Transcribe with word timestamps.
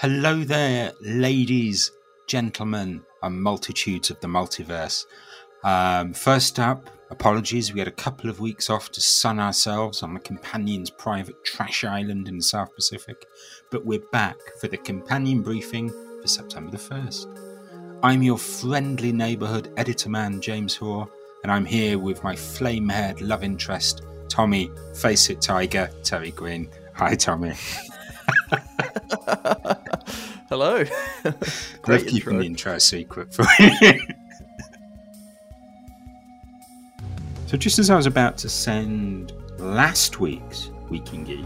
Hello 0.00 0.44
there, 0.44 0.92
ladies, 1.00 1.90
gentlemen, 2.28 3.02
and 3.20 3.42
multitudes 3.42 4.10
of 4.10 4.20
the 4.20 4.28
multiverse. 4.28 5.04
Um, 5.64 6.12
first 6.12 6.60
up, 6.60 6.88
apologies, 7.10 7.72
we 7.72 7.80
had 7.80 7.88
a 7.88 7.90
couple 7.90 8.30
of 8.30 8.38
weeks 8.38 8.70
off 8.70 8.92
to 8.92 9.00
sun 9.00 9.40
ourselves 9.40 10.04
on 10.04 10.14
the 10.14 10.20
Companion's 10.20 10.88
private 10.88 11.44
trash 11.44 11.82
island 11.82 12.28
in 12.28 12.36
the 12.36 12.44
South 12.44 12.72
Pacific, 12.76 13.26
but 13.72 13.84
we're 13.84 13.98
back 14.12 14.36
for 14.60 14.68
the 14.68 14.76
Companion 14.76 15.42
briefing 15.42 15.88
for 16.22 16.28
September 16.28 16.70
the 16.70 16.76
1st. 16.76 17.98
I'm 18.04 18.22
your 18.22 18.38
friendly 18.38 19.10
neighbourhood 19.10 19.72
editor 19.76 20.10
man, 20.10 20.40
James 20.40 20.76
Hoare, 20.76 21.08
and 21.42 21.50
I'm 21.50 21.64
here 21.64 21.98
with 21.98 22.22
my 22.22 22.36
flame 22.36 22.88
haired 22.88 23.20
love 23.20 23.42
interest, 23.42 24.02
Tommy, 24.28 24.70
Face 24.94 25.28
It 25.28 25.42
Tiger, 25.42 25.90
Terry 26.04 26.30
Green. 26.30 26.70
Hi, 26.94 27.16
Tommy. 27.16 27.54
Hello. 30.48 30.82
Great 31.82 32.06
keeping 32.06 32.38
the 32.38 32.46
intro 32.46 32.78
secret 32.78 33.34
for 33.34 33.44
you. 33.58 34.00
so, 37.46 37.58
just 37.58 37.78
as 37.78 37.90
I 37.90 37.96
was 37.96 38.06
about 38.06 38.38
to 38.38 38.48
send 38.48 39.34
last 39.58 40.20
week's 40.20 40.70
Week 40.88 41.12
in 41.12 41.24
Geek, 41.24 41.44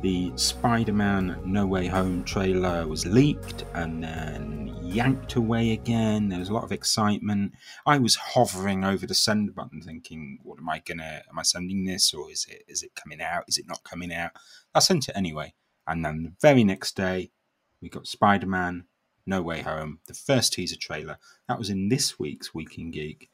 the 0.00 0.32
Spider 0.36 0.94
Man 0.94 1.38
No 1.44 1.66
Way 1.66 1.86
Home 1.88 2.24
trailer 2.24 2.88
was 2.88 3.04
leaked 3.04 3.64
and 3.74 4.02
then 4.02 4.74
yanked 4.80 5.34
away 5.34 5.72
again. 5.72 6.30
There 6.30 6.38
was 6.38 6.48
a 6.48 6.54
lot 6.54 6.64
of 6.64 6.72
excitement. 6.72 7.52
I 7.84 7.98
was 7.98 8.16
hovering 8.16 8.86
over 8.86 9.06
the 9.06 9.14
send 9.14 9.54
button 9.54 9.82
thinking, 9.82 10.38
what 10.42 10.58
am 10.58 10.70
I 10.70 10.78
gonna 10.78 11.22
am 11.28 11.38
I 11.38 11.42
sending 11.42 11.84
this 11.84 12.14
or 12.14 12.30
is 12.30 12.46
it 12.48 12.64
is 12.68 12.82
it 12.82 12.94
coming 12.94 13.20
out? 13.20 13.44
Is 13.48 13.58
it 13.58 13.68
not 13.68 13.84
coming 13.84 14.14
out? 14.14 14.30
I 14.74 14.78
sent 14.78 15.10
it 15.10 15.16
anyway. 15.16 15.52
And 15.86 16.02
then 16.02 16.22
the 16.22 16.32
very 16.40 16.64
next 16.64 16.96
day, 16.96 17.32
we 17.80 17.88
got 17.88 18.06
Spider 18.06 18.46
Man 18.46 18.84
No 19.26 19.42
Way 19.42 19.62
Home, 19.62 20.00
the 20.06 20.14
first 20.14 20.52
teaser 20.52 20.76
trailer. 20.76 21.18
That 21.48 21.58
was 21.58 21.70
in 21.70 21.88
this 21.88 22.18
week's 22.18 22.54
Week 22.54 22.78
in 22.78 22.90
Geek. 22.90 23.30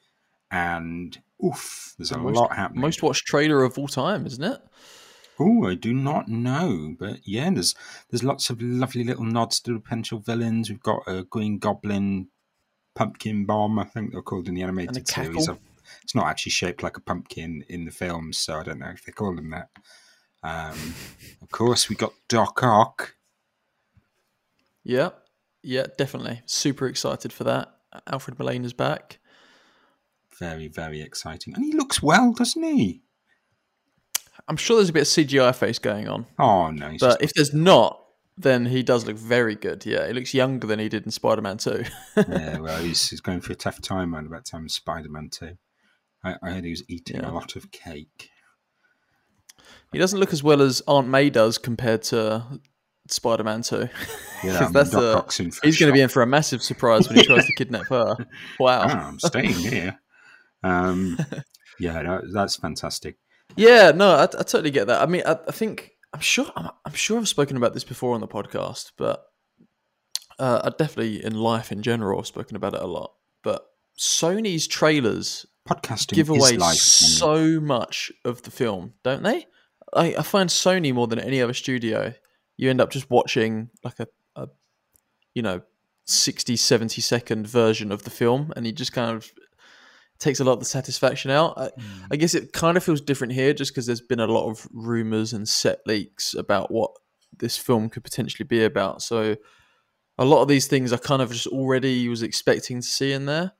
And 0.49 1.17
oof, 1.43 1.93
there's 1.97 2.11
a 2.11 2.17
most, 2.17 2.35
lot 2.35 2.55
happening. 2.55 2.81
Most 2.81 3.03
watched 3.03 3.25
trailer 3.25 3.63
of 3.63 3.77
all 3.77 3.87
time, 3.87 4.25
isn't 4.25 4.43
it? 4.43 4.61
Oh, 5.39 5.67
I 5.67 5.75
do 5.75 5.93
not 5.93 6.27
know, 6.27 6.95
but 6.97 7.19
yeah, 7.25 7.49
there's 7.51 7.75
there's 8.09 8.23
lots 8.23 8.49
of 8.49 8.61
lovely 8.61 9.03
little 9.03 9.25
nods 9.25 9.59
to 9.61 9.73
the 9.73 9.79
potential 9.79 10.19
villains. 10.19 10.69
We've 10.69 10.79
got 10.79 11.03
a 11.05 11.23
Green 11.23 11.59
Goblin, 11.59 12.29
Pumpkin 12.95 13.45
Bomb, 13.45 13.77
I 13.77 13.83
think 13.83 14.11
they're 14.11 14.21
called 14.21 14.47
in 14.47 14.55
the 14.55 14.63
animated 14.63 15.07
series. 15.07 15.49
It's 16.03 16.15
not 16.15 16.27
actually 16.27 16.51
shaped 16.51 16.83
like 16.83 16.97
a 16.97 17.01
pumpkin 17.01 17.63
in 17.69 17.85
the 17.85 17.91
films, 17.91 18.37
so 18.37 18.55
I 18.55 18.63
don't 18.63 18.79
know 18.79 18.89
if 18.89 19.05
they 19.05 19.11
call 19.11 19.35
them 19.35 19.51
that. 19.51 19.69
Um, 20.43 20.95
of 21.41 21.49
course, 21.51 21.89
we 21.89 21.95
got 21.95 22.13
Doc 22.27 22.61
Ock. 22.63 23.16
Yeah, 24.87 25.09
yeah, 25.63 25.87
definitely. 25.97 26.41
Super 26.45 26.87
excited 26.87 27.33
for 27.33 27.43
that. 27.43 27.73
Alfred 28.07 28.39
Molina's 28.39 28.71
back. 28.71 29.19
Very, 30.39 30.69
very 30.69 31.01
exciting. 31.01 31.53
And 31.55 31.65
he 31.65 31.73
looks 31.73 32.01
well, 32.01 32.31
doesn't 32.31 32.63
he? 32.63 33.01
I'm 34.47 34.55
sure 34.55 34.77
there's 34.77 34.87
a 34.87 34.93
bit 34.93 35.01
of 35.01 35.07
CGI 35.07 35.53
face 35.53 35.77
going 35.77 36.07
on. 36.07 36.25
Oh, 36.39 36.71
no. 36.71 36.95
But 37.01 37.21
if 37.21 37.33
there's 37.33 37.53
not, 37.53 38.01
then 38.37 38.65
he 38.65 38.81
does 38.81 39.05
look 39.05 39.17
very 39.17 39.55
good. 39.55 39.85
Yeah, 39.85 40.07
he 40.07 40.13
looks 40.13 40.33
younger 40.33 40.67
than 40.67 40.79
he 40.79 40.87
did 40.87 41.03
in 41.03 41.11
Spider 41.11 41.41
Man 41.41 41.57
2. 41.57 41.83
yeah, 42.29 42.59
well, 42.59 42.81
he's, 42.81 43.09
he's 43.09 43.19
going 43.19 43.41
through 43.41 43.53
a 43.53 43.57
tough 43.57 43.81
time 43.81 44.15
around 44.15 44.27
about 44.27 44.45
time 44.45 44.69
Spider 44.69 45.09
Man 45.09 45.29
2. 45.29 45.57
I, 46.23 46.35
I, 46.41 46.51
heard 46.51 46.63
he 46.63 46.69
was 46.69 46.83
eating 46.87 47.17
yeah. 47.17 47.29
a 47.29 47.33
lot 47.33 47.57
of 47.57 47.71
cake. 47.71 48.29
He 49.91 49.99
doesn't 49.99 50.19
look 50.19 50.31
as 50.31 50.43
well 50.43 50.61
as 50.61 50.81
Aunt 50.87 51.09
May 51.09 51.29
does 51.29 51.57
compared 51.57 52.03
to 52.03 52.61
Spider 53.11 53.43
Man 53.43 53.61
2. 53.61 53.89
Yeah, 54.43 54.69
that's 54.71 54.93
a, 54.93 55.25
he's 55.63 55.79
going 55.79 55.91
to 55.91 55.93
be 55.93 56.01
in 56.01 56.09
for 56.09 56.21
a 56.21 56.27
massive 56.27 56.61
surprise 56.61 57.07
when 57.07 57.17
he 57.17 57.25
tries 57.25 57.45
to 57.45 57.53
kidnap 57.55 57.87
her. 57.87 58.15
Wow. 58.59 58.83
Oh, 58.83 58.87
I'm 58.87 59.19
staying 59.19 59.53
here. 59.53 59.99
Um, 60.63 61.17
yeah, 61.79 62.03
that, 62.03 62.21
that's 62.33 62.55
fantastic. 62.55 63.17
Yeah, 63.55 63.91
no, 63.91 64.11
I, 64.11 64.23
I, 64.23 64.25
totally 64.25 64.71
get 64.71 64.87
that. 64.87 65.01
I 65.01 65.05
mean, 65.05 65.23
I, 65.25 65.37
I 65.47 65.51
think 65.51 65.91
I'm 66.13 66.19
sure 66.19 66.51
I'm, 66.55 66.69
I'm, 66.85 66.93
sure 66.93 67.17
I've 67.17 67.27
spoken 67.27 67.57
about 67.57 67.73
this 67.73 67.83
before 67.83 68.13
on 68.15 68.21
the 68.21 68.27
podcast, 68.27 68.91
but 68.97 69.25
uh, 70.39 70.61
I 70.63 70.69
definitely 70.69 71.23
in 71.23 71.35
life 71.35 71.71
in 71.71 71.81
general 71.81 72.19
I've 72.19 72.27
spoken 72.27 72.55
about 72.55 72.73
it 72.73 72.81
a 72.81 72.87
lot. 72.87 73.13
But 73.43 73.65
Sony's 73.97 74.67
trailers 74.67 75.45
podcasting 75.67 76.13
give 76.13 76.29
away 76.29 76.57
life, 76.57 76.75
so 76.75 77.59
much 77.59 78.11
of 78.25 78.43
the 78.43 78.51
film, 78.51 78.93
don't 79.03 79.23
they? 79.23 79.45
I, 79.93 80.15
I 80.19 80.21
find 80.21 80.49
Sony 80.49 80.93
more 80.93 81.07
than 81.07 81.19
any 81.19 81.41
other 81.41 81.53
studio. 81.53 82.13
You 82.57 82.69
end 82.69 82.81
up 82.81 82.91
just 82.91 83.09
watching 83.09 83.69
like 83.83 83.99
a, 83.99 84.07
a 84.35 84.47
you 85.33 85.41
know 85.41 85.61
60 86.05 86.55
70 86.55 87.01
second 87.01 87.47
version 87.47 87.91
of 87.91 88.03
the 88.03 88.09
film 88.09 88.51
and 88.55 88.65
you 88.65 88.71
just 88.71 88.93
kind 88.93 89.15
of 89.15 89.31
takes 90.19 90.39
a 90.39 90.43
lot 90.43 90.53
of 90.53 90.59
the 90.59 90.65
satisfaction 90.65 91.31
out. 91.31 91.53
I, 91.57 91.65
mm. 91.67 92.07
I 92.11 92.15
guess 92.15 92.33
it 92.33 92.53
kind 92.53 92.77
of 92.77 92.83
feels 92.83 93.01
different 93.01 93.33
here 93.33 93.53
just 93.53 93.71
because 93.71 93.85
there's 93.85 94.01
been 94.01 94.19
a 94.19 94.27
lot 94.27 94.49
of 94.49 94.67
rumors 94.71 95.33
and 95.33 95.47
set 95.47 95.79
leaks 95.85 96.33
about 96.33 96.71
what 96.71 96.91
this 97.37 97.57
film 97.57 97.89
could 97.89 98.03
potentially 98.03 98.47
be 98.47 98.63
about. 98.63 99.01
So 99.01 99.35
a 100.17 100.25
lot 100.25 100.41
of 100.41 100.47
these 100.47 100.67
things 100.67 100.91
I 100.91 100.97
kind 100.97 101.21
of 101.21 101.31
just 101.31 101.47
already 101.47 102.07
was 102.09 102.23
expecting 102.23 102.81
to 102.81 102.87
see 102.87 103.11
in 103.11 103.25
there. 103.25 103.51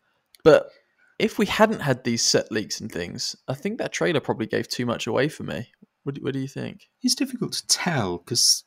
But 0.43 0.69
if 1.19 1.37
we 1.37 1.45
hadn't 1.45 1.81
had 1.81 2.03
these 2.03 2.23
set 2.23 2.51
leaks 2.51 2.79
and 2.79 2.91
things, 2.91 3.35
I 3.47 3.53
think 3.53 3.77
that 3.77 3.91
trailer 3.91 4.19
probably 4.19 4.47
gave 4.47 4.67
too 4.67 4.85
much 4.85 5.07
away 5.07 5.29
for 5.29 5.43
me. 5.43 5.69
What 6.03 6.15
do, 6.15 6.21
what 6.21 6.33
do 6.33 6.39
you 6.39 6.47
think? 6.47 6.87
It's 7.03 7.15
difficult 7.15 7.53
to 7.53 7.67
tell 7.67 8.17
because 8.19 8.63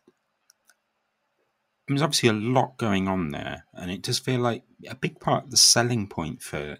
there's 1.96 2.02
obviously 2.02 2.28
a 2.28 2.32
lot 2.32 2.76
going 2.78 3.08
on 3.08 3.30
there, 3.30 3.64
and 3.74 3.90
it 3.90 4.02
does 4.02 4.18
feel 4.18 4.40
like 4.40 4.62
a 4.88 4.94
big 4.94 5.20
part 5.20 5.44
of 5.44 5.50
the 5.50 5.56
selling 5.56 6.06
point 6.06 6.42
for 6.42 6.78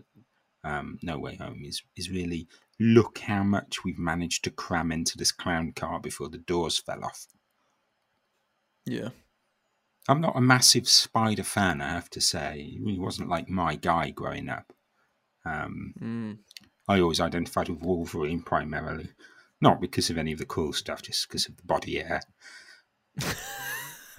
um, 0.65 0.99
No 1.03 1.19
Way 1.19 1.37
Home 1.37 1.63
is 1.65 1.83
is 1.97 2.11
really 2.11 2.47
look 2.79 3.19
how 3.19 3.43
much 3.43 3.85
we've 3.85 3.99
managed 3.99 4.45
to 4.45 4.51
cram 4.51 4.91
into 4.91 5.19
this 5.19 5.33
clown 5.33 5.73
car 5.73 6.01
before 6.01 6.29
the 6.29 6.39
doors 6.39 6.79
fell 6.79 7.05
off. 7.05 7.27
Yeah. 8.87 9.11
I'm 10.09 10.21
not 10.21 10.37
a 10.37 10.41
massive 10.41 10.89
Spider 10.89 11.45
fan, 11.45 11.83
I 11.83 11.91
have 11.91 12.09
to 12.11 12.21
say. 12.21 12.79
He 12.85 12.99
wasn't 12.99 13.29
like 13.29 13.49
my 13.49 13.77
guy 13.77 14.11
growing 14.11 14.49
up. 14.49 14.73
Um, 15.45 15.95
mm. 16.01 16.39
I 16.89 17.01
always 17.01 17.21
identified 17.21 17.69
with 17.69 17.83
Wolverine 17.83 18.43
primarily. 18.43 19.11
Not 19.61 19.81
because 19.81 20.09
of 20.09 20.17
any 20.17 20.33
of 20.33 20.39
the 20.39 20.47
cool 20.47 20.73
stuff, 20.73 21.03
just 21.03 21.29
because 21.29 21.47
of 21.47 21.59
the 21.59 21.65
body 21.65 21.99
hair. 21.99 22.23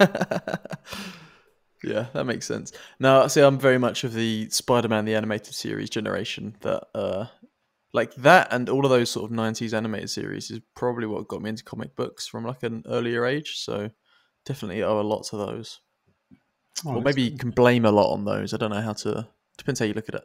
yeah, 1.82 2.06
that 2.12 2.24
makes 2.26 2.46
sense. 2.46 2.72
Now, 2.98 3.26
see, 3.26 3.40
I'm 3.40 3.58
very 3.58 3.78
much 3.78 4.04
of 4.04 4.14
the 4.14 4.48
Spider-Man 4.50 5.04
the 5.04 5.14
animated 5.14 5.54
series 5.54 5.90
generation. 5.90 6.56
That, 6.60 6.86
uh, 6.94 7.26
like 7.92 8.14
that, 8.16 8.48
and 8.52 8.68
all 8.68 8.84
of 8.84 8.90
those 8.90 9.10
sort 9.10 9.30
of 9.30 9.36
'90s 9.36 9.74
animated 9.74 10.10
series 10.10 10.50
is 10.50 10.60
probably 10.74 11.06
what 11.06 11.28
got 11.28 11.42
me 11.42 11.50
into 11.50 11.64
comic 11.64 11.94
books 11.96 12.26
from 12.26 12.44
like 12.44 12.62
an 12.62 12.84
earlier 12.88 13.26
age. 13.26 13.58
So, 13.58 13.90
definitely 14.44 14.82
owe 14.82 15.00
a 15.00 15.02
lot 15.02 15.24
to 15.24 15.36
those. 15.36 15.80
Oh, 16.86 16.96
or 16.96 17.02
maybe 17.02 17.22
you 17.22 17.36
can 17.36 17.50
blame 17.50 17.84
a 17.84 17.92
lot 17.92 18.12
on 18.12 18.24
those. 18.24 18.54
I 18.54 18.56
don't 18.56 18.70
know 18.70 18.80
how 18.80 18.94
to. 18.94 19.28
Depends 19.58 19.80
how 19.80 19.86
you 19.86 19.94
look 19.94 20.08
at 20.08 20.14
it. 20.14 20.24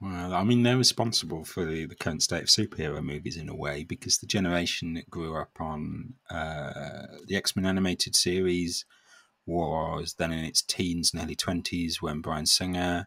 Well, 0.00 0.34
I 0.34 0.44
mean, 0.44 0.62
they're 0.62 0.76
responsible 0.76 1.44
for 1.44 1.64
the, 1.64 1.86
the 1.86 1.94
current 1.94 2.22
state 2.22 2.42
of 2.42 2.48
superhero 2.48 3.02
movies 3.02 3.38
in 3.38 3.48
a 3.48 3.56
way 3.56 3.82
because 3.82 4.18
the 4.18 4.26
generation 4.26 4.92
that 4.94 5.08
grew 5.08 5.34
up 5.36 5.58
on 5.58 6.14
uh, 6.28 7.06
the 7.26 7.36
X 7.36 7.56
Men 7.56 7.64
animated 7.64 8.14
series 8.14 8.84
was 9.46 10.14
then 10.18 10.32
in 10.32 10.44
its 10.44 10.62
teens 10.62 11.12
and 11.12 11.22
early 11.22 11.36
20s 11.36 12.02
when 12.02 12.20
Bryan 12.20 12.46
Singer 12.46 13.06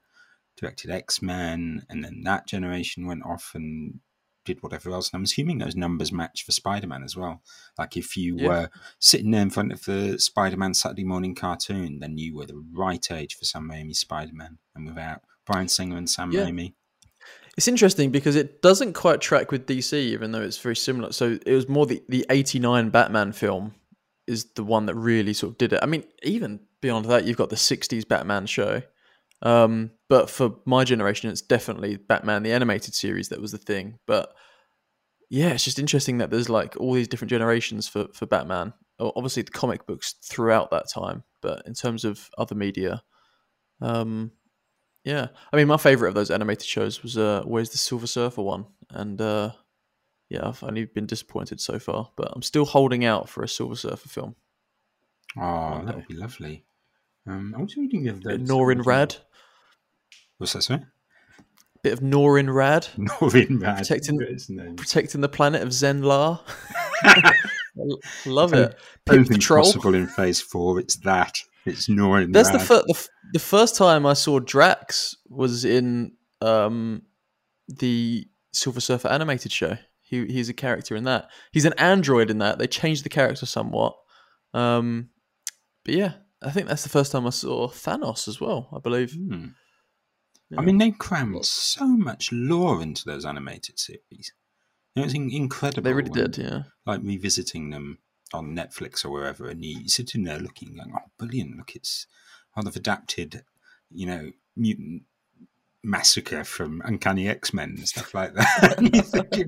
directed 0.57 0.89
X 0.89 1.22
Men, 1.22 1.85
and 1.89 2.03
then 2.03 2.22
that 2.23 2.47
generation 2.47 3.05
went 3.05 3.25
off 3.25 3.51
and 3.53 4.00
did 4.45 4.61
whatever 4.63 4.91
else. 4.91 5.09
And 5.09 5.19
I'm 5.19 5.23
assuming 5.23 5.59
those 5.59 5.75
numbers 5.75 6.11
match 6.11 6.45
for 6.45 6.51
Spider 6.51 6.88
Man 6.88 7.03
as 7.03 7.16
well. 7.16 7.41
Like 7.78 7.97
if 7.97 8.17
you 8.17 8.38
yeah. 8.38 8.47
were 8.47 8.69
sitting 8.99 9.31
there 9.31 9.41
in 9.41 9.49
front 9.49 9.72
of 9.72 9.84
the 9.85 10.17
Spider 10.19 10.58
Man 10.58 10.73
Saturday 10.73 11.03
morning 11.03 11.35
cartoon, 11.35 11.99
then 11.99 12.17
you 12.17 12.35
were 12.35 12.46
the 12.46 12.64
right 12.73 13.05
age 13.11 13.35
for 13.35 13.46
Sam 13.46 13.69
Raimi's 13.69 13.99
Spider 13.99 14.34
Man. 14.34 14.58
And 14.75 14.87
without 14.87 15.22
Bryan 15.46 15.67
Singer 15.67 15.97
and 15.97 16.09
Sam 16.09 16.31
yeah. 16.31 16.46
Raimi, 16.46 16.73
it's 17.58 17.67
interesting 17.67 18.09
because 18.09 18.35
it 18.35 18.61
doesn't 18.61 18.93
quite 18.93 19.19
track 19.19 19.52
with 19.52 19.67
DC, 19.67 19.93
even 19.93 20.31
though 20.31 20.41
it's 20.41 20.58
very 20.58 20.75
similar. 20.75 21.11
So 21.11 21.37
it 21.46 21.53
was 21.53 21.67
more 21.67 21.85
the, 21.85 22.02
the 22.08 22.25
89 22.29 22.90
Batman 22.90 23.34
film 23.34 23.73
is 24.29 24.46
the 24.53 24.64
one 24.64 24.85
that 24.85 24.96
really 24.96 25.34
sort 25.34 25.52
of 25.52 25.58
did 25.58 25.73
it. 25.73 25.79
I 25.81 25.85
mean, 25.85 26.03
even 26.23 26.59
beyond 26.81 27.05
that, 27.05 27.26
you've 27.26 27.37
got 27.37 27.49
the 27.49 27.55
60s 27.55 28.08
Batman 28.08 28.46
show. 28.46 28.81
Um, 29.41 29.91
but 30.08 30.29
for 30.29 30.55
my 30.66 30.84
generation, 30.84 31.29
it's 31.29 31.41
definitely 31.41 31.97
Batman, 31.97 32.43
the 32.43 32.52
animated 32.52 32.93
series, 32.93 33.29
that 33.29 33.41
was 33.41 33.52
the 33.52 33.58
thing. 33.58 33.99
But 34.05 34.34
yeah, 35.29 35.49
it's 35.49 35.64
just 35.64 35.79
interesting 35.79 36.20
that 36.20 36.29
there's 36.29 36.49
like 36.49 36.76
all 36.78 36.93
these 36.93 37.08
different 37.08 37.29
generations 37.29 37.87
for, 37.87 38.08
for 38.14 38.26
Batman. 38.26 38.73
Obviously, 38.99 39.43
the 39.43 39.52
comic 39.52 39.85
books 39.87 40.16
throughout 40.23 40.72
that 40.72 40.90
time, 40.90 41.23
but 41.41 41.64
in 41.66 41.73
terms 41.73 42.03
of 42.03 42.29
other 42.37 42.55
media, 42.55 43.02
um, 43.81 44.31
yeah, 45.05 45.28
I 45.53 45.55
mean, 45.55 45.67
my 45.67 45.78
favorite 45.78 46.09
of 46.09 46.16
those 46.16 46.31
animated 46.31 46.67
shows 46.67 47.02
was 47.02 47.17
uh, 47.17 47.43
"Where's 47.46 47.70
the 47.70 47.78
Silver 47.78 48.08
Surfer" 48.08 48.41
one, 48.41 48.66
and 48.90 49.22
uh, 49.22 49.52
yeah, 50.29 50.47
I've 50.47 50.64
only 50.64 50.85
been 50.85 51.05
disappointed 51.05 51.59
so 51.59 51.79
far, 51.79 52.11
but 52.16 52.29
I'm 52.34 52.41
still 52.41 52.66
holding 52.66 53.03
out 53.05 53.28
for 53.29 53.43
a 53.43 53.47
Silver 53.47 53.76
Surfer 53.76 54.09
film. 54.09 54.35
Oh, 55.37 55.84
that 55.85 55.96
would 55.96 56.08
be 56.08 56.16
lovely. 56.16 56.66
Um, 57.28 57.53
I 57.58 57.61
was 57.61 57.76
reading 57.78 58.03
the 58.03 58.11
other 58.11 58.20
day. 58.37 58.43
Norrin 58.43 58.81
Radd. 58.84 59.17
What's 60.37 60.53
that, 60.53 60.64
sorry? 60.64 60.85
Bit 61.84 61.93
of 61.93 61.99
Norrin 61.99 62.47
Radd. 62.47 62.90
Norrin 62.97 63.59
Radd. 63.59 63.78
Protecting- 63.78 64.76
Protecting 64.76 65.22
the 65.22 65.29
planet 65.29 65.61
of 65.61 65.70
Zenn-La. 65.70 66.40
Love 68.26 68.53
it. 68.53 68.76
Pip 69.05 69.28
Patrol. 69.28 69.64
possible 69.64 69.96
in 69.96 70.08
Phase 70.08 70.41
Four. 70.41 70.79
It's 70.79 70.97
that. 70.97 71.40
It's 71.66 71.87
Norrin 71.87 72.34
That's 72.34 72.49
the, 72.49 72.59
fir- 72.59 72.84
the 72.87 72.93
f- 72.96 73.08
the 73.34 73.40
first 73.40 73.76
time 73.76 74.05
I 74.05 74.14
saw 74.14 74.40
Drax 74.40 75.16
was 75.29 75.66
in 75.66 76.14
um, 76.41 77.03
the 77.67 78.26
Silver 78.53 78.79
Surfer 78.81 79.08
animated 79.09 79.52
show. 79.52 79.78
He 80.09 80.26
he's 80.26 80.50
a 80.50 80.53
character 80.53 80.96
in 80.96 81.03
that. 81.03 81.29
He's 81.52 81.66
an 81.66 81.73
android 81.78 82.29
in 82.32 82.40
that. 82.40 82.58
They 82.58 82.67
changed 82.67 83.06
the 83.06 83.09
character 83.09 83.46
somewhat. 83.46 83.96
Um, 84.53 85.09
but 85.85 85.94
yeah, 85.94 86.14
I 86.41 86.50
think 86.52 86.67
that's 86.67 86.84
the 86.84 86.90
first 86.90 87.11
time 87.11 87.28
I 87.28 87.29
saw 87.29 87.67
Thanos 87.67 88.28
as 88.28 88.41
well. 88.41 88.70
I 88.76 88.79
believe. 88.79 89.14
Hmm. 89.14 89.47
Yeah. 90.50 90.59
I 90.59 90.66
mean, 90.66 90.79
they 90.79 90.90
crammed 90.91 91.46
so 91.46 91.85
much 91.85 92.32
lore 92.32 92.82
into 92.82 93.06
those 93.06 93.23
animated 93.23 93.78
series. 93.78 94.34
It 94.96 95.02
was 95.02 95.14
in- 95.14 95.32
incredible. 95.32 95.84
They 95.84 95.94
really 95.94 96.09
when- 96.09 96.32
did. 96.32 96.38
Yeah. 96.40 96.64
Like 96.88 97.02
revisiting 97.03 97.70
them 97.70 98.00
on 98.34 98.55
Netflix 98.55 99.05
or 99.05 99.09
wherever, 99.12 99.47
and 99.47 99.64
you 99.64 99.88
sitting 99.88 100.23
there 100.23 100.40
looking, 100.40 100.76
going, 100.76 100.91
"Oh, 100.96 101.12
brilliant! 101.20 101.55
Look, 101.58 101.76
it's 101.76 102.08
how 102.55 102.64
they've 102.64 102.76
adapted, 102.76 103.44
you 103.91 104.08
know, 104.08 104.32
mutant 104.55 105.03
massacre 105.84 106.43
from 106.43 106.81
Uncanny 106.85 107.28
X 107.28 107.53
Men 107.53 107.76
and 107.78 107.87
stuff 107.87 108.14
like 108.14 108.34
that." 108.34 108.78
thinking, 109.11 109.47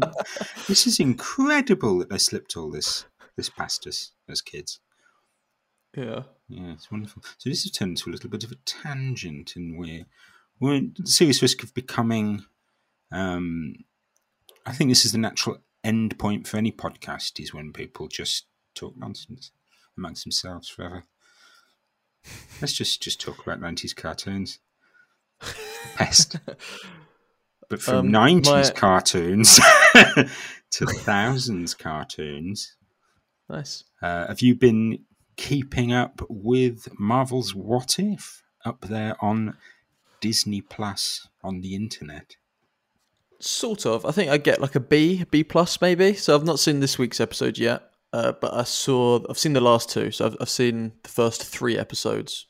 this 0.67 0.87
is 0.87 0.99
incredible 0.99 1.99
that 1.99 2.09
they 2.09 2.17
slipped 2.17 2.55
all 2.57 2.69
this 2.69 3.05
this 3.35 3.49
past 3.49 3.87
us 3.87 4.11
as 4.29 4.41
kids. 4.41 4.79
Yeah. 5.95 6.23
Yeah, 6.47 6.73
it's 6.73 6.91
wonderful. 6.91 7.23
So 7.37 7.49
this 7.49 7.63
has 7.63 7.71
turned 7.71 7.91
into 7.91 8.09
a 8.09 8.11
little 8.11 8.29
bit 8.29 8.43
of 8.43 8.51
a 8.51 8.55
tangent, 8.65 9.55
and 9.55 9.77
we're 9.77 10.05
we're 10.59 10.75
at 10.75 11.07
serious 11.07 11.41
risk 11.41 11.63
of 11.63 11.73
becoming. 11.73 12.45
Um, 13.11 13.75
I 14.65 14.73
think 14.73 14.89
this 14.89 15.05
is 15.05 15.13
the 15.13 15.17
natural 15.17 15.59
end 15.83 16.17
point 16.19 16.47
for 16.47 16.57
any 16.57 16.71
podcast: 16.71 17.39
is 17.41 17.53
when 17.53 17.71
people 17.71 18.07
just 18.07 18.47
talk 18.75 18.97
nonsense 18.97 19.51
amongst 19.97 20.25
themselves 20.25 20.67
forever. 20.67 21.05
Let's 22.61 22.73
just 22.73 23.01
just 23.01 23.21
talk 23.21 23.39
about 23.39 23.61
nineties 23.61 23.93
cartoons. 23.93 24.59
Pest. 25.95 26.37
But 27.69 27.81
from 27.81 27.95
Um, 27.99 28.11
nineties 28.11 28.51
my- 28.67 28.71
cartoons 28.71 29.57
to 30.71 30.85
thousands 30.85 31.73
cartoons, 31.73 32.75
Nice. 33.49 33.85
uh, 34.01 34.27
have 34.27 34.41
you 34.41 34.55
been 34.55 35.05
keeping 35.37 35.93
up 35.93 36.21
with 36.27 36.89
Marvel's 36.99 37.55
What 37.55 37.97
If 37.97 38.43
up 38.65 38.81
there 38.81 39.15
on 39.23 39.55
Disney 40.19 40.59
Plus 40.59 41.29
on 41.45 41.61
the 41.61 41.73
internet? 41.73 42.35
Sort 43.39 43.85
of. 43.85 44.05
I 44.05 44.11
think 44.11 44.29
I 44.29 44.37
get 44.37 44.59
like 44.59 44.75
a 44.75 44.81
B, 44.81 45.23
B 45.31 45.41
plus 45.41 45.79
maybe. 45.79 46.13
So 46.13 46.35
I've 46.35 46.43
not 46.43 46.59
seen 46.59 46.81
this 46.81 46.97
week's 46.99 47.21
episode 47.21 47.57
yet, 47.57 47.83
uh, 48.11 48.33
but 48.33 48.53
I 48.53 48.63
saw. 48.63 49.21
I've 49.29 49.39
seen 49.39 49.53
the 49.53 49.61
last 49.61 49.89
two. 49.89 50.11
So 50.11 50.25
I've, 50.25 50.35
I've 50.41 50.49
seen 50.49 50.91
the 51.03 51.09
first 51.09 51.41
three 51.45 51.77
episodes, 51.77 52.47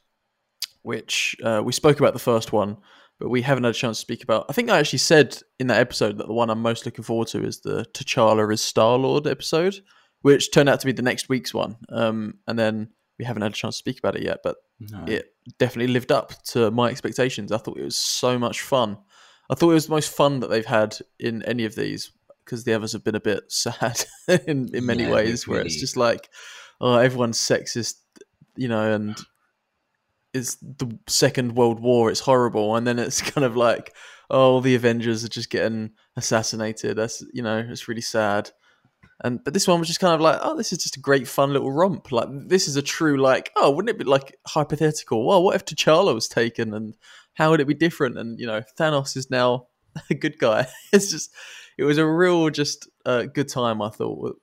which 0.82 1.36
uh, 1.44 1.62
we 1.64 1.72
spoke 1.74 2.00
about 2.00 2.14
the 2.14 2.20
first 2.20 2.52
one, 2.52 2.78
but 3.22 3.30
we 3.30 3.42
haven't 3.44 3.64
had 3.64 3.72
a 3.76 3.78
chance 3.78 3.98
to 3.98 4.02
speak 4.02 4.24
about. 4.24 4.48
I 4.50 4.54
think 4.54 4.70
I 4.70 4.80
actually 4.80 5.00
said 5.00 5.38
in 5.60 5.68
that 5.68 5.80
episode 5.80 6.18
that 6.18 6.28
the 6.28 6.34
one 6.34 6.50
I'm 6.50 6.62
most 6.62 6.86
looking 6.86 7.04
forward 7.04 7.28
to 7.30 7.44
is 7.44 7.62
the 7.62 7.86
T'Challa 7.94 8.52
is 8.52 8.62
Star 8.62 8.98
Lord 8.98 9.28
episode, 9.28 9.76
which 10.22 10.52
turned 10.52 10.68
out 10.70 10.80
to 10.80 10.86
be 10.88 10.92
the 10.92 11.02
next 11.04 11.30
week's 11.30 11.54
one. 11.54 11.78
Um, 11.90 12.40
and 12.48 12.58
then 12.58 12.90
we 13.20 13.26
haven't 13.26 13.44
had 13.44 13.52
a 13.52 13.56
chance 13.56 13.76
to 13.76 13.80
speak 13.80 14.00
about 14.00 14.16
it 14.16 14.24
yet, 14.24 14.40
but 14.44 14.58
No. 14.80 15.06
it 15.08 15.36
definitely 15.60 15.94
lived 15.94 16.12
up 16.12 16.34
to 16.46 16.72
my 16.72 16.90
expectations. 16.90 17.52
I 17.52 17.58
thought 17.60 17.78
it 17.78 17.84
was 17.84 17.96
so 17.96 18.40
much 18.40 18.62
fun. 18.62 18.98
I 19.50 19.56
thought 19.56 19.70
it 19.72 19.76
was 19.76 19.86
the 19.86 19.94
most 19.94 20.12
fun 20.16 20.40
that 20.40 20.50
they've 20.50 20.66
had 20.66 20.98
in 21.20 21.44
any 21.44 21.66
of 21.66 21.76
these 21.76 22.12
because 22.44 22.64
the 22.64 22.74
others 22.74 22.94
have 22.94 23.04
been 23.04 23.16
a 23.16 23.20
bit 23.20 23.44
sad 23.52 24.04
in, 24.48 24.74
in 24.74 24.86
many 24.86 25.04
Yeah, 25.04 25.14
ways, 25.14 25.48
where 25.48 25.62
it's 25.62 25.80
just 25.80 25.96
like, 25.96 26.28
oh, 26.80 26.96
everyone's 26.96 27.38
sexist, 27.38 27.96
you 28.56 28.68
know, 28.68 28.94
and 28.94 29.16
it's 30.34 30.56
the 30.56 30.98
Second 31.08 31.56
World 31.56 31.80
War. 31.80 32.10
It's 32.10 32.20
horrible, 32.20 32.76
and 32.76 32.86
then 32.86 33.00
it's 33.00 33.22
kind 33.32 33.46
of 33.46 33.56
like, 33.56 33.96
oh, 34.30 34.62
the 34.62 34.76
Avengers 34.76 35.24
are 35.24 35.30
just 35.30 35.50
getting 35.50 35.92
assassinated. 36.16 36.98
That's 36.98 37.24
you 37.34 37.42
know, 37.42 37.66
it's 37.68 37.88
really 37.88 38.02
sad. 38.02 38.52
And 39.24 39.44
but 39.44 39.54
this 39.54 39.68
one 39.68 39.80
was 39.80 39.88
just 39.88 40.00
kind 40.00 40.16
of 40.16 40.22
like, 40.22 40.40
oh, 40.42 40.56
this 40.56 40.72
is 40.72 40.80
just 40.80 40.98
a 40.98 41.02
great 41.02 41.28
fun 41.28 41.54
little 41.54 41.72
romp. 41.72 42.12
Like 42.12 42.28
this 42.48 42.68
is 42.68 42.76
a 42.76 42.82
true 42.82 43.18
like, 43.22 43.52
oh, 43.56 43.70
wouldn't 43.72 43.90
it 43.90 44.00
be 44.00 44.10
like 44.10 44.36
hypothetical? 44.48 45.26
Well, 45.26 45.44
what 45.44 45.56
if 45.56 45.66
T'Challa 45.66 46.14
was 46.14 46.28
taken, 46.28 46.74
and 46.74 46.96
how 47.34 47.52
would 47.52 47.62
it 47.62 47.68
be 47.68 47.74
different? 47.74 48.18
And 48.18 48.40
you 48.40 48.48
know, 48.48 48.64
Thanos 48.80 49.16
is 49.16 49.30
now 49.30 49.68
a 50.10 50.16
good 50.16 50.40
guy. 50.40 50.68
It's 50.94 51.12
just, 51.12 51.34
it 51.78 51.84
was 51.84 51.98
a 51.98 52.06
real 52.06 52.50
just 52.50 52.90
uh, 53.06 53.24
good 53.24 53.50
time. 53.50 53.82
I 53.82 53.90
thought. 53.90 54.41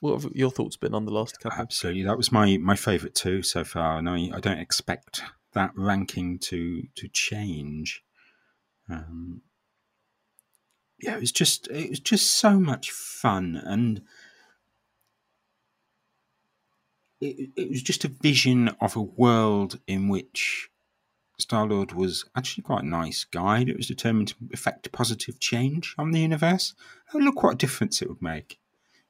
What, 0.00 0.22
have 0.22 0.32
your 0.34 0.50
thoughts 0.50 0.76
been 0.76 0.94
on 0.94 1.04
the 1.04 1.12
last 1.12 1.40
couple? 1.40 1.60
Absolutely, 1.60 2.02
that 2.04 2.16
was 2.16 2.32
my 2.32 2.56
my 2.58 2.76
favourite 2.76 3.14
too 3.14 3.42
so 3.42 3.64
far, 3.64 3.98
and 3.98 4.08
I, 4.08 4.30
I 4.34 4.40
don't 4.40 4.58
expect 4.58 5.22
that 5.52 5.72
ranking 5.74 6.38
to 6.38 6.82
to 6.94 7.08
change. 7.08 8.02
Um, 8.88 9.42
yeah, 10.98 11.16
it 11.16 11.20
was 11.20 11.32
just 11.32 11.68
it 11.68 11.90
was 11.90 12.00
just 12.00 12.32
so 12.34 12.60
much 12.60 12.90
fun, 12.90 13.60
and 13.64 14.02
it, 17.20 17.50
it 17.56 17.70
was 17.70 17.82
just 17.82 18.04
a 18.04 18.08
vision 18.08 18.68
of 18.80 18.96
a 18.96 19.02
world 19.02 19.78
in 19.86 20.08
which 20.08 20.70
Star 21.38 21.66
Lord 21.66 21.92
was 21.92 22.24
actually 22.36 22.62
quite 22.62 22.84
a 22.84 22.86
nice 22.86 23.24
guy 23.24 23.64
that 23.64 23.76
was 23.76 23.88
determined 23.88 24.28
to 24.28 24.34
effect 24.52 24.92
positive 24.92 25.40
change 25.40 25.94
on 25.98 26.10
the 26.12 26.20
universe. 26.20 26.74
Oh, 27.14 27.18
look 27.18 27.42
what 27.42 27.54
a 27.54 27.56
difference 27.56 28.02
it 28.02 28.08
would 28.08 28.22
make 28.22 28.59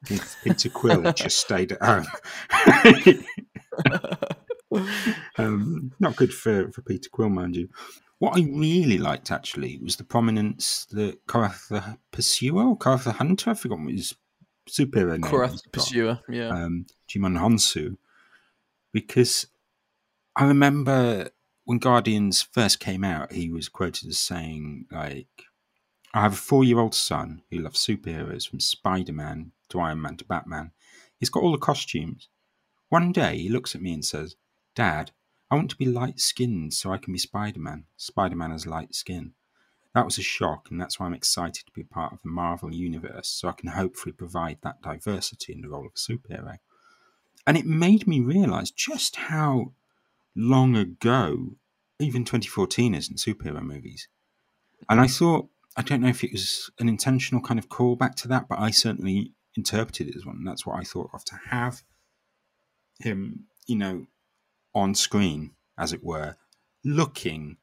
Peter 0.07 0.69
Quill 0.69 1.13
just 1.13 1.39
stayed 1.39 1.73
at 1.73 1.83
home. 1.83 2.07
um, 5.39 5.93
not 6.01 6.17
good 6.17 6.33
for, 6.33 6.71
for 6.73 6.83
Peter 6.83 7.09
Quill, 7.11 7.29
mind 7.29 7.57
you. 7.57 7.69
What 8.19 8.37
I 8.37 8.43
really 8.43 8.99
liked 8.99 9.31
actually 9.31 9.79
was 9.83 9.97
the 9.97 10.05
prominence 10.05 10.87
that 10.91 11.27
Korath 11.27 11.69
the 11.69 11.99
Pursuer 12.13 12.65
or 12.65 12.79
Korath 12.79 13.05
the 13.05 13.13
Hunter, 13.13 13.51
I 13.51 13.55
forgot 13.55 13.81
what 13.81 13.93
his 13.93 14.15
superhero 14.69 15.13
name 15.13 15.23
Korath 15.23 15.53
he's 15.53 15.63
Pursuer, 15.73 16.21
yeah. 16.29 16.49
um, 16.49 16.87
Djimon 17.09 17.39
Hounsou, 17.39 17.97
because 18.93 19.47
I 20.37 20.45
remember 20.45 21.31
when 21.65 21.79
Guardians 21.79 22.43
first 22.43 22.81
came 22.81 23.05
out, 23.05 23.33
he 23.33 23.51
was 23.51 23.69
quoted 23.69 24.09
as 24.09 24.19
saying, 24.19 24.87
like, 24.91 25.29
I 26.13 26.23
have 26.23 26.33
a 26.33 26.37
four 26.37 26.65
year 26.65 26.79
old 26.79 26.95
son 26.95 27.43
who 27.51 27.59
loves 27.59 27.85
superheroes 27.85 28.49
from 28.49 28.61
Spider 28.61 29.13
Man 29.13 29.53
to 29.71 29.81
Iron 29.81 30.03
Man 30.03 30.17
to 30.19 30.25
Batman. 30.25 30.73
He's 31.19 31.31
got 31.31 31.43
all 31.43 31.53
the 31.53 31.59
costumes. 31.59 32.29
One 32.89 33.13
day 33.13 33.39
he 33.39 33.49
looks 33.49 33.75
at 33.75 33.83
me 33.83 33.93
and 33.93 34.05
says, 34.05 34.37
Dad, 34.75 35.13
I 35.51 35.57
want 35.57 35.71
to 35.71 35.77
be 35.77 35.87
light 35.87 36.21
skinned 36.21 36.75
so 36.75 36.93
I 36.93 36.99
can 36.99 37.13
be 37.13 37.19
Spider 37.19 37.61
Man. 37.61 37.85
Spider 37.97 38.37
Man 38.37 38.51
has 38.53 38.67
light 38.67 38.95
skin. 38.95 39.33
That 39.95 40.05
was 40.05 40.19
a 40.19 40.23
shock, 40.23 40.69
and 40.71 40.81
that's 40.81 41.01
why 41.01 41.07
I'm 41.07 41.15
excited 41.15 41.67
to 41.67 41.73
be 41.73 41.83
part 41.83 42.13
of 42.13 42.23
the 42.23 42.29
Marvel 42.29 42.73
Universe 42.73 43.29
so 43.29 43.49
I 43.49 43.53
can 43.53 43.71
hopefully 43.71 44.13
provide 44.13 44.59
that 44.63 44.83
diversity 44.83 45.53
in 45.53 45.63
the 45.63 45.69
role 45.69 45.87
of 45.87 45.93
a 45.95 45.99
superhero. 45.99 46.59
And 47.47 47.57
it 47.57 47.67
made 47.67 48.07
me 48.07 48.21
realise 48.21 48.71
just 48.71 49.17
how 49.17 49.73
long 50.37 50.77
ago, 50.77 51.57
even 51.99 52.25
2014 52.25 52.95
is 52.95 53.09
in 53.09 53.17
superhero 53.17 53.63
movies. 53.63 54.07
And 54.89 55.01
I 55.01 55.09
thought, 55.09 55.49
I 55.77 55.83
don't 55.83 56.01
know 56.01 56.09
if 56.09 56.23
it 56.23 56.33
was 56.33 56.71
an 56.79 56.89
intentional 56.89 57.41
kind 57.41 57.59
of 57.59 57.69
callback 57.69 58.15
to 58.17 58.29
that, 58.29 58.49
but 58.49 58.61
I 58.61 58.71
certainly 58.71 59.33
interpreted 59.57 60.09
it 60.09 60.17
as 60.17 60.27
one. 60.27 60.37
And 60.37 60.47
that's 60.47 60.67
what 60.67 60.79
I 60.79 60.85
thought 60.85 61.11
of 61.13 61.25
to 61.27 61.39
have 61.49 61.83
him, 62.99 63.47
you 63.67 63.77
know, 63.77 64.07
on 64.75 64.95
screen, 64.95 65.53
as 65.79 65.93
it 65.93 66.05
were, 66.05 66.37
looking 66.85 67.57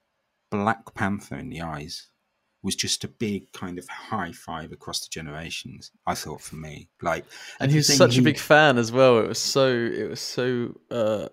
Black 0.49 0.93
Panther 0.93 1.35
in 1.35 1.49
the 1.49 1.61
eyes 1.61 2.09
was 2.63 2.75
just 2.75 3.03
a 3.03 3.07
big 3.07 3.51
kind 3.53 3.77
of 3.77 3.87
high 3.87 4.31
five 4.31 4.71
across 4.71 5.01
the 5.01 5.07
generations. 5.09 5.91
I 6.05 6.15
thought 6.15 6.41
for 6.41 6.55
me, 6.55 6.89
like, 7.01 7.25
and 7.59 7.71
he's 7.71 7.95
such 7.95 8.17
a 8.17 8.21
big 8.21 8.37
fan 8.37 8.77
as 8.77 8.91
well. 8.91 9.19
It 9.19 9.27
was 9.27 9.39
so 9.39 9.69
it 9.69 10.09
was 10.09 10.19
so 10.19 10.79
uh, 10.89 11.29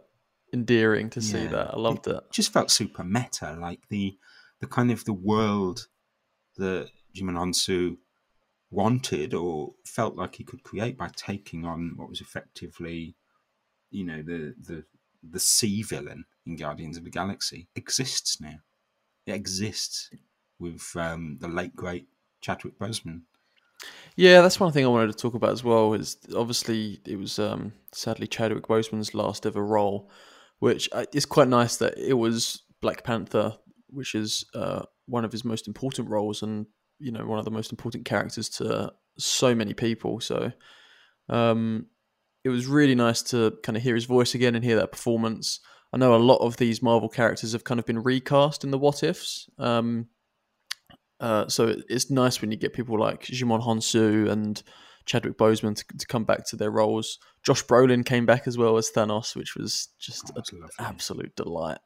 endearing 0.52 1.10
to 1.10 1.20
see 1.20 1.46
that. 1.46 1.74
I 1.74 1.76
loved 1.76 2.06
it. 2.06 2.20
just 2.30 2.52
felt 2.52 2.70
super 2.70 3.04
meta, 3.04 3.56
like 3.60 3.80
the 3.88 4.16
the 4.60 4.66
kind 4.66 4.90
of 4.90 5.04
the 5.04 5.12
world 5.12 5.88
that 6.56 6.88
Djimon 7.16 7.34
Hounsou 7.34 7.96
wanted 8.74 9.34
or 9.34 9.74
felt 9.84 10.16
like 10.16 10.34
he 10.36 10.44
could 10.44 10.62
create 10.62 10.98
by 10.98 11.08
taking 11.16 11.64
on 11.64 11.92
what 11.96 12.08
was 12.08 12.20
effectively, 12.20 13.14
you 13.90 14.04
know, 14.04 14.22
the 14.22 14.54
the 14.60 14.84
the 15.22 15.40
sea 15.40 15.82
villain 15.82 16.24
in 16.46 16.56
Guardians 16.56 16.96
of 16.96 17.04
the 17.04 17.10
Galaxy 17.10 17.68
exists 17.74 18.40
now. 18.40 18.56
It 19.26 19.32
exists 19.32 20.10
with 20.58 20.84
um, 20.96 21.38
the 21.40 21.48
late 21.48 21.74
great 21.74 22.08
Chadwick 22.40 22.78
Boseman. 22.78 23.22
Yeah, 24.16 24.42
that's 24.42 24.60
one 24.60 24.72
thing 24.72 24.84
I 24.84 24.88
wanted 24.88 25.12
to 25.12 25.18
talk 25.18 25.34
about 25.34 25.52
as 25.52 25.64
well. 25.64 25.94
Is 25.94 26.16
obviously 26.36 27.00
it 27.06 27.18
was 27.18 27.38
um, 27.38 27.72
sadly 27.92 28.26
Chadwick 28.26 28.66
Boseman's 28.66 29.14
last 29.14 29.46
ever 29.46 29.64
role, 29.64 30.10
which 30.58 30.88
uh, 30.92 31.06
is 31.12 31.26
quite 31.26 31.48
nice 31.48 31.76
that 31.76 31.96
it 31.98 32.14
was 32.14 32.62
Black 32.80 33.04
Panther, 33.04 33.56
which 33.88 34.14
is 34.14 34.44
uh, 34.54 34.82
one 35.06 35.24
of 35.24 35.32
his 35.32 35.44
most 35.44 35.66
important 35.66 36.08
roles 36.08 36.42
and 36.42 36.66
you 37.04 37.12
know 37.12 37.26
one 37.26 37.38
of 37.38 37.44
the 37.44 37.50
most 37.50 37.70
important 37.70 38.06
characters 38.06 38.48
to 38.48 38.92
so 39.18 39.54
many 39.54 39.74
people. 39.74 40.20
So 40.20 40.52
um, 41.28 41.86
it 42.42 42.48
was 42.48 42.66
really 42.66 42.94
nice 42.94 43.22
to 43.22 43.58
kind 43.62 43.76
of 43.76 43.82
hear 43.82 43.94
his 43.94 44.06
voice 44.06 44.34
again 44.34 44.54
and 44.54 44.64
hear 44.64 44.76
that 44.76 44.92
performance. 44.92 45.60
I 45.92 45.98
know 45.98 46.14
a 46.14 46.16
lot 46.16 46.38
of 46.38 46.56
these 46.56 46.82
Marvel 46.82 47.08
characters 47.08 47.52
have 47.52 47.64
kind 47.64 47.78
of 47.78 47.86
been 47.86 48.02
recast 48.02 48.64
in 48.64 48.70
the 48.70 48.78
what 48.78 49.02
ifs. 49.02 49.48
Um, 49.58 50.08
uh, 51.20 51.46
so 51.48 51.76
it's 51.88 52.10
nice 52.10 52.40
when 52.40 52.50
you 52.50 52.56
get 52.56 52.72
people 52.72 52.98
like 52.98 53.26
Djimon 53.26 53.62
Hounsou 53.62 54.28
and 54.30 54.60
Chadwick 55.06 55.38
Boseman 55.38 55.76
to, 55.76 55.84
to, 55.98 56.06
come 56.06 56.24
back 56.24 56.46
to 56.48 56.56
their 56.56 56.70
roles. 56.70 57.18
Josh 57.44 57.64
Brolin 57.64 58.04
came 58.04 58.26
back 58.26 58.48
as 58.48 58.58
well 58.58 58.76
as 58.78 58.90
Thanos, 58.90 59.36
which 59.36 59.54
was 59.54 59.88
just 60.00 60.32
oh, 60.36 60.42
an 60.52 60.68
absolute 60.78 61.36
delight. 61.36 61.78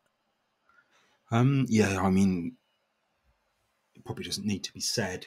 Um, 1.31 1.67
yeah, 1.69 2.01
I 2.01 2.11
mean, 2.11 2.57
it 3.99 4.05
probably 4.05 4.25
doesn't 4.25 4.47
need 4.47 4.64
to 4.64 4.73
be 4.73 4.81
said. 4.81 5.26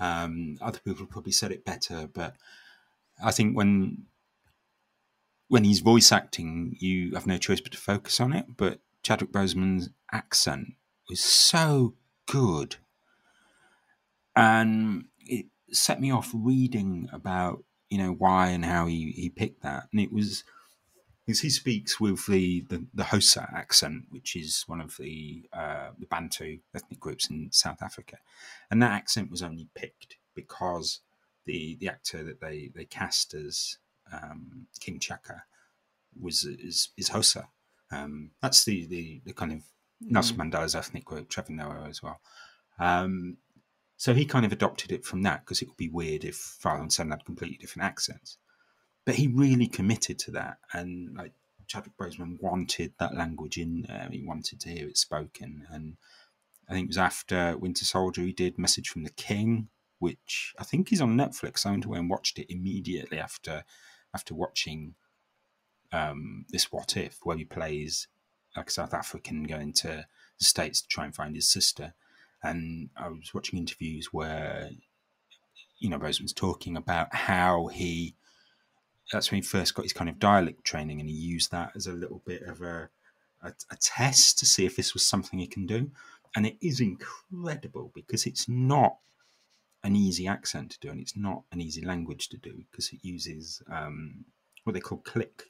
Um, 0.00 0.58
other 0.60 0.78
people 0.78 1.00
have 1.00 1.10
probably 1.10 1.32
said 1.32 1.52
it 1.52 1.64
better, 1.64 2.08
but 2.12 2.34
I 3.22 3.32
think 3.32 3.56
when 3.56 4.06
when 5.48 5.64
he's 5.64 5.80
voice 5.80 6.12
acting, 6.12 6.76
you 6.78 7.14
have 7.14 7.26
no 7.26 7.38
choice 7.38 7.60
but 7.60 7.72
to 7.72 7.78
focus 7.78 8.20
on 8.20 8.32
it. 8.32 8.56
But 8.56 8.80
Chadwick 9.02 9.32
Boseman's 9.32 9.90
accent 10.12 10.74
was 11.08 11.20
so 11.20 11.94
good, 12.26 12.76
and 14.36 15.06
it 15.20 15.46
set 15.70 16.00
me 16.00 16.10
off 16.10 16.30
reading 16.34 17.08
about 17.12 17.64
you 17.90 17.98
know 17.98 18.12
why 18.12 18.48
and 18.48 18.64
how 18.64 18.86
he, 18.86 19.12
he 19.12 19.30
picked 19.30 19.62
that, 19.62 19.88
and 19.92 20.00
it 20.00 20.12
was 20.12 20.44
because 21.28 21.40
he 21.40 21.50
speaks 21.50 22.00
with 22.00 22.24
the, 22.24 22.62
the, 22.70 22.86
the 22.94 23.02
Xhosa 23.02 23.52
accent, 23.52 24.04
which 24.08 24.34
is 24.34 24.64
one 24.66 24.80
of 24.80 24.96
the 24.96 25.46
uh, 25.52 25.90
the 25.98 26.06
Bantu 26.06 26.60
ethnic 26.74 26.98
groups 26.98 27.28
in 27.28 27.50
South 27.52 27.82
Africa, 27.82 28.16
and 28.70 28.80
that 28.80 28.92
accent 28.92 29.30
was 29.30 29.42
only 29.42 29.68
picked 29.74 30.16
because 30.34 31.00
the 31.44 31.76
the 31.80 31.88
actor 31.90 32.24
that 32.24 32.40
they 32.40 32.70
they 32.74 32.86
cast 32.86 33.34
as 33.34 33.76
um, 34.10 34.68
King 34.80 34.98
T'Chaka 34.98 35.42
was 36.18 36.46
is 36.46 36.92
is 36.96 37.10
Xhosa. 37.10 37.48
Um, 37.92 38.30
that's 38.40 38.64
the, 38.64 38.86
the 38.86 39.20
the 39.26 39.34
kind 39.34 39.52
of 39.52 39.58
mm. 39.58 40.12
Nelson 40.12 40.38
Mandela's 40.38 40.74
ethnic 40.74 41.04
group, 41.04 41.28
Trevor 41.28 41.52
Noah 41.52 41.84
as 41.90 42.02
well. 42.02 42.22
Um, 42.78 43.36
so 43.98 44.14
he 44.14 44.24
kind 44.24 44.46
of 44.46 44.52
adopted 44.52 44.92
it 44.92 45.04
from 45.04 45.24
that 45.24 45.44
because 45.44 45.60
it 45.60 45.68
would 45.68 45.76
be 45.76 45.90
weird 45.90 46.24
if 46.24 46.36
father 46.36 46.80
and 46.80 46.90
son 46.90 47.10
had 47.10 47.26
completely 47.26 47.58
different 47.58 47.84
accents. 47.84 48.38
But 49.08 49.16
he 49.16 49.26
really 49.26 49.66
committed 49.66 50.18
to 50.18 50.30
that, 50.32 50.58
and 50.74 51.16
like 51.16 51.32
Chadwick 51.66 51.96
Boseman 51.96 52.36
wanted 52.42 52.92
that 52.98 53.14
language 53.14 53.56
in 53.56 53.86
there. 53.88 54.06
He 54.12 54.22
wanted 54.22 54.60
to 54.60 54.68
hear 54.68 54.86
it 54.86 54.98
spoken, 54.98 55.66
and 55.70 55.96
I 56.68 56.74
think 56.74 56.84
it 56.84 56.88
was 56.88 56.98
after 56.98 57.56
Winter 57.56 57.86
Soldier 57.86 58.20
he 58.20 58.32
did 58.32 58.58
Message 58.58 58.90
from 58.90 59.04
the 59.04 59.10
King, 59.10 59.70
which 59.98 60.52
I 60.58 60.64
think 60.64 60.92
is 60.92 61.00
on 61.00 61.16
Netflix. 61.16 61.64
I 61.64 61.70
went 61.70 61.86
away 61.86 62.00
and 62.00 62.10
watched 62.10 62.38
it 62.38 62.52
immediately 62.52 63.18
after 63.18 63.64
after 64.12 64.34
watching 64.34 64.94
um, 65.90 66.44
this 66.50 66.70
What 66.70 66.94
If, 66.94 67.20
where 67.22 67.38
he 67.38 67.46
plays 67.46 68.08
like 68.54 68.68
a 68.68 68.70
South 68.70 68.92
African 68.92 69.44
going 69.44 69.72
to 69.72 70.06
the 70.38 70.44
States 70.44 70.82
to 70.82 70.88
try 70.88 71.06
and 71.06 71.14
find 71.14 71.34
his 71.34 71.48
sister. 71.48 71.94
And 72.42 72.90
I 72.94 73.08
was 73.08 73.32
watching 73.32 73.58
interviews 73.58 74.12
where, 74.12 74.68
you 75.78 75.88
know, 75.88 75.98
Boseman's 75.98 76.34
talking 76.34 76.76
about 76.76 77.14
how 77.14 77.68
he, 77.68 78.14
that's 79.12 79.30
when 79.30 79.40
he 79.40 79.46
first 79.46 79.74
got 79.74 79.84
his 79.84 79.92
kind 79.92 80.10
of 80.10 80.18
dialect 80.18 80.64
training 80.64 81.00
and 81.00 81.08
he 81.08 81.14
used 81.14 81.50
that 81.50 81.72
as 81.74 81.86
a 81.86 81.92
little 81.92 82.22
bit 82.24 82.42
of 82.42 82.60
a, 82.60 82.90
a, 83.42 83.52
a 83.70 83.76
test 83.76 84.38
to 84.38 84.46
see 84.46 84.66
if 84.66 84.76
this 84.76 84.94
was 84.94 85.04
something 85.04 85.38
he 85.38 85.46
can 85.46 85.66
do. 85.66 85.90
And 86.36 86.46
it 86.46 86.56
is 86.60 86.80
incredible 86.80 87.90
because 87.94 88.26
it's 88.26 88.48
not 88.48 88.98
an 89.82 89.96
easy 89.96 90.26
accent 90.26 90.70
to 90.72 90.80
do 90.80 90.90
and 90.90 91.00
it's 91.00 91.16
not 91.16 91.42
an 91.52 91.60
easy 91.60 91.84
language 91.84 92.28
to 92.28 92.36
do 92.36 92.64
because 92.70 92.92
it 92.92 92.98
uses 93.02 93.62
um, 93.70 94.24
what 94.64 94.74
they 94.74 94.80
call 94.80 94.98
click 94.98 95.44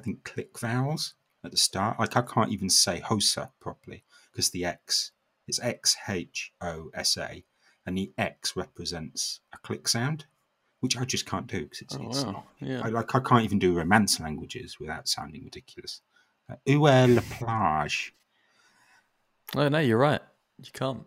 I 0.00 0.02
think 0.02 0.24
click 0.24 0.58
vowels 0.58 1.14
at 1.44 1.50
the 1.50 1.56
start. 1.56 1.98
Like 1.98 2.16
I 2.16 2.22
can't 2.22 2.50
even 2.50 2.70
say 2.70 3.00
Xhosa 3.00 3.50
properly 3.60 4.02
because 4.32 4.50
the 4.50 4.64
X 4.64 5.12
it's 5.46 5.60
X 5.60 5.96
H 6.08 6.52
O 6.60 6.90
S 6.94 7.16
A, 7.16 7.44
and 7.84 7.98
the 7.98 8.12
X 8.16 8.56
represents 8.56 9.40
a 9.52 9.58
click 9.58 9.88
sound, 9.88 10.26
which 10.80 10.96
I 10.96 11.04
just 11.04 11.26
can't 11.26 11.46
do 11.46 11.62
because 11.62 11.82
it's, 11.82 11.96
oh, 11.96 12.08
it's 12.08 12.24
wow. 12.24 12.32
not. 12.32 12.46
Yeah. 12.60 12.80
I, 12.82 12.88
like 12.88 13.14
I 13.14 13.20
can't 13.20 13.44
even 13.44 13.58
do 13.58 13.74
Romance 13.74 14.18
languages 14.18 14.80
without 14.80 15.08
sounding 15.08 15.44
ridiculous. 15.44 16.00
Uh, 16.50 16.56
est 16.66 16.76
la 16.76 17.22
plage? 17.30 18.14
Oh 19.56 19.68
no, 19.68 19.78
you're 19.78 19.98
right. 19.98 20.20
You 20.58 20.72
can't. 20.72 21.06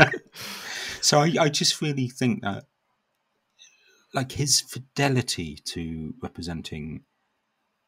so 1.00 1.20
I, 1.20 1.34
I 1.40 1.48
just 1.48 1.80
really 1.80 2.08
think 2.08 2.42
that 2.42 2.64
like 4.14 4.32
his 4.32 4.60
fidelity 4.60 5.56
to 5.64 6.14
representing 6.22 7.02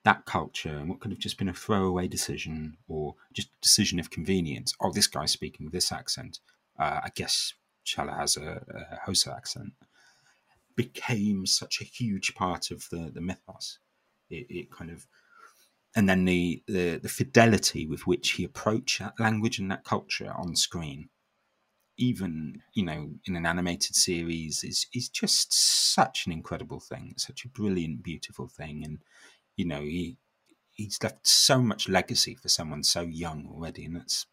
that 0.04 0.24
culture 0.26 0.76
and 0.76 0.88
what 0.88 1.00
could 1.00 1.10
have 1.10 1.18
just 1.18 1.38
been 1.38 1.48
a 1.48 1.54
throwaway 1.54 2.08
decision 2.08 2.76
or 2.86 3.14
just 3.32 3.48
a 3.48 3.60
decision 3.62 3.98
of 3.98 4.10
convenience. 4.10 4.74
Oh, 4.80 4.92
this 4.92 5.06
guy's 5.06 5.32
speaking 5.32 5.66
with 5.66 5.72
this 5.72 5.92
accent. 5.92 6.38
Uh, 6.78 7.00
I 7.04 7.10
guess 7.14 7.54
T'Challa 7.96 8.16
has 8.16 8.36
a, 8.36 8.62
a 9.06 9.10
Xhosa 9.10 9.36
accent. 9.36 9.72
Became 10.76 11.46
such 11.46 11.80
a 11.80 11.84
huge 11.84 12.34
part 12.34 12.70
of 12.70 12.88
the 12.90 13.10
the 13.12 13.20
mythos. 13.20 13.78
It, 14.30 14.46
it 14.50 14.70
kind 14.70 14.90
of, 14.90 15.06
and 15.96 16.08
then 16.08 16.24
the, 16.24 16.62
the 16.68 16.98
the 17.02 17.08
fidelity 17.08 17.86
with 17.86 18.06
which 18.06 18.32
he 18.32 18.44
approached 18.44 18.98
that 19.00 19.18
language 19.18 19.58
and 19.58 19.70
that 19.70 19.84
culture 19.84 20.32
on 20.36 20.54
screen 20.54 21.08
even 21.98 22.62
you 22.74 22.84
know 22.84 23.10
in 23.26 23.36
an 23.36 23.44
animated 23.44 23.94
series 23.94 24.62
is 24.62 24.86
is 24.94 25.08
just 25.08 25.52
such 25.52 26.26
an 26.26 26.32
incredible 26.32 26.80
thing 26.80 27.14
such 27.16 27.44
a 27.44 27.48
brilliant 27.48 28.02
beautiful 28.02 28.46
thing 28.46 28.82
and 28.84 28.98
you 29.56 29.64
know 29.64 29.80
he 29.80 30.16
he's 30.70 31.02
left 31.02 31.26
so 31.26 31.60
much 31.60 31.88
legacy 31.88 32.34
for 32.36 32.48
someone 32.48 32.84
so 32.84 33.00
young 33.02 33.48
already 33.52 33.84
and 33.84 33.96
that's 33.96 34.26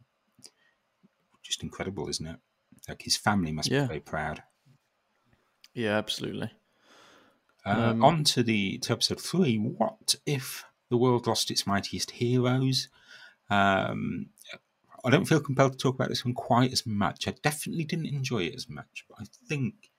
just 1.41 1.63
incredible 1.63 2.07
isn't 2.07 2.27
it 2.27 2.39
like 2.87 3.01
his 3.01 3.17
family 3.17 3.51
must 3.51 3.69
yeah. 3.69 3.81
be 3.81 3.87
very 3.87 3.99
proud 3.99 4.43
yeah 5.73 5.97
absolutely 5.97 6.51
uh, 7.65 7.91
um, 7.91 8.03
on 8.03 8.23
to 8.23 8.43
the 8.43 8.77
to 8.79 8.93
episode 8.93 9.19
three 9.19 9.57
what 9.57 10.15
if 10.25 10.65
the 10.89 10.97
world 10.97 11.27
lost 11.27 11.49
its 11.49 11.65
mightiest 11.65 12.11
heroes 12.11 12.89
um, 13.49 14.27
I 15.05 15.11
don't 15.11 15.25
feel 15.25 15.39
compelled 15.39 15.73
to 15.73 15.77
talk 15.77 15.93
about 15.93 16.09
this 16.09 16.25
one 16.25 16.33
quite 16.33 16.71
as 16.73 16.83
much. 16.83 17.27
I 17.27 17.35
definitely 17.43 17.83
didn't 17.83 18.07
enjoy 18.07 18.43
it 18.45 18.55
as 18.55 18.67
much, 18.67 19.05
but 19.07 19.19
I 19.21 19.25
think 19.47 19.91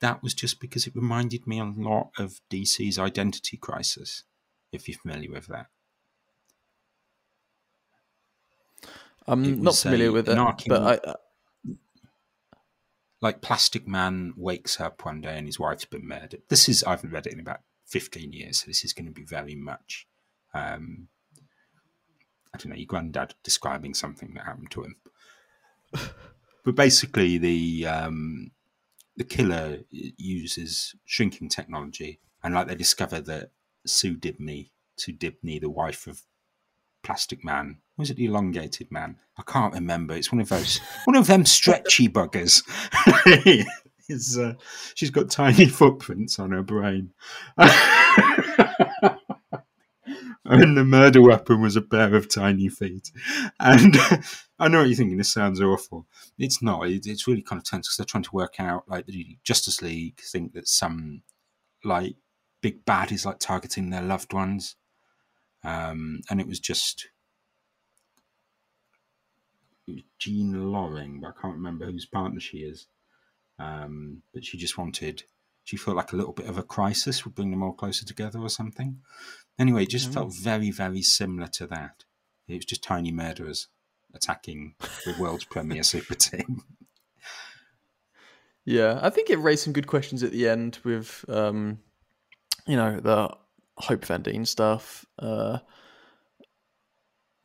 that 0.00 0.24
was 0.24 0.34
just 0.34 0.60
because 0.60 0.88
it 0.88 0.96
reminded 0.96 1.46
me 1.46 1.60
a 1.60 1.64
lot 1.64 2.10
of 2.18 2.40
DC's 2.50 2.98
Identity 2.98 3.56
Crisis, 3.56 4.24
if 4.72 4.88
you're 4.88 4.98
familiar 4.98 5.30
with 5.30 5.46
that. 5.46 5.66
I'm 9.28 9.62
not 9.62 9.76
familiar 9.76 10.10
with 10.10 10.28
it, 10.28 10.36
but 10.66 10.82
I, 10.82 11.10
uh... 11.10 11.14
like 13.20 13.42
Plastic 13.42 13.86
Man 13.86 14.32
wakes 14.36 14.80
up 14.80 15.04
one 15.04 15.20
day 15.20 15.36
and 15.36 15.46
his 15.46 15.58
wife's 15.58 15.84
been 15.84 16.06
murdered. 16.06 16.42
This 16.48 16.68
is 16.68 16.82
I 16.84 16.90
haven't 16.90 17.12
read 17.12 17.26
it 17.26 17.32
in 17.32 17.40
about 17.40 17.60
15 17.86 18.32
years, 18.32 18.60
so 18.60 18.66
this 18.66 18.84
is 18.84 18.92
going 18.92 19.06
to 19.06 19.12
be 19.12 19.24
very 19.24 19.54
much 19.54 20.06
um, 20.54 21.08
I 22.52 22.58
don't 22.58 22.70
know, 22.70 22.76
your 22.76 22.86
granddad 22.86 23.34
describing 23.42 23.94
something 23.94 24.34
that 24.34 24.44
happened 24.44 24.70
to 24.72 24.84
him. 24.84 24.96
but 26.64 26.74
basically, 26.74 27.38
the 27.38 27.86
um, 27.86 28.50
the 29.16 29.24
killer 29.24 29.80
uses 29.90 30.94
shrinking 31.04 31.48
technology, 31.48 32.20
and 32.42 32.54
like 32.54 32.68
they 32.68 32.74
discover 32.74 33.20
that 33.20 33.50
Sue 33.86 34.16
Dibney, 34.16 34.70
Sue 34.96 35.12
Dibney, 35.12 35.60
the 35.60 35.70
wife 35.70 36.06
of 36.06 36.22
Plastic 37.02 37.44
Man, 37.44 37.78
was 37.96 38.10
it 38.10 38.16
the 38.16 38.26
elongated 38.26 38.90
man? 38.90 39.16
I 39.38 39.42
can't 39.42 39.74
remember. 39.74 40.14
It's 40.14 40.32
one 40.32 40.40
of 40.40 40.48
those, 40.48 40.80
one 41.04 41.16
of 41.16 41.26
them 41.26 41.46
stretchy 41.46 42.08
buggers. 42.08 42.62
is, 44.08 44.38
uh, 44.38 44.54
she's 44.94 45.10
got 45.10 45.30
tiny 45.30 45.66
footprints 45.66 46.38
on 46.38 46.50
her 46.50 46.62
brain 46.62 47.12
and 50.50 50.76
the 50.76 50.84
murder 50.84 51.22
weapon 51.22 51.60
was 51.62 51.76
a 51.76 51.82
pair 51.82 52.14
of 52.14 52.28
tiny 52.28 52.68
feet. 52.68 53.12
And 53.60 53.96
I 54.58 54.68
know 54.68 54.78
what 54.80 54.88
you're 54.88 54.96
thinking. 54.96 55.16
This 55.16 55.32
sounds 55.32 55.60
awful. 55.60 56.06
It's 56.38 56.62
not. 56.62 56.88
it's 56.88 57.26
really 57.26 57.42
kind 57.42 57.60
of 57.60 57.64
tense 57.64 57.86
because 57.86 57.96
they're 57.96 58.04
trying 58.04 58.24
to 58.24 58.34
work 58.34 58.56
out 58.58 58.88
like 58.88 59.06
the 59.06 59.38
Justice 59.44 59.80
League 59.80 60.20
think 60.20 60.52
that 60.54 60.68
some 60.68 61.22
like 61.84 62.16
big 62.60 62.84
bad 62.84 63.12
is 63.12 63.24
like 63.24 63.38
targeting 63.38 63.90
their 63.90 64.02
loved 64.02 64.32
ones, 64.32 64.76
um, 65.64 66.20
and 66.30 66.40
it 66.40 66.46
was 66.46 66.60
just 66.60 67.08
Jean 70.18 70.72
Loring, 70.72 71.20
but 71.20 71.28
I 71.28 71.40
can't 71.40 71.56
remember 71.56 71.86
whose 71.86 72.06
partner 72.06 72.40
she 72.40 72.58
is. 72.58 72.86
Um, 73.58 74.22
but 74.32 74.44
she 74.44 74.56
just 74.56 74.78
wanted. 74.78 75.24
She 75.64 75.76
felt 75.76 75.96
like 75.96 76.12
a 76.12 76.16
little 76.16 76.32
bit 76.32 76.46
of 76.46 76.56
a 76.56 76.62
crisis 76.62 77.24
would 77.24 77.34
bring 77.34 77.50
them 77.50 77.62
all 77.62 77.72
closer 77.72 78.06
together 78.06 78.40
or 78.40 78.48
something 78.48 79.00
Anyway, 79.60 79.82
it 79.82 79.90
just 79.90 80.10
mm. 80.10 80.14
felt 80.14 80.34
very, 80.34 80.70
very 80.70 81.02
similar 81.02 81.46
to 81.46 81.66
that. 81.66 82.04
It 82.48 82.54
was 82.56 82.64
just 82.64 82.82
tiny 82.82 83.12
murderers 83.12 83.68
attacking 84.14 84.74
the 85.04 85.14
world's 85.20 85.44
premier 85.44 85.82
super 85.82 86.14
team. 86.14 86.62
Yeah, 88.66 89.00
I 89.02 89.08
think 89.08 89.30
it 89.30 89.38
raised 89.38 89.64
some 89.64 89.72
good 89.72 89.86
questions 89.86 90.22
at 90.22 90.32
the 90.32 90.46
end 90.46 90.78
with, 90.84 91.24
um, 91.28 91.78
you 92.66 92.76
know, 92.76 93.00
the 93.00 93.34
Hope 93.80 94.04
Van 94.04 94.22
Dyne 94.22 94.46
stuff. 94.46 95.04
Uh, 95.18 95.58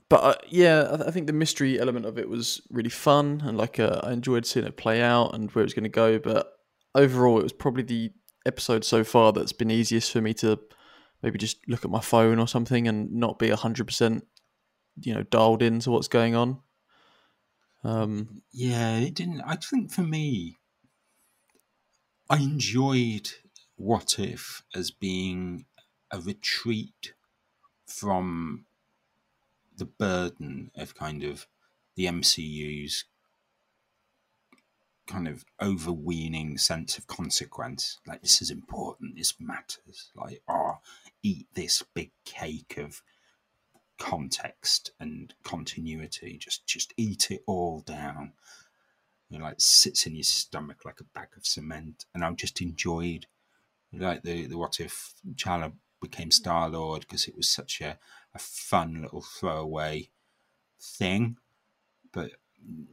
but 0.09 0.23
uh, 0.23 0.35
yeah, 0.47 0.81
I, 0.81 1.07
I, 1.07 1.11
think 1.11 1.27
the 1.27 1.33
mystery 1.33 1.79
element 1.79 2.05
of 2.05 2.17
it 2.17 2.29
was 2.29 2.61
really 2.69 2.89
fun, 2.89 3.41
and 3.43 3.57
like 3.57 3.79
uh, 3.79 4.01
I 4.03 4.11
enjoyed 4.11 4.45
seeing 4.45 4.65
it 4.65 4.77
play 4.77 5.01
out 5.01 5.33
and 5.33 5.49
where 5.51 5.63
it 5.63 5.65
was 5.65 5.73
going 5.73 5.83
to 5.83 5.89
go. 5.89 6.19
But 6.19 6.51
overall, 6.93 7.39
it 7.39 7.43
was 7.43 7.53
probably 7.53 7.83
the 7.83 8.11
episode 8.45 8.83
so 8.83 9.03
far 9.03 9.33
that's 9.33 9.53
been 9.53 9.71
easiest 9.71 10.11
for 10.11 10.21
me 10.21 10.33
to 10.35 10.59
maybe 11.23 11.39
just 11.39 11.57
look 11.67 11.83
at 11.83 11.91
my 11.91 12.01
phone 12.01 12.39
or 12.39 12.47
something 12.47 12.87
and 12.87 13.11
not 13.11 13.39
be 13.39 13.49
hundred 13.49 13.85
percent, 13.85 14.25
you 15.01 15.13
know, 15.13 15.23
dialed 15.23 15.63
into 15.63 15.91
what's 15.91 16.07
going 16.07 16.35
on. 16.35 16.59
Um, 17.83 18.41
yeah, 18.51 18.97
it 18.97 19.13
didn't. 19.15 19.41
I 19.41 19.55
think 19.55 19.91
for 19.91 20.01
me, 20.01 20.57
I 22.29 22.37
enjoyed 22.37 23.29
What 23.75 24.19
If 24.19 24.63
as 24.75 24.91
being 24.91 25.65
a 26.15 26.21
retreat 26.21 27.13
from 27.85 28.65
the 29.77 29.85
burden 29.85 30.71
of 30.75 30.95
kind 30.95 31.23
of 31.23 31.45
the 31.95 32.05
MCU's 32.05 33.03
kind 35.07 35.27
of 35.27 35.45
overweening 35.61 36.57
sense 36.57 36.97
of 36.97 37.05
consequence. 37.07 37.99
Like 38.07 38.21
this 38.21 38.41
is 38.41 38.49
important, 38.49 39.17
this 39.17 39.33
matters. 39.39 40.11
Like, 40.15 40.41
oh, 40.47 40.77
eat 41.21 41.47
this 41.53 41.83
big 41.93 42.11
cake 42.23 42.77
of 42.77 43.01
context 43.99 44.91
and 44.99 45.33
continuity. 45.43 46.37
Just 46.37 46.65
just 46.65 46.93
eat 46.95 47.29
it 47.29 47.43
all 47.45 47.81
down. 47.81 48.33
Know, 49.29 49.43
like 49.43 49.55
sits 49.57 50.05
in 50.05 50.15
your 50.15 50.23
stomach 50.23 50.85
like 50.85 51.01
a 51.01 51.03
bag 51.03 51.29
of 51.35 51.45
cement. 51.45 52.05
And 52.13 52.23
I've 52.23 52.37
just 52.37 52.61
enjoyed 52.61 53.25
like 53.91 54.23
the, 54.23 54.47
the 54.47 54.57
what 54.57 54.79
if 54.79 55.13
T'Challa 55.27 55.73
became 56.01 56.31
Star 56.31 56.69
Lord 56.69 57.01
because 57.01 57.27
it 57.27 57.35
was 57.35 57.49
such 57.49 57.81
a, 57.81 57.97
a 58.33 58.39
fun 58.39 59.01
little 59.01 59.21
throwaway 59.21 60.09
thing. 60.79 61.37
But 62.11 62.31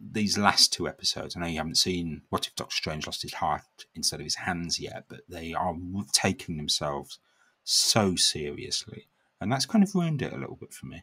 these 0.00 0.36
last 0.36 0.72
two 0.72 0.88
episodes, 0.88 1.36
I 1.36 1.40
know 1.40 1.46
you 1.46 1.58
haven't 1.58 1.76
seen 1.76 2.22
What 2.28 2.46
If 2.46 2.54
Doctor 2.54 2.74
Strange 2.74 3.06
lost 3.06 3.22
his 3.22 3.34
heart 3.34 3.86
instead 3.94 4.20
of 4.20 4.24
his 4.24 4.36
hands 4.36 4.78
yet, 4.78 5.04
but 5.08 5.20
they 5.28 5.52
are 5.54 5.74
taking 6.12 6.56
themselves 6.56 7.18
so 7.64 8.16
seriously. 8.16 9.08
And 9.40 9.50
that's 9.50 9.66
kind 9.66 9.82
of 9.82 9.94
ruined 9.94 10.22
it 10.22 10.32
a 10.32 10.38
little 10.38 10.56
bit 10.56 10.72
for 10.72 10.86
me. 10.86 11.02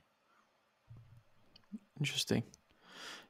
Interesting. 2.00 2.44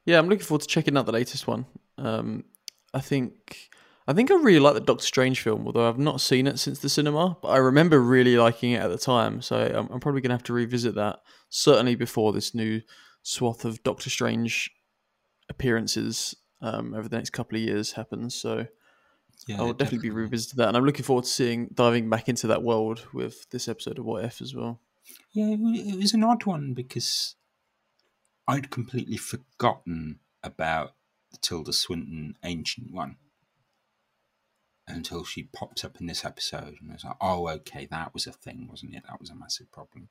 Yeah, 0.04 0.18
I'm 0.18 0.28
looking 0.28 0.44
forward 0.44 0.62
to 0.62 0.68
checking 0.68 0.96
out 0.96 1.06
the 1.06 1.12
latest 1.12 1.46
one. 1.46 1.66
Um, 1.98 2.44
I 2.94 3.00
think 3.00 3.70
I 4.10 4.12
think 4.12 4.28
I 4.32 4.34
really 4.34 4.58
like 4.58 4.74
the 4.74 4.80
Doctor 4.80 5.04
Strange 5.04 5.40
film, 5.40 5.64
although 5.66 5.88
I've 5.88 5.96
not 5.96 6.20
seen 6.20 6.48
it 6.48 6.58
since 6.58 6.80
the 6.80 6.88
cinema. 6.88 7.36
But 7.40 7.50
I 7.50 7.58
remember 7.58 8.00
really 8.00 8.36
liking 8.36 8.72
it 8.72 8.82
at 8.82 8.88
the 8.88 8.98
time, 8.98 9.40
so 9.40 9.56
I'm, 9.56 9.88
I'm 9.88 10.00
probably 10.00 10.20
going 10.20 10.30
to 10.30 10.34
have 10.34 10.42
to 10.44 10.52
revisit 10.52 10.96
that. 10.96 11.20
Certainly 11.48 11.94
before 11.94 12.32
this 12.32 12.52
new 12.52 12.80
swath 13.22 13.64
of 13.64 13.84
Doctor 13.84 14.10
Strange 14.10 14.68
appearances 15.48 16.34
um, 16.60 16.92
over 16.92 17.08
the 17.08 17.16
next 17.16 17.30
couple 17.30 17.56
of 17.56 17.62
years 17.62 17.92
happens. 17.92 18.34
So 18.34 18.66
yeah, 19.46 19.58
I'll 19.58 19.68
definitely, 19.68 19.74
definitely 19.74 20.08
be 20.08 20.10
revisiting 20.10 20.56
that, 20.56 20.68
and 20.68 20.76
I'm 20.76 20.84
looking 20.84 21.04
forward 21.04 21.26
to 21.26 21.30
seeing 21.30 21.68
diving 21.72 22.10
back 22.10 22.28
into 22.28 22.48
that 22.48 22.64
world 22.64 23.06
with 23.14 23.48
this 23.50 23.68
episode 23.68 24.00
of 24.00 24.04
What 24.04 24.24
If 24.24 24.42
as 24.42 24.56
well. 24.56 24.80
Yeah, 25.30 25.54
it 25.54 25.96
was 25.96 26.14
an 26.14 26.24
odd 26.24 26.46
one 26.46 26.74
because 26.74 27.36
I'd 28.48 28.70
completely 28.70 29.18
forgotten 29.18 30.18
about 30.42 30.94
the 31.30 31.36
Tilda 31.36 31.72
Swinton 31.72 32.34
Ancient 32.42 32.92
One 32.92 33.18
until 34.90 35.24
she 35.24 35.44
popped 35.44 35.84
up 35.84 36.00
in 36.00 36.06
this 36.06 36.24
episode, 36.24 36.76
and 36.80 36.90
I 36.90 36.94
was 36.94 37.04
like, 37.04 37.16
"Oh, 37.20 37.48
okay, 37.48 37.86
that 37.86 38.14
was 38.14 38.26
a 38.26 38.32
thing, 38.32 38.68
wasn't 38.68 38.94
it? 38.94 39.04
That 39.08 39.20
was 39.20 39.30
a 39.30 39.34
massive 39.34 39.70
problem." 39.72 40.08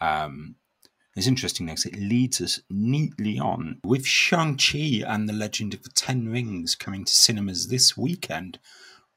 Um, 0.00 0.56
it's 1.16 1.26
interesting 1.26 1.66
next. 1.66 1.86
It 1.86 1.98
leads 1.98 2.40
us 2.40 2.60
neatly 2.70 3.38
on 3.38 3.80
with 3.84 4.06
Shang-Chi 4.06 5.02
and 5.06 5.28
the 5.28 5.32
Legend 5.32 5.74
of 5.74 5.82
the 5.82 5.90
Ten 5.90 6.28
Rings 6.28 6.74
coming 6.74 7.04
to 7.04 7.12
cinemas 7.12 7.66
this 7.66 7.96
weekend. 7.96 8.58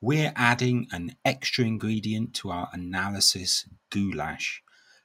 We're 0.02 0.34
adding 0.36 0.88
an 0.92 1.16
extra 1.24 1.66
ingredient 1.66 2.34
to 2.36 2.52
our 2.52 2.70
analysis 2.74 3.70
goulash. 3.90 4.64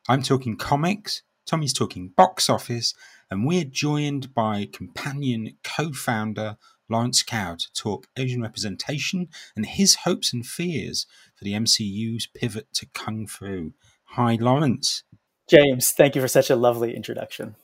I'm 0.09 0.23
talking 0.23 0.57
comics, 0.57 1.23
Tommy's 1.47 1.75
talking 1.75 2.09
box 2.09 2.49
office, 2.49 2.95
and 3.31 3.47
we're 3.47 3.65
joined 3.65 4.33
by 4.35 4.69
companion 4.73 5.57
co 5.63 5.93
founder 5.93 6.57
Lawrence 6.89 7.23
Kao 7.23 7.57
to 7.57 7.73
talk 7.73 8.07
Asian 8.17 8.43
representation 8.43 9.29
and 9.55 9.67
his 9.67 9.97
hopes 9.97 10.33
and 10.33 10.47
fears 10.47 11.07
for 11.35 11.45
the 11.45 11.53
MCU's 11.53 12.27
pivot 12.27 12.73
to 12.75 12.87
Kung 12.87 13.27
Fu. 13.27 13.73
Hi, 14.13 14.37
Lawrence. 14.41 15.05
James, 15.49 15.93
thank 15.93 16.15
you 16.15 16.21
for 16.21 16.29
such 16.29 16.51
a 16.51 16.57
lovely 16.57 16.95
introduction. 16.95 17.57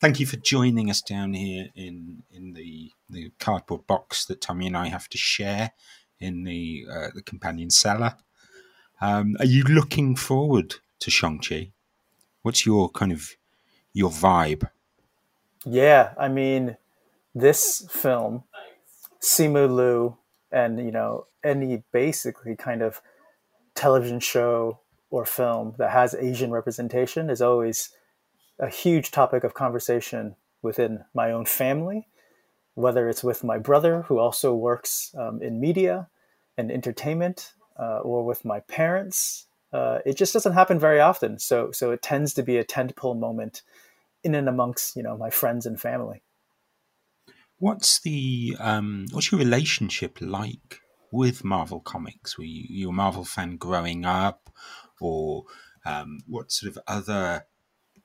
Thank 0.00 0.20
you 0.20 0.26
for 0.26 0.36
joining 0.36 0.90
us 0.90 1.00
down 1.00 1.34
here 1.34 1.68
in 1.74 2.22
in 2.30 2.52
the 2.54 2.92
the 3.10 3.32
cardboard 3.40 3.86
box 3.86 4.24
that 4.26 4.40
Tommy 4.40 4.68
and 4.68 4.76
I 4.76 4.88
have 4.88 5.08
to 5.08 5.18
share 5.18 5.72
in 6.20 6.44
the 6.44 6.86
uh, 6.90 7.08
the 7.14 7.22
companion 7.22 7.70
cellar. 7.70 8.16
Um, 9.00 9.36
are 9.40 9.44
you 9.44 9.64
looking 9.64 10.14
forward 10.14 10.76
to 11.00 11.10
Shang 11.10 11.40
Chi? 11.40 11.72
What's 12.42 12.64
your 12.64 12.88
kind 12.88 13.10
of 13.10 13.36
your 13.92 14.10
vibe? 14.10 14.68
Yeah, 15.64 16.14
I 16.18 16.28
mean, 16.28 16.76
this 17.34 17.86
film 17.90 18.44
Simu 19.22 19.74
Liu 19.74 20.16
and 20.50 20.78
you 20.78 20.90
know 20.90 21.26
any 21.44 21.82
basically 21.92 22.56
kind 22.56 22.82
of 22.82 23.00
television 23.74 24.20
show 24.20 24.80
or 25.10 25.24
film 25.24 25.74
that 25.78 25.90
has 25.90 26.14
Asian 26.14 26.50
representation 26.50 27.30
is 27.30 27.40
always 27.40 27.90
a 28.58 28.68
huge 28.68 29.10
topic 29.10 29.44
of 29.44 29.54
conversation 29.54 30.36
within 30.60 31.04
my 31.14 31.30
own 31.30 31.44
family, 31.44 32.06
whether 32.74 33.08
it's 33.08 33.24
with 33.24 33.44
my 33.44 33.58
brother 33.58 34.02
who 34.02 34.18
also 34.18 34.54
works 34.54 35.14
um, 35.18 35.40
in 35.42 35.60
media 35.60 36.08
and 36.56 36.70
entertainment, 36.70 37.52
uh, 37.78 37.98
or 37.98 38.24
with 38.24 38.44
my 38.44 38.60
parents. 38.60 39.46
Uh, 39.72 40.00
it 40.04 40.16
just 40.16 40.32
doesn't 40.32 40.52
happen 40.52 40.78
very 40.78 41.00
often, 41.00 41.38
so 41.38 41.70
so 41.70 41.92
it 41.92 42.02
tends 42.02 42.34
to 42.34 42.42
be 42.42 42.56
a 42.56 42.64
tentpole 42.64 43.18
moment 43.18 43.62
in 44.24 44.34
and 44.34 44.48
amongst 44.48 44.96
you 44.96 45.02
know 45.02 45.16
my 45.16 45.30
friends 45.30 45.64
and 45.64 45.80
family. 45.80 46.22
What's 47.62 48.00
the 48.00 48.56
um, 48.58 49.06
what's 49.12 49.30
your 49.30 49.38
relationship 49.38 50.18
like 50.20 50.80
with 51.12 51.44
Marvel 51.44 51.78
Comics? 51.78 52.36
Were 52.36 52.42
you, 52.42 52.64
you 52.68 52.88
a 52.88 52.92
Marvel 52.92 53.24
fan 53.24 53.56
growing 53.56 54.04
up, 54.04 54.50
or 55.00 55.44
um, 55.84 56.18
what 56.26 56.50
sort 56.50 56.72
of 56.72 56.82
other 56.88 57.46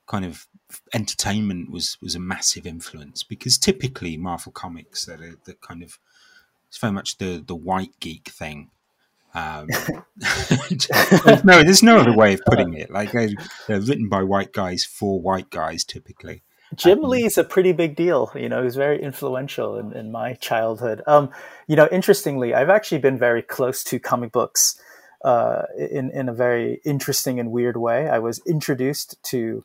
kind 0.05 0.25
of 0.25 0.45
entertainment 0.93 1.71
was 1.71 1.97
was 2.03 2.13
a 2.13 2.19
massive 2.19 2.67
influence? 2.67 3.23
Because 3.23 3.57
typically 3.57 4.15
Marvel 4.15 4.51
Comics, 4.51 5.05
they're 5.05 5.17
the, 5.17 5.37
the 5.45 5.53
kind 5.55 5.81
of 5.81 5.97
it's 6.67 6.77
very 6.77 6.93
much 6.93 7.17
the 7.17 7.43
the 7.43 7.55
white 7.55 7.99
geek 7.99 8.29
thing. 8.29 8.69
Um, 9.33 9.69
no, 11.43 11.63
there's 11.63 11.81
no 11.81 11.97
other 11.97 12.13
way 12.13 12.35
of 12.35 12.41
putting 12.45 12.75
it. 12.75 12.91
Like 12.91 13.11
they're 13.11 13.31
written 13.67 14.07
by 14.07 14.21
white 14.21 14.53
guys 14.53 14.85
for 14.85 15.19
white 15.19 15.49
guys, 15.49 15.83
typically. 15.83 16.43
Jim 16.75 17.01
Lee 17.01 17.25
is 17.25 17.37
a 17.37 17.43
pretty 17.43 17.71
big 17.71 17.95
deal. 17.95 18.31
You 18.35 18.49
know, 18.49 18.63
he's 18.63 18.75
very 18.75 19.01
influential 19.01 19.77
in, 19.77 19.93
in 19.93 20.11
my 20.11 20.33
childhood. 20.33 21.01
Um, 21.07 21.29
you 21.67 21.75
know, 21.75 21.87
interestingly, 21.91 22.53
I've 22.53 22.69
actually 22.69 22.99
been 22.99 23.17
very 23.17 23.41
close 23.41 23.83
to 23.85 23.99
comic 23.99 24.31
books 24.31 24.79
uh, 25.23 25.63
in 25.77 26.11
in 26.11 26.29
a 26.29 26.33
very 26.33 26.81
interesting 26.83 27.39
and 27.39 27.51
weird 27.51 27.77
way. 27.77 28.09
I 28.09 28.19
was 28.19 28.41
introduced 28.45 29.21
to 29.23 29.63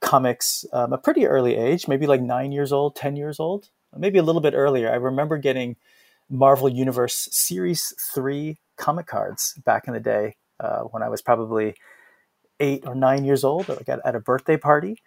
comics 0.00 0.66
um, 0.72 0.92
a 0.92 0.98
pretty 0.98 1.26
early 1.26 1.56
age, 1.56 1.86
maybe 1.86 2.06
like 2.06 2.20
nine 2.20 2.50
years 2.50 2.72
old, 2.72 2.96
ten 2.96 3.14
years 3.14 3.38
old, 3.38 3.68
maybe 3.96 4.18
a 4.18 4.22
little 4.22 4.42
bit 4.42 4.54
earlier. 4.54 4.90
I 4.90 4.96
remember 4.96 5.38
getting 5.38 5.76
Marvel 6.28 6.68
Universe 6.68 7.28
Series 7.30 7.94
Three 7.98 8.58
comic 8.76 9.06
cards 9.06 9.54
back 9.64 9.86
in 9.86 9.94
the 9.94 10.00
day 10.00 10.34
uh, 10.58 10.80
when 10.80 11.04
I 11.04 11.08
was 11.08 11.22
probably 11.22 11.76
eight 12.58 12.84
or 12.86 12.94
nine 12.94 13.24
years 13.24 13.44
old, 13.44 13.68
like 13.68 13.88
at, 13.88 14.00
at 14.04 14.14
a 14.14 14.20
birthday 14.20 14.56
party 14.56 14.98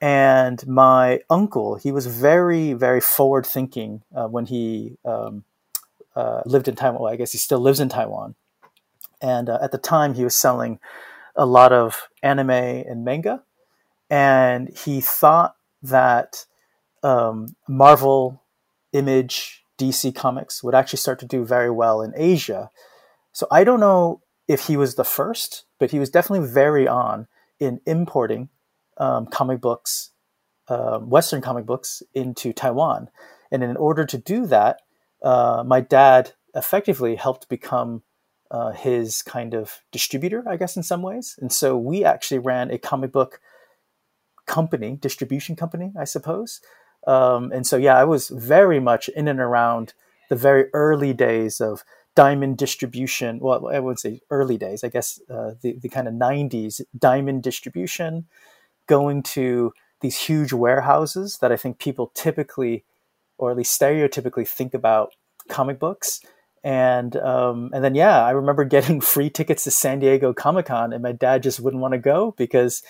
and 0.00 0.66
my 0.66 1.20
uncle, 1.30 1.76
he 1.76 1.92
was 1.92 2.06
very, 2.06 2.72
very 2.72 3.00
forward 3.00 3.46
thinking 3.46 4.02
uh, 4.14 4.26
when 4.26 4.46
he 4.46 4.98
um, 5.04 5.44
uh, 6.14 6.42
lived 6.44 6.68
in 6.68 6.74
Taiwan. 6.74 7.02
Well, 7.02 7.12
I 7.12 7.16
guess 7.16 7.32
he 7.32 7.38
still 7.38 7.60
lives 7.60 7.80
in 7.80 7.88
Taiwan. 7.88 8.34
And 9.22 9.48
uh, 9.48 9.58
at 9.62 9.72
the 9.72 9.78
time, 9.78 10.14
he 10.14 10.24
was 10.24 10.36
selling 10.36 10.78
a 11.36 11.46
lot 11.46 11.72
of 11.72 12.08
anime 12.22 12.50
and 12.50 13.04
manga. 13.04 13.42
And 14.10 14.76
he 14.76 15.00
thought 15.00 15.56
that 15.82 16.44
um, 17.02 17.56
Marvel, 17.68 18.42
Image, 18.92 19.64
DC 19.78 20.14
Comics 20.14 20.62
would 20.62 20.74
actually 20.74 20.98
start 20.98 21.18
to 21.20 21.26
do 21.26 21.44
very 21.44 21.70
well 21.70 22.02
in 22.02 22.12
Asia. 22.14 22.70
So 23.32 23.46
I 23.50 23.64
don't 23.64 23.80
know 23.80 24.20
if 24.46 24.66
he 24.66 24.76
was 24.76 24.94
the 24.94 25.04
first, 25.04 25.64
but 25.78 25.90
he 25.90 25.98
was 25.98 26.10
definitely 26.10 26.46
very 26.46 26.86
on 26.86 27.26
in 27.58 27.80
importing 27.86 28.50
um, 28.98 29.26
comic 29.26 29.60
books, 29.60 30.10
uh, 30.68 30.98
Western 30.98 31.40
comic 31.40 31.66
books, 31.66 32.02
into 32.14 32.52
Taiwan. 32.52 33.08
And 33.50 33.62
in 33.62 33.76
order 33.76 34.04
to 34.04 34.18
do 34.18 34.46
that, 34.46 34.80
uh, 35.22 35.62
my 35.66 35.80
dad 35.80 36.32
effectively 36.54 37.16
helped 37.16 37.48
become 37.48 38.02
uh, 38.50 38.72
his 38.72 39.22
kind 39.22 39.54
of 39.54 39.80
distributor, 39.90 40.44
I 40.46 40.56
guess, 40.56 40.76
in 40.76 40.82
some 40.82 41.02
ways. 41.02 41.36
And 41.40 41.52
so 41.52 41.76
we 41.76 42.04
actually 42.04 42.38
ran 42.38 42.70
a 42.70 42.78
comic 42.78 43.10
book 43.10 43.40
company, 44.46 44.96
distribution 45.00 45.56
company, 45.56 45.92
I 45.98 46.04
suppose. 46.04 46.60
Um, 47.06 47.52
and 47.52 47.66
so, 47.66 47.76
yeah, 47.76 47.96
I 47.96 48.04
was 48.04 48.28
very 48.28 48.80
much 48.80 49.08
in 49.08 49.28
and 49.28 49.40
around 49.40 49.94
the 50.30 50.36
very 50.36 50.66
early 50.72 51.12
days 51.12 51.60
of 51.60 51.84
diamond 52.14 52.56
distribution. 52.56 53.40
Well, 53.40 53.68
I 53.68 53.80
would 53.80 53.98
say 53.98 54.20
early 54.30 54.56
days, 54.56 54.84
I 54.84 54.88
guess, 54.88 55.20
uh, 55.28 55.52
the, 55.60 55.78
the 55.80 55.88
kind 55.88 56.08
of 56.08 56.14
90s 56.14 56.80
diamond 56.96 57.42
distribution, 57.42 58.26
going 58.86 59.22
to 59.22 59.72
these 60.00 60.18
huge 60.18 60.52
warehouses 60.52 61.38
that 61.38 61.50
I 61.50 61.56
think 61.56 61.78
people 61.78 62.10
typically, 62.14 62.84
or 63.38 63.50
at 63.50 63.56
least 63.56 63.80
stereotypically, 63.80 64.46
think 64.46 64.74
about 64.74 65.14
comic 65.48 65.78
books. 65.78 66.20
And 66.62 67.16
um, 67.16 67.70
and 67.72 67.84
then 67.84 67.94
yeah, 67.94 68.24
I 68.24 68.30
remember 68.30 68.64
getting 68.76 69.00
free 69.00 69.30
tickets 69.30 69.64
to 69.64 69.70
San 69.70 69.98
Diego 69.98 70.32
Comic 70.32 70.66
Con, 70.66 70.92
and 70.92 71.02
my 71.02 71.12
dad 71.12 71.42
just 71.42 71.60
wouldn't 71.60 71.82
want 71.82 71.92
to 71.92 71.98
go 71.98 72.34
because 72.36 72.82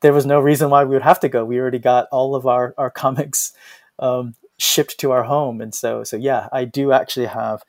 there 0.00 0.12
was 0.12 0.26
no 0.26 0.40
reason 0.40 0.70
why 0.70 0.84
we 0.84 0.94
would 0.94 1.02
have 1.02 1.20
to 1.20 1.28
go. 1.28 1.44
We 1.44 1.58
already 1.58 1.78
got 1.78 2.08
all 2.10 2.34
of 2.34 2.46
our 2.46 2.74
our 2.78 2.90
comics 3.04 3.52
um, 3.98 4.34
shipped 4.58 4.98
to 5.00 5.12
our 5.12 5.24
home, 5.24 5.60
and 5.60 5.74
so 5.74 6.04
so 6.04 6.16
yeah, 6.16 6.48
I 6.52 6.64
do 6.64 6.92
actually 6.92 7.26
have 7.26 7.62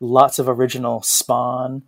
lots 0.00 0.38
of 0.38 0.48
original 0.48 1.02
Spawn, 1.02 1.82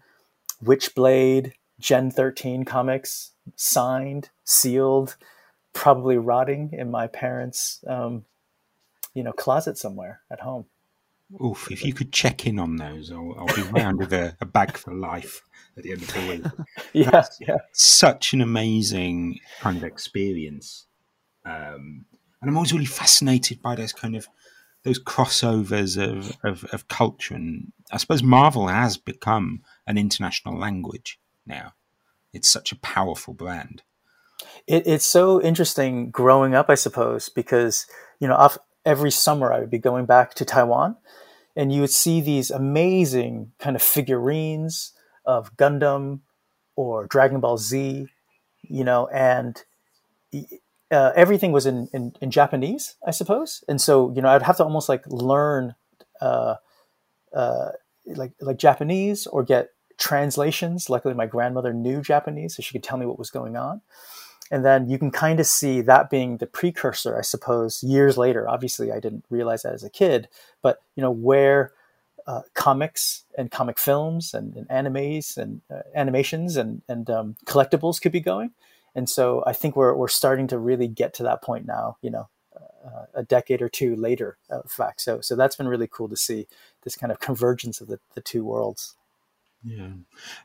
Witchblade, 0.63 1.53
Gen 1.79 2.11
13 2.11 2.65
comics 2.65 3.33
signed, 3.55 4.31
sealed, 4.45 5.17
probably 5.73 6.17
rotting 6.17 6.71
in 6.73 6.91
my 6.91 7.07
parents' 7.07 7.85
um, 7.87 8.25
you 9.15 9.23
know 9.23 9.33
closet 9.33 9.79
somewhere 9.79 10.21
at 10.31 10.41
home. 10.41 10.67
Oof! 11.45 11.71
If 11.71 11.85
you 11.85 11.93
could 11.93 12.13
check 12.13 12.47
in 12.47 12.59
on 12.59 12.77
those, 12.77 13.11
I'll, 13.11 13.35
I'll 13.39 13.57
be 13.57 13.63
round 13.63 13.99
with 13.99 14.13
a, 14.13 14.37
a, 14.41 14.47
bag 14.47 14.77
for 14.77 14.95
life 14.95 15.43
at 15.77 15.83
the 15.83 15.91
end 15.91 16.03
of 16.03 16.15
the 16.15 16.29
week. 16.29 16.67
yeah, 16.93 17.11
That's 17.11 17.37
yeah. 17.41 17.57
Such 17.73 18.33
an 18.33 18.41
amazing 18.41 19.41
kind 19.61 19.77
of 19.77 19.85
experience, 19.85 20.87
um, 21.45 22.05
and 22.41 22.51
I'm 22.51 22.57
always 22.57 22.73
really 22.73 22.87
fascinated 22.87 23.61
by 23.61 23.75
those 23.75 23.93
kind 23.93 24.15
of 24.17 24.29
those 24.87 25.03
crossovers 25.03 26.01
of, 26.01 26.37
of, 26.45 26.65
of 26.73 26.87
culture. 26.87 27.35
And 27.35 27.73
I 27.91 27.97
suppose 27.97 28.23
Marvel 28.23 28.69
has 28.69 28.97
become 28.97 29.63
an 29.85 29.99
international 29.99 30.57
language 30.57 31.19
now. 31.45 31.75
It's 32.37 32.49
such 32.49 32.73
a 32.73 32.77
powerful 32.77 33.35
brand. 33.35 33.83
It, 34.67 34.87
it's 34.87 35.07
so 35.07 35.41
interesting 35.41 36.11
growing 36.11 36.55
up, 36.55 36.69
I 36.69 36.75
suppose, 36.75 37.29
because 37.29 37.87
you 38.21 38.29
know, 38.29 38.49
every 38.85 39.11
summer 39.11 39.53
I 39.53 39.61
would 39.61 39.71
be 39.71 39.79
going 39.79 40.07
back 40.07 40.35
to 40.35 40.45
Taiwan, 40.45 40.97
and 41.57 41.73
you 41.73 41.81
would 41.81 41.91
see 41.91 42.21
these 42.21 42.51
amazing 42.51 43.53
kind 43.59 43.77
of 43.77 43.83
figurines 43.83 44.93
of 45.25 45.57
Gundam 45.57 46.21
or 46.77 47.07
Dragon 47.07 47.41
Ball 47.41 47.59
Z, 47.59 48.07
you 48.63 48.85
know, 48.85 49.09
and 49.09 49.63
uh, 50.91 51.13
everything 51.17 51.53
was 51.53 51.67
in, 51.67 51.89
in, 51.93 52.13
in, 52.21 52.31
Japanese, 52.31 52.97
I 53.07 53.11
suppose. 53.11 53.65
And 53.69 53.81
so, 53.81 54.13
you 54.15 54.23
know, 54.23 54.29
I'd 54.29 54.43
have 54.43 54.59
to 54.59 54.65
almost 54.65 54.89
like 54.89 55.05
learn 55.07 55.75
uh, 56.21 56.57
uh, 57.35 57.71
like 58.07 58.33
like 58.41 58.59
Japanese 58.59 59.27
or 59.27 59.43
get 59.43 59.71
translations. 59.99 60.91
Luckily, 60.91 61.15
my 61.15 61.27
grandmother 61.27 61.73
knew 61.73 62.01
Japanese, 62.01 62.57
so 62.57 62.63
she 62.63 62.73
could 62.73 62.83
tell 62.83 62.99
me 62.99 63.07
what 63.07 63.19
was 63.19 63.31
going 63.31 63.57
on. 63.57 63.81
And 64.51 64.65
then 64.65 64.89
you 64.89 64.99
can 64.99 65.11
kind 65.11 65.41
of 65.41 65.47
see 65.47 65.81
that 65.81 66.09
being 66.09 66.37
the 66.37 66.47
precursor, 66.47 67.19
I 67.19 67.23
suppose, 67.23 67.83
years 67.83 68.17
later. 68.17 68.49
Obviously, 68.49 68.93
I 68.93 69.01
didn't 69.01 69.25
realize 69.29 69.63
that 69.63 69.75
as 69.75 69.83
a 69.83 69.91
kid, 69.91 70.29
but 70.63 70.83
you 70.95 71.03
know 71.03 71.11
where 71.11 71.73
uh, 72.27 72.43
comics 72.55 73.25
and 73.37 73.51
comic 73.51 73.79
films 73.79 74.35
and, 74.35 74.57
and 74.57 74.69
animes 74.69 75.37
and 75.37 75.63
uh, 75.71 75.83
animations 75.95 76.57
and 76.57 76.83
and 76.89 77.11
um, 77.11 77.37
collectibles 77.47 78.01
could 78.01 78.13
be 78.13 78.21
going 78.21 78.53
and 78.97 79.09
so 79.11 79.45
I 79.47 79.53
think 79.53 79.77
we're 79.77 79.95
we're 79.95 80.09
starting 80.09 80.49
to 80.49 80.59
really 80.59 80.89
get 80.89 81.13
to 81.15 81.23
that 81.25 81.43
point 81.43 81.67
now. 81.67 81.99
You 82.01 82.11
know, 82.11 82.29
uh, 82.57 83.05
a 83.15 83.23
decade 83.23 83.61
or 83.61 83.69
two 83.69 83.95
later, 83.95 84.39
uh, 84.51 84.63
in 84.63 84.69
fact. 84.69 85.03
So 85.03 85.21
so 85.21 85.37
that's 85.37 85.55
been 85.55 85.69
really 85.69 85.87
cool 85.87 86.09
to 86.09 86.17
see 86.17 86.49
this 86.83 86.97
kind 86.97 87.13
of 87.13 87.21
convergence 87.21 87.81
of 87.81 87.89
the, 87.89 88.01
the 88.15 88.23
two 88.23 88.43
worlds. 88.43 88.97
Yeah, 89.65 89.91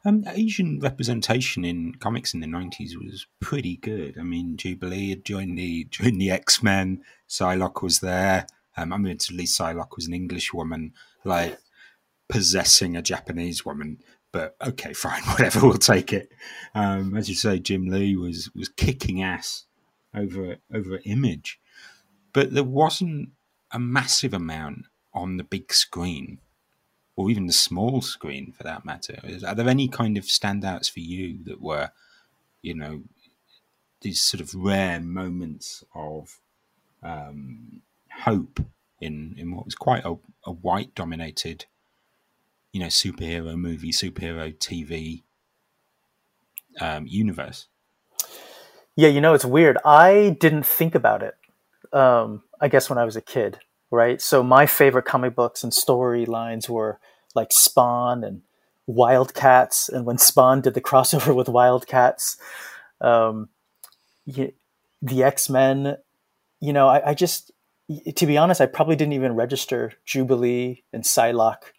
um, 0.04 0.24
Asian 0.28 0.80
representation 0.80 1.64
in 1.64 1.96
comics 1.96 2.34
in 2.34 2.40
the 2.40 2.48
nineties 2.48 2.98
was 2.98 3.28
pretty 3.40 3.78
good. 3.78 4.18
I 4.18 4.24
mean, 4.24 4.58
Jubilee 4.58 5.10
had 5.10 5.26
joined 5.26 5.58
the 5.58 5.84
joined 5.90 6.20
the 6.20 6.32
X 6.32 6.64
Men. 6.64 7.04
Psylocke 7.30 7.84
was 7.84 8.00
there. 8.00 8.48
Um, 8.78 8.94
I 8.94 8.98
mean, 8.98 9.12
at 9.12 9.30
least 9.32 9.60
Psylocke 9.60 9.96
was 9.96 10.08
an 10.08 10.14
English 10.14 10.54
woman, 10.54 10.94
like 11.24 11.60
possessing 12.30 12.96
a 12.96 13.02
Japanese 13.02 13.66
woman 13.66 14.00
but 14.32 14.56
okay, 14.66 14.94
fine, 14.94 15.24
whatever, 15.24 15.62
we'll 15.62 15.74
take 15.74 16.14
it. 16.14 16.32
Um, 16.74 17.16
as 17.16 17.30
you 17.30 17.36
say, 17.36 17.60
Jim 17.60 17.88
Lee 17.88 18.16
was 18.16 18.50
was 18.56 18.70
kicking 18.70 19.22
ass 19.22 19.66
over 20.16 20.58
over 20.74 21.00
Image, 21.06 21.60
but 22.34 22.54
there 22.54 22.64
wasn't 22.64 23.30
a 23.72 23.80
massive 23.80 24.34
amount 24.34 24.86
on 25.14 25.38
the 25.38 25.44
big 25.44 25.74
screen, 25.74 26.40
or 27.16 27.30
even 27.30 27.46
the 27.46 27.54
small 27.54 28.02
screen 28.02 28.52
for 28.52 28.64
that 28.64 28.86
matter. 28.86 29.20
Are 29.46 29.56
there 29.56 29.68
any 29.68 29.88
kind 29.88 30.18
of 30.18 30.26
standouts 30.26 30.90
for 30.90 31.02
you 31.02 31.40
that 31.46 31.62
were, 31.62 31.92
you 32.62 32.74
know, 32.74 33.04
these 34.02 34.22
sort 34.22 34.42
of 34.42 34.56
rare 34.56 35.00
moments 35.00 35.84
of 35.94 36.40
um, 37.04 37.82
hope 38.24 38.60
in 39.00 39.36
in 39.38 39.56
what 39.56 39.66
was 39.66 39.76
quite 39.76 40.06
a, 40.06 40.16
a 40.46 40.52
white 40.52 40.94
dominated 40.96 41.66
you 42.72 42.80
know 42.80 42.88
superhero 42.88 43.56
movie, 43.58 43.92
superhero 43.92 44.56
TV 44.56 45.24
um, 46.80 47.06
universe. 47.08 47.68
Yeah, 48.96 49.10
you 49.10 49.22
know 49.22 49.34
it's 49.34 49.46
weird. 49.46 49.78
I 49.86 50.38
didn't 50.40 50.66
think 50.66 50.96
about 50.96 51.24
it. 51.24 51.36
Um, 51.94 52.44
I 52.60 52.68
guess 52.68 52.90
when 52.90 52.98
I 52.98 53.06
was 53.06 53.16
a 53.16 53.22
kid, 53.22 53.60
right? 53.92 54.22
So 54.22 54.42
my 54.42 54.66
favorite 54.66 55.06
comic 55.06 55.36
books 55.36 55.64
and 55.64 55.72
storylines 55.72 56.70
were 56.70 57.00
like 57.36 57.52
Spawn 57.52 58.24
and 58.24 58.42
Wildcats, 58.88 59.90
and 59.90 60.06
when 60.06 60.18
Spawn 60.18 60.62
did 60.62 60.74
the 60.74 60.82
crossover 60.90 61.36
with 61.36 61.50
Wildcats, 61.50 62.38
um, 63.00 63.50
the 64.26 65.24
X 65.24 65.50
Men. 65.50 65.98
You 66.60 66.74
know, 66.74 66.88
I, 66.88 67.10
I 67.10 67.14
just, 67.16 67.52
to 68.16 68.26
be 68.28 68.38
honest, 68.38 68.62
I 68.62 68.68
probably 68.68 68.96
didn't 68.96 69.14
even 69.14 69.34
register 69.34 69.94
Jubilee 70.06 70.84
and 70.94 71.04
Psylocke 71.04 71.74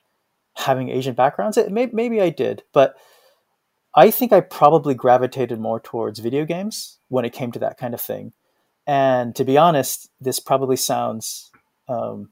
having 0.57 0.89
Asian 0.89 1.15
backgrounds. 1.15 1.57
It, 1.57 1.71
may, 1.71 1.87
maybe 1.93 2.21
I 2.21 2.31
did, 2.31 2.65
but 2.73 2.97
I 3.95 4.11
think 4.11 4.33
I 4.33 4.41
probably 4.41 4.95
gravitated 4.95 5.61
more 5.61 5.79
towards 5.79 6.19
video 6.19 6.45
games 6.45 6.99
when 7.09 7.25
it 7.25 7.33
came 7.33 7.53
to 7.53 7.61
that 7.61 7.79
kind 7.79 7.95
of 7.95 8.01
thing. 8.01 8.33
And 8.87 9.37
to 9.37 9.45
be 9.45 9.57
honest, 9.57 10.11
this 10.21 10.41
probably 10.41 10.77
sounds 10.77 11.52
um, 11.93 12.31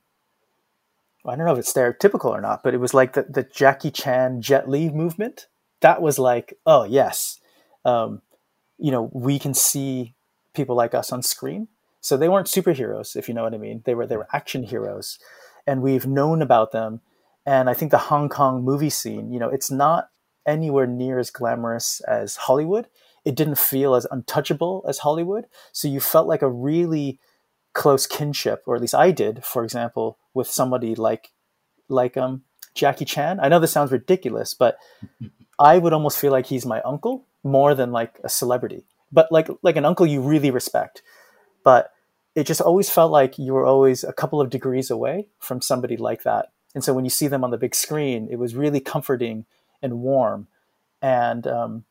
I 1.27 1.37
don't 1.37 1.47
know 1.47 1.53
if 1.53 1.59
it's 1.59 1.73
stereotypical 1.73 2.31
or 2.31 2.41
not, 2.41 2.63
but 2.63 2.75
it 2.75 2.79
was 2.79 2.95
like 2.95 3.13
the, 3.13 3.23
the 3.23 3.43
Jackie 3.43 3.91
Chan 3.91 4.43
Jet 4.43 4.69
Li 4.69 4.89
movement. 4.89 5.47
That 5.81 6.03
was 6.03 6.19
like, 6.19 6.55
oh 6.67 6.85
yes, 6.85 7.39
um, 7.85 8.23
you 8.79 8.91
know, 8.91 9.11
we 9.13 9.39
can 9.39 9.55
see 9.55 10.15
people 10.55 10.77
like 10.77 10.95
us 10.95 11.13
on 11.13 11.23
screen. 11.23 11.69
So 12.01 12.17
they 12.17 12.29
weren't 12.31 12.47
superheroes, 12.47 13.15
if 13.17 13.29
you 13.29 13.35
know 13.35 13.43
what 13.43 13.55
I 13.55 13.59
mean. 13.59 13.83
They 13.85 13.95
were 13.95 14.07
they 14.07 14.17
were 14.17 14.29
action 14.33 14.63
heroes, 14.63 15.19
and 15.67 15.83
we've 15.83 16.07
known 16.07 16.41
about 16.41 16.73
them 16.73 17.01
and 17.47 17.71
I 17.71 17.75
think 17.75 17.91
the 17.91 17.99
Hong 17.99 18.29
Kong 18.29 18.63
movie 18.63 18.91
scene, 18.91 19.33
you 19.33 19.39
know, 19.39 19.49
it's 19.49 19.71
not 19.71 20.11
anywhere 20.47 20.87
near 20.87 21.19
as 21.19 21.31
glamorous 21.31 22.01
as 22.01 22.37
Hollywood. 22.37 22.87
It 23.25 23.35
didn't 23.35 23.59
feel 23.59 23.95
as 23.95 24.07
untouchable 24.11 24.85
as 24.89 24.99
Hollywood. 24.99 25.47
So 25.73 25.89
you 25.89 26.01
felt 26.01 26.27
like 26.27 26.43
a 26.43 26.51
really 26.51 27.19
close 27.73 28.07
kinship, 28.07 28.63
or 28.67 28.75
at 28.75 28.81
least 28.81 28.95
I 28.95 29.11
did, 29.11 29.45
for 29.45 29.65
example, 29.65 30.19
with 30.35 30.49
somebody 30.49 30.95
like 30.95 31.31
like 31.89 32.17
um 32.17 32.43
Jackie 32.75 33.05
Chan. 33.05 33.41
I 33.41 33.49
know 33.49 33.59
this 33.59 33.73
sounds 33.73 33.93
ridiculous, 33.93 34.55
but 34.55 34.79
I 35.59 35.79
would 35.79 35.93
almost 35.93 36.19
feel 36.19 36.33
like 36.33 36.47
he's 36.47 36.65
my 36.65 36.81
uncle 36.83 37.27
more 37.43 37.75
than 37.75 37.93
like 37.93 38.19
a 38.25 38.29
celebrity. 38.29 38.85
But 39.13 39.31
like 39.31 39.49
like 39.63 39.77
an 39.77 39.85
uncle 39.85 40.07
you 40.07 40.21
really 40.21 40.51
respect. 40.51 41.03
But 41.65 41.93
it 42.35 42.45
just 42.45 42.61
always 42.61 42.89
felt 42.89 43.11
like 43.11 43.39
you 43.39 43.53
were 43.53 43.67
always 43.67 44.05
a 44.05 44.13
couple 44.13 44.41
of 44.41 44.51
degrees 44.51 44.91
away 44.91 45.27
from 45.41 45.61
somebody 45.61 45.97
like 45.97 46.23
that 46.23 46.53
and 46.75 46.85
so 46.85 46.93
when 46.93 47.05
you 47.05 47.11
see 47.11 47.27
them 47.27 47.45
on 47.45 47.51
the 47.51 47.59
big 47.59 47.75
screen, 47.75 48.29
it 48.31 48.37
was 48.37 48.55
really 48.55 48.81
comforting 48.81 49.47
and 49.83 50.01
warm. 50.01 50.47
And 51.03 51.47
um, 51.47 51.85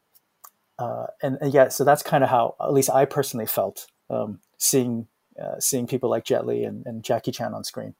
uh, 0.78 1.08
and, 1.22 1.38
and, 1.42 1.54
yeah, 1.54 1.68
so 1.68 1.84
that's 1.84 2.04
kind 2.04 2.24
of 2.24 2.30
how 2.30 2.56
at 2.62 2.72
least 2.72 2.90
I 2.90 3.04
personally 3.04 3.48
felt 3.48 3.88
um, 4.10 4.40
seeing 4.58 5.08
uh, 5.42 5.60
seeing 5.60 5.88
people 5.88 6.10
like 6.10 6.26
Jet 6.26 6.46
Li 6.46 6.64
and, 6.64 6.86
and, 6.86 7.04
Jackie 7.04 7.32
Chan 7.32 7.54
on 7.54 7.64
screen. 7.64 7.96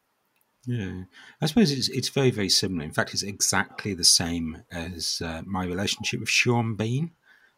Yeah, 0.66 1.04
I 1.42 1.46
suppose 1.46 1.72
it's 1.72 1.88
it's 1.90 2.10
very 2.10 2.32
very 2.32 2.50
similar. 2.50 2.84
In 2.84 2.92
fact, 2.92 3.14
it's 3.14 3.24
exactly 3.24 3.94
the 3.94 4.04
same 4.04 4.64
as 4.72 5.22
uh, 5.24 5.42
my 5.46 5.66
relationship 5.66 6.20
with 6.20 6.30
Sean 6.30 6.76
Bean. 6.76 7.12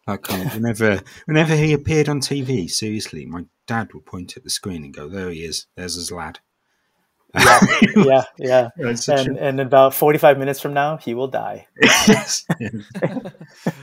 Like 0.07 0.23
kind 0.23 0.45
of 0.47 0.53
whenever 0.55 1.01
whenever 1.25 1.55
he 1.55 1.73
appeared 1.73 2.09
on 2.09 2.19
TV, 2.21 2.69
seriously, 2.69 3.25
my 3.25 3.45
dad 3.67 3.93
would 3.93 4.05
point 4.05 4.37
at 4.37 4.43
the 4.43 4.49
screen 4.49 4.83
and 4.83 4.93
go, 4.93 5.07
"There 5.09 5.29
he 5.31 5.43
is. 5.43 5.65
There's 5.75 5.95
his 5.95 6.11
lad." 6.11 6.39
yeah, 7.33 7.59
yeah, 8.37 8.69
yeah. 8.77 8.93
Such 8.95 9.25
And 9.27 9.37
a- 9.37 9.43
and 9.43 9.59
about 9.61 9.93
forty 9.93 10.17
five 10.19 10.37
minutes 10.37 10.59
from 10.59 10.73
now, 10.73 10.97
he 10.97 11.13
will 11.13 11.27
die. 11.29 11.67
yes. 11.81 12.45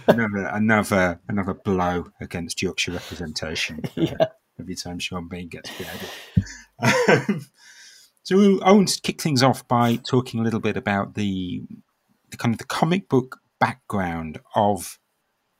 another 0.06 0.46
another 0.52 1.20
another 1.28 1.54
blow 1.54 2.08
against 2.20 2.62
Yorkshire 2.62 2.92
representation. 2.92 3.80
uh, 3.84 3.88
Yeah. 3.96 4.26
Every 4.58 4.74
time 4.74 4.98
Sean 4.98 5.28
Bean 5.28 5.48
gets 5.48 5.70
beheaded. 5.76 6.10
Um, 6.80 7.46
so 8.22 8.60
I 8.62 8.72
want 8.72 8.88
to 8.88 9.00
kick 9.00 9.20
things 9.20 9.42
off 9.42 9.66
by 9.66 9.96
talking 9.96 10.40
a 10.40 10.42
little 10.42 10.60
bit 10.60 10.76
about 10.76 11.14
the, 11.14 11.62
the 12.30 12.36
kind 12.36 12.54
of 12.54 12.58
the 12.58 12.64
comic 12.64 13.08
book 13.08 13.40
background 13.58 14.40
of 14.54 14.98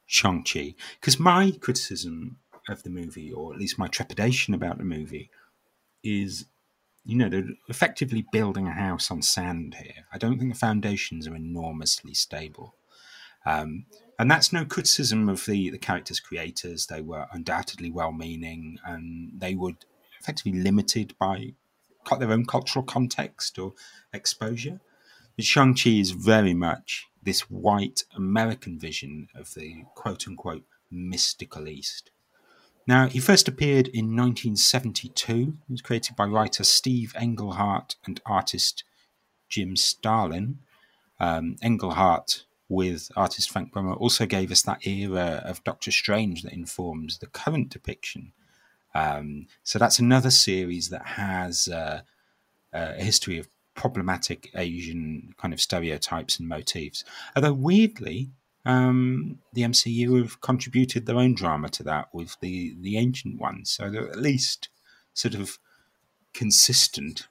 Shang 0.07 0.45
Chi, 0.45 0.75
because 1.01 1.19
my 1.19 1.53
criticism 1.61 2.39
of 2.69 2.83
the 2.83 2.91
movie, 2.91 3.33
or 3.33 3.53
at 3.53 3.59
least 3.59 3.79
my 3.79 3.89
trepidation 3.89 4.55
about 4.55 4.79
the 4.79 4.85
movie, 4.85 5.31
is 6.03 6.47
you 7.09 7.17
know, 7.17 7.31
they're 7.31 7.49
effectively 7.69 8.27
building 8.33 8.67
a 8.67 8.73
house 8.73 9.11
on 9.11 9.23
sand 9.23 9.77
here. 9.81 10.05
I 10.13 10.19
don't 10.19 10.39
think 10.39 10.53
the 10.53 10.59
foundations 10.59 11.27
are 11.27 11.35
enormously 11.35 12.13
stable. 12.13 12.75
Um, 13.47 13.87
and 14.19 14.31
that's 14.31 14.53
no 14.53 14.65
criticism 14.65 15.29
of 15.29 15.45
the, 15.47 15.71
the 15.71 15.79
characters' 15.79 16.21
creators. 16.21 16.87
They 16.87 17.01
were 17.01 17.27
undoubtedly 17.33 17.91
well 17.91 18.13
meaning 18.13 18.79
and 18.85 19.33
they 19.37 19.55
were 19.55 19.73
effectively 20.21 20.61
limited 20.61 21.15
by 21.19 21.55
their 22.19 22.33
own 22.33 22.47
cultural 22.47 22.85
context 22.85 23.59
or 23.59 23.75
exposure. 24.13 24.81
But 25.37 25.45
Shang-Chi 25.45 25.91
is 25.91 26.11
very 26.13 26.55
much 26.55 27.07
this 27.23 27.43
white 27.43 28.05
American 28.17 28.79
vision 28.79 29.29
of 29.35 29.55
the 29.55 29.85
quote 29.95 30.27
unquote 30.27 30.65
mystical 30.91 31.69
East. 31.69 32.11
Now, 32.87 33.07
he 33.07 33.21
first 33.21 33.47
appeared 33.47 33.89
in 33.89 34.17
1972. 34.17 35.35
He 35.35 35.73
was 35.73 35.83
created 35.83 36.17
by 36.17 36.25
writer 36.25 36.65
Steve 36.65 37.15
Englehart 37.21 37.97
and 38.07 38.21
artist 38.25 38.83
Jim 39.49 39.77
Starlin. 39.77 40.61
Um, 41.21 41.57
Englehart, 41.63 42.45
with 42.69 43.11
artist 43.17 43.51
Frank 43.51 43.73
Brunner, 43.73 43.95
also 43.95 44.27
gave 44.27 44.51
us 44.53 44.63
that 44.63 44.87
era 44.87 45.43
of 45.45 45.65
Doctor 45.65 45.91
Strange 45.91 46.43
that 46.43 46.53
informs 46.53 47.19
the 47.19 47.27
current 47.27 47.71
depiction. 47.71 48.33
Um, 48.95 49.47
so 49.63 49.79
that's 49.79 49.99
another 49.99 50.31
series 50.31 50.89
that 50.91 51.07
has 51.07 51.69
uh, 51.69 52.03
a 52.73 53.03
history 53.03 53.39
of 53.39 53.49
problematic 53.75 54.51
Asian 54.57 55.35
kind 55.39 55.55
of 55.55 55.61
stereotypes 55.61 56.39
and 56.39 56.49
motifs. 56.49 57.05
Although 57.37 57.53
weirdly, 57.53 58.31
um, 58.65 59.39
the 59.53 59.63
MCU 59.63 60.21
have 60.21 60.41
contributed 60.41 61.07
their 61.07 61.17
own 61.17 61.35
drama 61.35 61.69
to 61.71 61.83
that 61.85 62.09
with 62.13 62.37
the 62.41 62.77
the 62.81 62.99
ancient 62.99 63.41
ones, 63.41 63.71
so 63.71 63.89
they're 63.89 64.11
at 64.11 64.19
least 64.19 64.69
sort 65.15 65.35
of 65.35 65.59
consistent. 66.35 67.29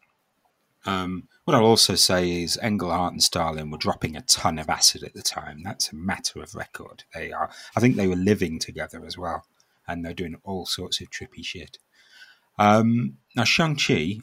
Um, 0.86 1.28
what 1.47 1.55
I'll 1.55 1.63
also 1.63 1.95
say 1.95 2.43
is 2.43 2.60
Englehart 2.62 3.13
and 3.13 3.23
Starlin 3.23 3.71
were 3.71 3.77
dropping 3.77 4.17
a 4.17 4.21
ton 4.21 4.60
of 4.60 4.67
acid 4.67 5.01
at 5.01 5.13
the 5.13 5.21
time. 5.21 5.63
That's 5.63 5.93
a 5.93 5.95
matter 5.95 6.41
of 6.43 6.55
record. 6.55 7.05
They 7.15 7.31
are. 7.31 7.49
I 7.73 7.79
think 7.79 7.95
they 7.95 8.10
were 8.10 8.17
living 8.17 8.60
together 8.60 9.05
as 9.05 9.17
well, 9.17 9.45
and 9.88 10.03
they're 10.03 10.13
doing 10.13 10.36
all 10.43 10.65
sorts 10.65 10.99
of 10.99 11.10
trippy 11.10 11.45
shit. 11.45 11.77
Um, 12.60 13.19
now 13.33 13.45
Shang 13.45 13.77
Chi 13.77 14.17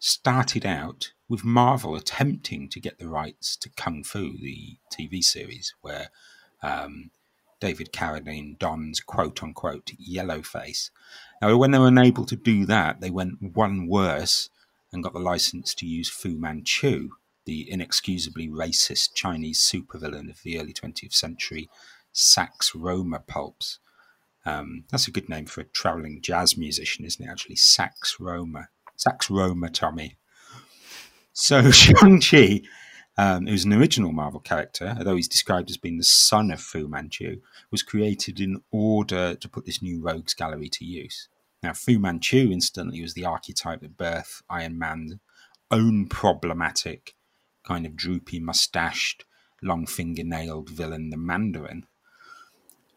started 0.00 0.66
out 0.66 1.12
with 1.28 1.44
Marvel 1.44 1.94
attempting 1.94 2.68
to 2.70 2.80
get 2.80 2.98
the 2.98 3.08
rights 3.08 3.56
to 3.58 3.70
Kung 3.76 4.02
Fu, 4.02 4.36
the 4.36 4.76
TV 4.92 5.22
series, 5.22 5.72
where 5.82 6.08
um, 6.64 7.12
David 7.60 7.92
Carradine 7.92 8.58
dons 8.58 8.98
quote 8.98 9.40
unquote 9.40 9.92
yellow 9.98 10.42
face. 10.42 10.90
Now, 11.40 11.56
when 11.58 11.70
they 11.70 11.78
were 11.78 11.86
unable 11.86 12.24
to 12.24 12.34
do 12.34 12.66
that, 12.66 13.00
they 13.00 13.10
went 13.10 13.54
one 13.54 13.86
worse 13.86 14.50
and 14.92 15.02
got 15.02 15.12
the 15.12 15.18
license 15.18 15.74
to 15.74 15.86
use 15.86 16.08
Fu 16.08 16.36
Manchu, 16.38 17.10
the 17.44 17.70
inexcusably 17.70 18.48
racist 18.48 19.14
Chinese 19.14 19.60
supervillain 19.60 20.30
of 20.30 20.42
the 20.42 20.58
early 20.58 20.72
20th 20.72 21.14
century, 21.14 21.68
Sax 22.12 22.72
Rohmer 22.72 23.26
pulps. 23.26 23.78
Um, 24.44 24.84
that's 24.90 25.08
a 25.08 25.12
good 25.12 25.28
name 25.28 25.46
for 25.46 25.60
a 25.60 25.64
traveling 25.64 26.20
jazz 26.22 26.56
musician, 26.56 27.04
isn't 27.04 27.24
it? 27.24 27.30
Actually, 27.30 27.56
Sax 27.56 28.16
Rohmer. 28.20 28.68
Sax 28.96 29.28
Rohmer, 29.28 29.72
Tommy. 29.72 30.16
So 31.32 31.70
Shang-Chi, 31.70 32.62
um, 33.18 33.46
who's 33.46 33.64
an 33.64 33.72
original 33.72 34.12
Marvel 34.12 34.40
character, 34.40 34.94
although 34.96 35.16
he's 35.16 35.28
described 35.28 35.68
as 35.70 35.76
being 35.76 35.98
the 35.98 36.04
son 36.04 36.50
of 36.50 36.60
Fu 36.60 36.88
Manchu, 36.88 37.40
was 37.70 37.82
created 37.82 38.40
in 38.40 38.62
order 38.70 39.34
to 39.34 39.48
put 39.48 39.66
this 39.66 39.82
new 39.82 40.00
rogues 40.00 40.34
gallery 40.34 40.68
to 40.70 40.84
use. 40.84 41.28
Now, 41.62 41.72
Fu 41.72 41.98
Manchu, 41.98 42.50
incidentally, 42.52 43.02
was 43.02 43.14
the 43.14 43.24
archetype 43.24 43.80
that 43.80 43.96
birthed 43.96 44.42
Iron 44.48 44.78
Man's 44.78 45.14
own 45.70 46.06
problematic, 46.06 47.14
kind 47.66 47.86
of 47.86 47.96
droopy 47.96 48.38
mustached, 48.38 49.24
long 49.62 49.86
fingernailed 49.86 50.70
villain, 50.70 51.10
the 51.10 51.16
Mandarin. 51.16 51.86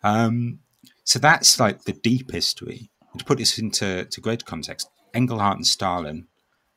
Um, 0.03 0.59
so 1.03 1.19
that's 1.19 1.59
like 1.59 1.83
the 1.83 1.93
deep 1.93 2.31
history. 2.31 2.89
To 3.17 3.25
put 3.25 3.39
this 3.39 3.57
into 3.57 4.05
to 4.05 4.21
greater 4.21 4.45
context, 4.45 4.89
Englehart 5.13 5.57
and 5.57 5.65
Starlin 5.65 6.27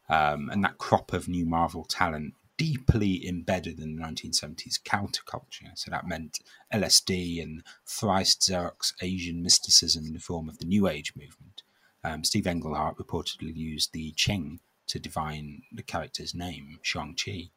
um, 0.08 0.50
and 0.50 0.64
that 0.64 0.78
crop 0.78 1.12
of 1.12 1.28
new 1.28 1.46
Marvel 1.46 1.84
talent 1.84 2.34
deeply 2.56 3.26
embedded 3.26 3.80
in 3.80 3.96
the 3.96 4.02
1970s 4.02 4.80
counterculture. 4.82 5.72
So 5.74 5.90
that 5.90 6.06
meant 6.06 6.38
LSD 6.72 7.42
and 7.42 7.62
thrice 7.86 8.36
Xerox 8.36 8.92
Asian 9.00 9.42
mysticism 9.42 10.04
in 10.06 10.12
the 10.12 10.20
form 10.20 10.48
of 10.48 10.58
the 10.58 10.66
New 10.66 10.86
Age 10.86 11.14
movement. 11.16 11.62
Um, 12.04 12.24
Steve 12.24 12.46
Englehart 12.46 12.96
reportedly 12.96 13.54
used 13.54 13.92
the 13.92 14.12
Ching 14.12 14.60
to 14.88 14.98
divine 14.98 15.62
the 15.72 15.82
character's 15.82 16.34
name, 16.34 16.78
Shang-Chi. 16.82 17.50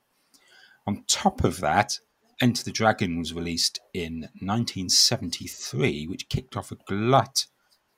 On 0.88 1.04
top 1.08 1.44
of 1.44 1.60
that, 1.62 2.00
Enter 2.42 2.64
the 2.64 2.72
Dragon 2.72 3.18
was 3.18 3.34
released 3.34 3.80
in 3.94 4.30
1973, 4.42 6.06
which 6.06 6.28
kicked 6.28 6.58
off 6.58 6.72
a 6.72 6.76
glut 6.76 7.46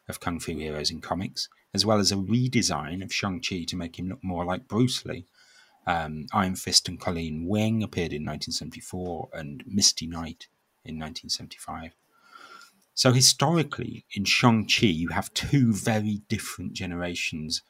of 0.08 0.20
Kung 0.20 0.40
Fu 0.40 0.58
heroes 0.58 0.92
in 0.92 1.02
comics, 1.02 1.50
as 1.74 1.86
well 1.86 2.00
as 2.00 2.12
a 2.12 2.16
redesign 2.16 3.04
of 3.04 3.14
Shang-Chi 3.14 3.64
to 3.64 3.76
make 3.76 3.98
him 3.98 4.10
look 4.10 4.24
more 4.24 4.46
like 4.46 4.68
Bruce 4.68 5.06
Lee. 5.06 5.26
Um, 5.88 6.28
Iron 6.34 6.56
Fist 6.56 6.88
and 6.88 7.00
Colleen 7.00 7.48
Wing 7.48 7.82
appeared 7.82 8.14
in 8.14 8.24
1974 8.26 9.30
and 9.34 9.64
Misty 9.66 10.06
Knight 10.06 10.48
in 10.86 11.00
1975. 11.00 11.96
So 12.98 13.14
historically, 13.14 14.06
in 14.16 14.26
Shang-Chi, 14.26 14.88
you 14.88 15.10
have 15.10 15.32
two 15.36 15.72
very 15.72 16.24
different 16.30 16.74
generations 16.74 17.62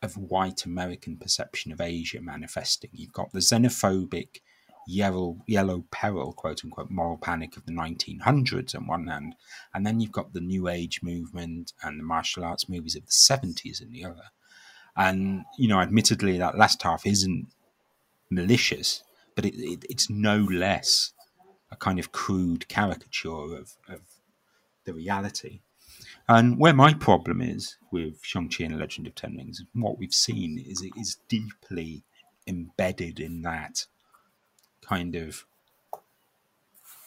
of 0.00 0.16
white 0.16 0.64
American 0.64 1.16
perception 1.16 1.72
of 1.72 1.80
Asia 1.80 2.20
manifesting. 2.20 2.90
You've 2.92 3.12
got 3.12 3.32
the 3.32 3.40
xenophobic 3.40 4.42
yellow, 4.86 5.38
yellow 5.48 5.84
peril, 5.90 6.32
quote 6.32 6.64
unquote, 6.64 6.88
moral 6.88 7.16
panic 7.16 7.56
of 7.56 7.66
the 7.66 7.72
1900s 7.72 8.76
on 8.76 8.86
one 8.86 9.08
hand, 9.08 9.34
and 9.74 9.84
then 9.84 9.98
you've 9.98 10.12
got 10.12 10.34
the 10.34 10.40
New 10.40 10.68
Age 10.68 11.02
movement 11.02 11.72
and 11.82 11.98
the 11.98 12.04
martial 12.04 12.44
arts 12.44 12.68
movies 12.68 12.94
of 12.94 13.06
the 13.06 13.10
70s 13.10 13.82
in 13.82 13.90
the 13.90 14.04
other. 14.04 14.30
And, 14.96 15.46
you 15.58 15.66
know, 15.66 15.80
admittedly, 15.80 16.38
that 16.38 16.56
last 16.56 16.80
half 16.84 17.04
isn't 17.04 17.48
malicious, 18.30 19.02
but 19.34 19.46
it, 19.46 19.56
it, 19.56 19.84
it's 19.90 20.08
no 20.08 20.36
less 20.36 21.10
a 21.72 21.76
kind 21.76 21.98
of 21.98 22.12
crude 22.12 22.68
caricature 22.68 23.56
of, 23.56 23.72
of 23.88 24.13
the 24.84 24.94
reality. 24.94 25.60
And 26.28 26.58
where 26.58 26.74
my 26.74 26.94
problem 26.94 27.40
is 27.40 27.76
with 27.90 28.18
Shang-Chi 28.22 28.64
and 28.64 28.74
the 28.74 28.78
Legend 28.78 29.06
of 29.06 29.14
Ten 29.14 29.36
Rings, 29.36 29.62
what 29.74 29.98
we've 29.98 30.14
seen 30.14 30.58
is 30.58 30.82
it 30.82 30.92
is 30.98 31.18
deeply 31.28 32.02
embedded 32.46 33.20
in 33.20 33.42
that 33.42 33.86
kind 34.80 35.14
of, 35.14 35.44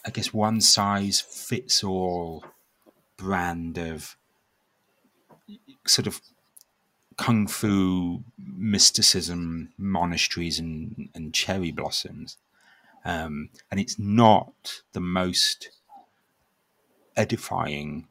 I 0.04 0.10
guess, 0.10 0.32
one 0.32 0.60
size 0.60 1.20
fits 1.20 1.82
all 1.82 2.44
brand 3.16 3.76
of 3.78 4.16
sort 5.86 6.06
of 6.06 6.20
kung 7.16 7.48
fu 7.48 8.22
mysticism, 8.38 9.70
monasteries, 9.76 10.58
and, 10.58 11.08
and 11.14 11.34
cherry 11.34 11.72
blossoms. 11.72 12.36
Um, 13.04 13.50
and 13.70 13.80
it's 13.80 13.98
not 13.98 14.82
the 14.92 15.00
most 15.00 15.70
edifying 17.18 18.08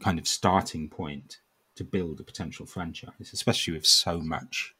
kind 0.00 0.18
of 0.18 0.28
starting 0.28 0.88
point 0.88 1.40
to 1.74 1.84
build 1.84 2.20
a 2.20 2.22
potential 2.22 2.66
franchise, 2.66 3.30
especially 3.32 3.74
with 3.74 3.86
so 3.86 4.20
much 4.20 4.74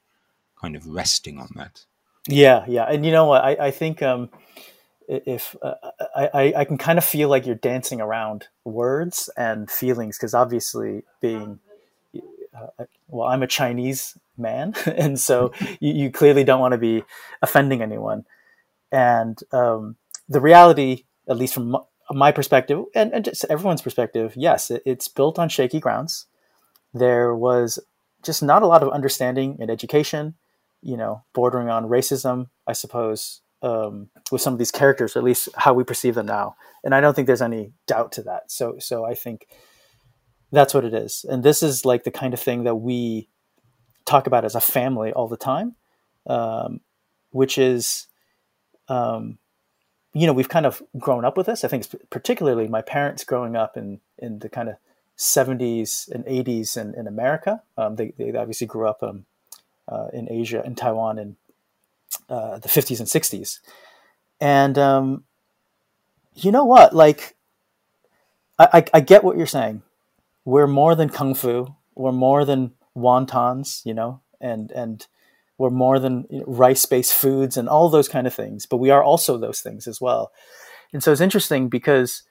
kind 0.61 0.77
of 0.77 0.87
resting 0.87 1.39
on 1.39 1.49
that. 1.57 1.85
Yeah, 2.29 2.65
yeah, 2.69 2.85
and 2.85 3.05
you 3.05 3.13
know 3.13 3.27
what? 3.27 3.45
I, 3.45 3.67
I 3.67 3.71
think 3.71 4.03
um, 4.03 4.31
if 5.09 5.57
uh, 5.63 5.75
I, 6.15 6.53
I, 6.57 6.65
can 6.65 6.77
kind 6.77 6.99
of 6.99 7.05
feel 7.05 7.29
like 7.29 7.47
you're 7.47 7.55
dancing 7.55 8.01
around 8.01 8.49
words 8.65 9.31
and 9.37 9.71
feelings 9.71 10.19
because 10.19 10.35
obviously 10.35 11.05
being 11.21 11.61
uh, 12.57 12.85
well, 13.09 13.29
I'm 13.29 13.43
a 13.43 13.47
Chinese 13.47 14.17
man, 14.37 14.75
and 14.87 15.21
so 15.21 15.53
you, 15.81 15.93
you 15.93 16.11
clearly 16.11 16.45
don't 16.45 16.61
want 16.61 16.73
to 16.73 16.79
be 16.79 17.05
offending 17.43 17.83
anyone. 17.83 18.25
And 18.91 19.39
um, 19.53 19.97
the 20.29 20.41
reality, 20.41 21.05
at 21.29 21.37
least 21.37 21.55
from 21.55 21.77
my 22.13 22.33
perspective 22.33 22.85
and, 22.95 23.13
and 23.13 23.25
just 23.25 23.45
everyone's 23.51 23.83
perspective, 23.83 24.35
yes, 24.37 24.71
it, 24.71 24.83
it's 24.87 25.09
built 25.09 25.39
on 25.39 25.49
shaky 25.49 25.81
grounds. 25.81 26.27
There 26.95 27.35
was 27.35 27.79
just 28.25 28.43
not 28.43 28.63
a 28.63 28.67
lot 28.67 28.83
of 28.83 28.91
understanding 28.91 29.57
and 29.61 29.71
education, 29.71 30.35
you 30.83 30.97
know, 30.97 31.25
bordering 31.35 31.69
on 31.69 31.89
racism, 31.89 32.49
I 32.67 32.73
suppose, 32.73 33.41
um, 33.63 34.11
with 34.31 34.41
some 34.41 34.53
of 34.53 34.59
these 34.59 34.71
characters, 34.71 35.17
at 35.17 35.25
least 35.25 35.49
how 35.57 35.75
we 35.75 35.85
perceive 35.85 36.15
them 36.15 36.27
now. 36.27 36.57
And 36.85 36.95
I 36.95 37.01
don't 37.01 37.15
think 37.15 37.27
there's 37.27 37.43
any 37.43 37.73
doubt 37.87 38.13
to 38.13 38.23
that. 38.23 38.51
So, 38.51 38.77
so 38.79 39.05
I 39.05 39.15
think 39.15 39.47
that's 40.53 40.75
what 40.75 40.85
it 40.85 40.95
is. 40.95 41.25
And 41.29 41.43
this 41.43 41.63
is 41.63 41.85
like 41.85 42.05
the 42.05 42.11
kind 42.11 42.35
of 42.35 42.41
thing 42.41 42.65
that 42.65 42.77
we 42.77 43.29
talk 44.05 44.27
about 44.27 44.45
as 44.45 44.55
a 44.55 44.61
family 44.61 45.13
all 45.13 45.27
the 45.27 45.37
time, 45.37 45.75
um, 46.27 46.81
which 47.31 47.59
is, 47.59 48.07
um, 48.89 49.39
you 50.17 50.27
know, 50.27 50.33
we've 50.33 50.49
kind 50.49 50.65
of 50.65 50.83
grown 50.99 51.27
up 51.27 51.37
with 51.37 51.45
this. 51.47 51.63
I 51.63 51.69
think 51.69 51.85
particularly 52.09 52.69
my 52.69 52.81
parents 52.81 53.23
growing 53.23 53.55
up 53.55 53.77
in 53.77 54.01
in 54.19 54.39
the 54.39 54.49
kind 54.49 54.71
of 54.71 54.77
70s 55.19 56.11
and 56.11 56.25
80s 56.25 56.77
in, 56.77 56.95
in 56.95 57.07
America. 57.07 57.63
Um, 57.77 57.97
they, 57.97 58.13
they 58.17 58.35
obviously 58.35 58.67
grew 58.67 58.87
up 58.87 59.03
um, 59.03 59.27
uh, 59.89 60.09
in 60.13 60.31
Asia, 60.31 60.63
in 60.65 60.75
Taiwan, 60.75 61.19
in 61.19 61.37
uh, 62.29 62.59
the 62.59 62.69
50s 62.69 62.99
and 62.99 63.09
60s. 63.09 63.61
And 64.41 64.77
um, 64.79 65.25
you 66.35 66.53
know 66.53 66.65
what? 66.65 66.95
Like, 66.95 67.37
I, 68.59 68.69
I, 68.73 68.85
I, 68.95 69.01
get 69.01 69.25
what 69.25 69.37
you're 69.37 69.47
saying. 69.47 69.83
We're 70.45 70.67
more 70.67 70.95
than 70.95 71.09
kung 71.09 71.35
fu. 71.35 71.75
We're 71.95 72.13
more 72.13 72.45
than 72.45 72.73
wontons, 72.97 73.85
you 73.85 73.95
know, 73.95 74.21
and 74.41 74.71
and 74.71 75.07
we're 75.59 75.71
more 75.71 75.99
than 75.99 76.27
you 76.31 76.41
know, 76.41 76.45
rice-based 76.47 77.15
foods 77.15 77.57
and 77.57 77.69
all 77.69 77.89
those 77.89 78.09
kind 78.09 78.27
of 78.27 78.35
things. 78.35 78.67
But 78.67 78.77
we 78.79 78.91
are 78.91 79.03
also 79.03 79.39
those 79.39 79.61
things 79.61 79.87
as 79.87 80.01
well. 80.01 80.33
And 80.93 81.03
so 81.03 81.13
it's 81.13 81.21
interesting 81.21 81.69
because 81.69 82.23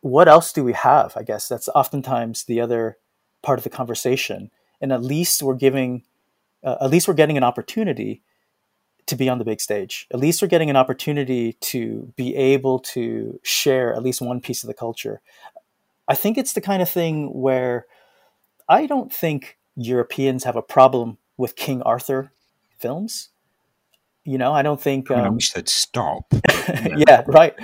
what 0.00 0.28
else 0.28 0.52
do 0.52 0.62
we 0.62 0.74
have? 0.74 1.16
I 1.16 1.22
guess 1.22 1.48
that's 1.48 1.68
oftentimes 1.68 2.44
the 2.44 2.60
other 2.60 2.98
part 3.42 3.58
of 3.58 3.64
the 3.64 3.70
conversation. 3.70 4.50
And 4.80 4.92
at 4.92 5.02
least 5.02 5.42
we're 5.42 5.54
giving, 5.54 6.04
uh, 6.62 6.76
at 6.80 6.90
least 6.90 7.08
we're 7.08 7.14
getting 7.14 7.36
an 7.36 7.44
opportunity 7.44 8.22
to 9.06 9.16
be 9.16 9.28
on 9.28 9.38
the 9.38 9.44
big 9.44 9.60
stage. 9.60 10.06
At 10.12 10.20
least 10.20 10.42
we're 10.42 10.48
getting 10.48 10.70
an 10.70 10.76
opportunity 10.76 11.54
to 11.54 12.12
be 12.16 12.36
able 12.36 12.78
to 12.80 13.40
share 13.42 13.94
at 13.94 14.02
least 14.02 14.20
one 14.20 14.40
piece 14.40 14.62
of 14.62 14.68
the 14.68 14.74
culture. 14.74 15.20
I 16.06 16.14
think 16.14 16.38
it's 16.38 16.52
the 16.52 16.60
kind 16.60 16.82
of 16.82 16.88
thing 16.88 17.28
where 17.32 17.86
I 18.68 18.86
don't 18.86 19.12
think 19.12 19.58
Europeans 19.76 20.44
have 20.44 20.56
a 20.56 20.62
problem 20.62 21.18
with 21.38 21.56
King 21.56 21.80
Arthur 21.82 22.32
films. 22.76 23.30
You 24.24 24.36
know, 24.36 24.52
I 24.52 24.60
don't 24.60 24.80
think. 24.80 25.10
Um, 25.10 25.24
I 25.24 25.28
wish 25.30 25.52
they'd 25.52 25.68
stop. 25.68 26.34
yeah, 26.98 27.22
right, 27.28 27.54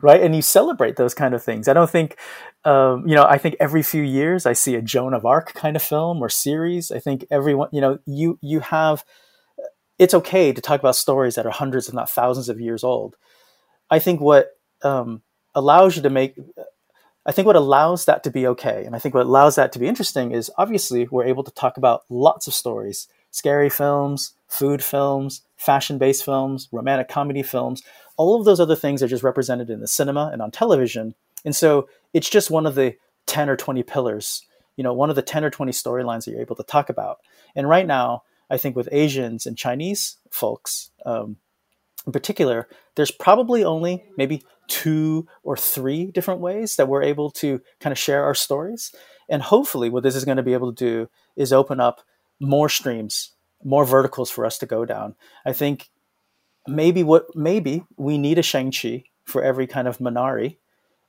right. 0.00 0.22
And 0.22 0.34
you 0.34 0.40
celebrate 0.40 0.96
those 0.96 1.12
kind 1.12 1.34
of 1.34 1.44
things. 1.44 1.68
I 1.68 1.74
don't 1.74 1.90
think, 1.90 2.16
um, 2.64 3.06
you 3.06 3.14
know, 3.14 3.26
I 3.26 3.36
think 3.36 3.56
every 3.60 3.82
few 3.82 4.02
years 4.02 4.46
I 4.46 4.54
see 4.54 4.74
a 4.74 4.80
Joan 4.80 5.12
of 5.12 5.26
Arc 5.26 5.52
kind 5.52 5.76
of 5.76 5.82
film 5.82 6.22
or 6.22 6.30
series. 6.30 6.90
I 6.90 6.98
think 6.98 7.26
everyone, 7.30 7.68
you 7.72 7.82
know, 7.82 7.98
you 8.06 8.38
you 8.40 8.60
have. 8.60 9.04
It's 9.96 10.14
okay 10.14 10.52
to 10.52 10.60
talk 10.60 10.80
about 10.80 10.96
stories 10.96 11.34
that 11.34 11.46
are 11.46 11.52
hundreds, 11.52 11.88
if 11.88 11.94
not 11.94 12.10
thousands, 12.10 12.48
of 12.48 12.58
years 12.58 12.82
old. 12.82 13.16
I 13.90 13.98
think 13.98 14.20
what 14.20 14.48
um, 14.82 15.22
allows 15.54 15.94
you 15.94 16.02
to 16.02 16.10
make 16.10 16.36
I 17.26 17.32
think 17.32 17.46
what 17.46 17.56
allows 17.56 18.04
that 18.04 18.22
to 18.24 18.30
be 18.30 18.46
okay, 18.48 18.84
and 18.84 18.94
I 18.94 18.98
think 18.98 19.14
what 19.14 19.26
allows 19.26 19.56
that 19.56 19.72
to 19.72 19.78
be 19.78 19.86
interesting 19.86 20.32
is 20.32 20.50
obviously 20.58 21.08
we're 21.10 21.24
able 21.24 21.44
to 21.44 21.50
talk 21.52 21.76
about 21.76 22.02
lots 22.10 22.46
of 22.46 22.54
stories 22.54 23.08
scary 23.34 23.68
films, 23.68 24.32
food 24.46 24.80
films, 24.80 25.42
fashion 25.56 25.98
based 25.98 26.24
films, 26.24 26.68
romantic 26.70 27.08
comedy 27.08 27.42
films. 27.42 27.82
All 28.16 28.38
of 28.38 28.44
those 28.44 28.60
other 28.60 28.76
things 28.76 29.02
are 29.02 29.08
just 29.08 29.24
represented 29.24 29.70
in 29.70 29.80
the 29.80 29.88
cinema 29.88 30.30
and 30.32 30.40
on 30.40 30.52
television. 30.52 31.16
And 31.44 31.54
so 31.54 31.88
it's 32.12 32.30
just 32.30 32.48
one 32.48 32.64
of 32.64 32.76
the 32.76 32.94
10 33.26 33.50
or 33.50 33.56
20 33.56 33.82
pillars, 33.82 34.46
you 34.76 34.84
know, 34.84 34.92
one 34.92 35.10
of 35.10 35.16
the 35.16 35.22
10 35.22 35.42
or 35.42 35.50
20 35.50 35.72
storylines 35.72 36.24
that 36.24 36.30
you're 36.30 36.40
able 36.40 36.54
to 36.54 36.62
talk 36.62 36.88
about. 36.88 37.18
And 37.56 37.68
right 37.68 37.88
now, 37.88 38.22
I 38.48 38.56
think 38.56 38.76
with 38.76 38.88
Asians 38.92 39.46
and 39.46 39.58
Chinese 39.58 40.16
folks 40.30 40.90
um, 41.04 41.38
in 42.06 42.12
particular, 42.12 42.68
there's 42.94 43.10
probably 43.10 43.64
only 43.64 44.04
maybe 44.16 44.42
two 44.68 45.26
or 45.42 45.56
three 45.56 46.06
different 46.06 46.40
ways 46.40 46.76
that 46.76 46.86
we're 46.86 47.02
able 47.02 47.32
to 47.32 47.60
kind 47.80 47.90
of 47.90 47.98
share 47.98 48.22
our 48.22 48.34
stories. 48.34 48.94
And 49.28 49.42
hopefully, 49.42 49.90
what 49.90 50.04
this 50.04 50.14
is 50.14 50.24
going 50.24 50.36
to 50.36 50.44
be 50.44 50.52
able 50.52 50.72
to 50.72 50.84
do 50.84 51.10
is 51.34 51.52
open 51.52 51.80
up 51.80 52.02
more 52.44 52.68
streams, 52.68 53.32
more 53.62 53.84
verticals 53.84 54.30
for 54.30 54.44
us 54.44 54.58
to 54.58 54.66
go 54.66 54.84
down. 54.84 55.14
I 55.44 55.52
think 55.52 55.90
maybe 56.66 57.02
what 57.02 57.34
maybe 57.34 57.84
we 57.96 58.18
need 58.18 58.38
a 58.38 58.42
Shang-Chi 58.42 59.04
for 59.24 59.42
every 59.42 59.66
kind 59.66 59.88
of 59.88 59.98
Minari, 59.98 60.58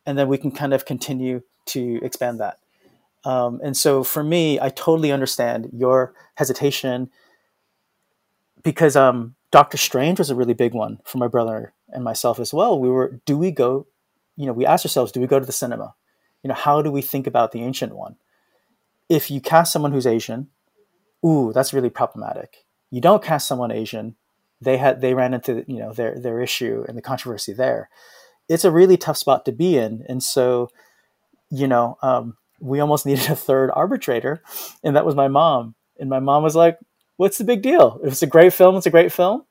and 0.06 0.18
then 0.18 0.28
we 0.28 0.38
can 0.38 0.52
kind 0.52 0.74
of 0.74 0.86
continue 0.86 1.42
to 1.68 2.00
expand 2.04 2.40
that. 2.40 2.60
Um, 3.24 3.60
and 3.64 3.76
so 3.76 4.04
for 4.04 4.24
me, 4.24 4.60
I 4.60 4.70
totally 4.70 5.12
understand 5.12 5.70
your 5.74 6.14
hesitation 6.36 7.10
because 8.64 8.96
um, 8.96 9.36
Doctor 9.52 9.78
Strange 9.78 10.20
was 10.20 10.30
a 10.30 10.36
really 10.36 10.54
big 10.54 10.74
one 10.74 11.00
for 11.04 11.18
my 11.18 11.28
brother 11.28 11.74
and 11.90 12.04
myself 12.04 12.40
as 12.40 12.54
well. 12.54 12.80
We 12.80 12.90
were, 12.90 13.20
do 13.26 13.38
we 13.38 13.52
go, 13.52 13.88
you 14.38 14.46
know, 14.46 14.54
we 14.54 14.66
asked 14.66 14.86
ourselves, 14.86 15.12
do 15.12 15.20
we 15.20 15.28
go 15.28 15.40
to 15.40 15.46
the 15.46 15.52
cinema? 15.52 15.96
You 16.44 16.50
know, 16.50 16.56
how 16.56 16.82
do 16.82 16.92
we 16.92 17.02
think 17.02 17.26
about 17.26 17.52
the 17.52 17.62
ancient 17.62 17.96
one? 17.96 18.18
If 19.10 19.32
you 19.32 19.42
cast 19.42 19.72
someone 19.72 19.92
who's 19.92 20.08
Asian, 20.08 20.50
ooh, 21.26 21.52
that's 21.54 21.74
really 21.74 21.90
problematic. 21.90 22.66
You 22.92 23.02
don't 23.02 23.24
cast 23.24 23.48
someone 23.48 23.72
Asian, 23.72 24.16
they 24.62 24.78
had 24.78 25.02
they 25.02 25.14
ran 25.14 25.34
into 25.34 25.64
you 25.68 25.80
know 25.80 25.94
their 25.94 26.20
their 26.20 26.42
issue 26.42 26.86
and 26.88 26.98
the 26.98 27.02
controversy 27.02 27.54
there. 27.54 27.90
It's 28.48 28.66
a 28.66 28.72
really 28.72 28.98
tough 28.98 29.18
spot 29.18 29.46
to 29.46 29.52
be 29.52 29.78
in, 29.78 30.06
and 30.08 30.22
so 30.22 30.70
you 31.50 31.68
know 31.68 31.98
um, 32.02 32.38
we 32.60 32.80
almost 32.80 33.06
needed 33.08 33.30
a 33.30 33.36
third 33.36 33.72
arbitrator, 33.74 34.42
and 34.84 34.96
that 34.96 35.06
was 35.06 35.16
my 35.16 35.28
mom. 35.28 35.76
And 36.00 36.10
my 36.10 36.20
mom 36.20 36.44
was 36.44 36.56
like, 36.56 36.80
"What's 37.18 37.38
the 37.38 37.44
big 37.44 37.62
deal? 37.62 38.00
If 38.04 38.14
it's 38.14 38.24
a 38.24 38.28
great 38.28 38.54
film, 38.54 38.76
it's 38.76 38.86
a 38.86 38.92
great 38.92 39.12
film." 39.12 39.44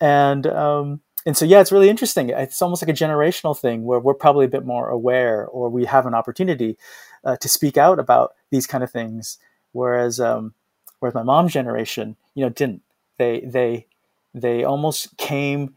And 0.00 0.46
um, 0.46 1.00
and 1.26 1.36
so 1.36 1.44
yeah, 1.44 1.60
it's 1.60 1.72
really 1.72 1.90
interesting. 1.90 2.30
It's 2.30 2.62
almost 2.62 2.82
like 2.82 2.88
a 2.88 3.04
generational 3.04 3.58
thing 3.58 3.84
where 3.84 4.00
we're 4.00 4.14
probably 4.14 4.46
a 4.46 4.48
bit 4.50 4.64
more 4.64 4.88
aware, 4.88 5.46
or 5.46 5.68
we 5.68 5.84
have 5.84 6.06
an 6.06 6.14
opportunity 6.14 6.76
uh, 7.24 7.36
to 7.36 7.48
speak 7.48 7.76
out 7.76 7.98
about 7.98 8.34
these 8.50 8.66
kind 8.66 8.82
of 8.82 8.90
things. 8.90 9.38
Whereas 9.72 10.18
um, 10.18 10.54
whereas 11.00 11.14
my 11.14 11.22
mom's 11.22 11.52
generation, 11.52 12.16
you 12.34 12.44
know, 12.44 12.50
didn't. 12.50 12.82
They 13.18 13.40
they 13.40 13.86
they 14.32 14.64
almost 14.64 15.16
came 15.16 15.74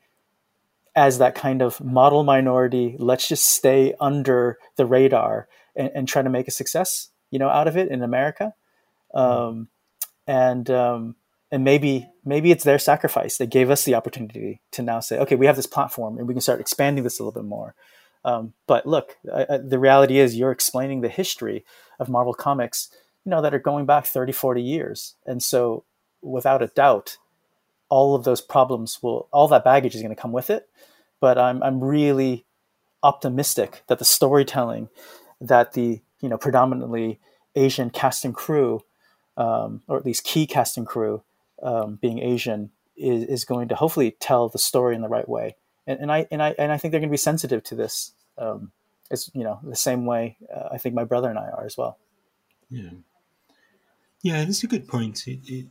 as 0.95 1.17
that 1.17 1.35
kind 1.35 1.61
of 1.61 1.81
model 1.81 2.23
minority. 2.23 2.95
Let's 2.99 3.27
just 3.27 3.45
stay 3.45 3.95
under 3.99 4.59
the 4.75 4.85
radar 4.85 5.47
and, 5.75 5.91
and 5.95 6.07
try 6.07 6.21
to 6.21 6.29
make 6.29 6.47
a 6.47 6.51
success, 6.51 7.09
you 7.31 7.39
know, 7.39 7.49
out 7.49 7.67
of 7.67 7.75
it 7.75 7.89
in 7.89 8.03
America. 8.03 8.53
Um, 9.13 9.69
and 10.27 10.69
um, 10.69 11.15
and 11.51 11.63
maybe 11.63 12.09
maybe 12.25 12.51
it's 12.51 12.63
their 12.63 12.79
sacrifice. 12.79 13.37
that 13.37 13.47
gave 13.47 13.69
us 13.69 13.83
the 13.83 13.95
opportunity 13.95 14.61
to 14.71 14.81
now 14.81 14.99
say, 14.99 15.19
okay, 15.19 15.35
we 15.35 15.45
have 15.45 15.55
this 15.55 15.67
platform 15.67 16.17
and 16.17 16.27
we 16.27 16.33
can 16.33 16.41
start 16.41 16.59
expanding 16.61 17.03
this 17.03 17.19
a 17.19 17.23
little 17.23 17.41
bit 17.41 17.47
more. 17.47 17.75
Um, 18.25 18.53
but 18.67 18.85
look, 18.85 19.17
I, 19.33 19.45
I, 19.49 19.57
the 19.57 19.79
reality 19.79 20.17
is 20.17 20.35
you're 20.35 20.51
explaining 20.51 21.01
the 21.01 21.09
history 21.09 21.65
of 21.99 22.09
Marvel 22.09 22.33
Comics 22.33 22.89
you 23.25 23.29
know, 23.29 23.41
that 23.41 23.53
are 23.53 23.59
going 23.59 23.85
back 23.85 24.05
30, 24.05 24.31
40 24.31 24.61
years. 24.61 25.15
And 25.25 25.41
so 25.41 25.83
without 26.21 26.61
a 26.61 26.67
doubt, 26.67 27.17
all 27.89 28.15
of 28.15 28.23
those 28.23 28.41
problems 28.41 28.99
will, 29.01 29.27
all 29.31 29.47
that 29.49 29.63
baggage 29.63 29.95
is 29.95 30.01
going 30.01 30.15
to 30.15 30.21
come 30.21 30.31
with 30.31 30.49
it. 30.49 30.69
But 31.19 31.37
I'm, 31.37 31.61
I'm 31.63 31.83
really 31.83 32.45
optimistic 33.01 33.83
that 33.87 33.99
the 33.99 34.05
storytelling 34.05 34.89
that 35.39 35.73
the, 35.73 36.01
you 36.21 36.29
know, 36.29 36.37
predominantly 36.37 37.19
Asian 37.55 37.89
cast 37.89 38.25
and 38.25 38.33
crew, 38.33 38.81
um, 39.37 39.81
or 39.87 39.97
at 39.97 40.05
least 40.05 40.23
key 40.23 40.47
cast 40.47 40.77
and 40.77 40.87
crew 40.87 41.23
um, 41.61 41.97
being 42.01 42.19
Asian, 42.19 42.71
is, 42.97 43.23
is 43.23 43.45
going 43.45 43.67
to 43.69 43.75
hopefully 43.75 44.15
tell 44.19 44.49
the 44.49 44.57
story 44.57 44.95
in 44.95 45.01
the 45.01 45.07
right 45.07 45.27
way. 45.27 45.55
And, 45.85 45.99
and 45.99 46.11
I, 46.11 46.27
and 46.31 46.41
I, 46.41 46.55
and 46.57 46.71
I 46.71 46.77
think 46.77 46.91
they're 46.91 46.99
going 46.99 47.09
to 47.09 47.13
be 47.13 47.17
sensitive 47.17 47.63
to 47.65 47.75
this. 47.75 48.13
Um, 48.37 48.71
it's, 49.11 49.29
you 49.33 49.43
know, 49.43 49.59
the 49.63 49.75
same 49.75 50.05
way 50.05 50.37
uh, 50.53 50.69
I 50.71 50.77
think 50.77 50.95
my 50.95 51.03
brother 51.03 51.29
and 51.29 51.37
I 51.37 51.49
are 51.49 51.65
as 51.65 51.77
well. 51.77 51.97
Yeah. 52.69 52.89
Yeah, 54.23 54.45
that's 54.45 54.63
a 54.63 54.67
good 54.67 54.87
point. 54.87 55.27
It, 55.27 55.41
it, 55.45 55.67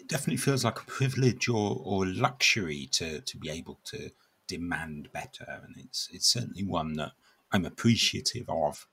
it 0.00 0.08
definitely 0.08 0.38
feels 0.38 0.64
like 0.64 0.80
a 0.80 0.86
privilege 0.86 1.48
or, 1.48 1.80
or 1.84 2.06
luxury 2.06 2.88
to, 2.92 3.20
to 3.20 3.36
be 3.38 3.50
able 3.50 3.78
to 3.86 4.10
demand 4.48 5.10
better, 5.12 5.46
and 5.64 5.76
it's 5.78 6.08
it's 6.12 6.26
certainly 6.26 6.64
one 6.64 6.94
that 6.94 7.12
I'm 7.52 7.66
appreciative 7.66 8.48
of. 8.48 8.86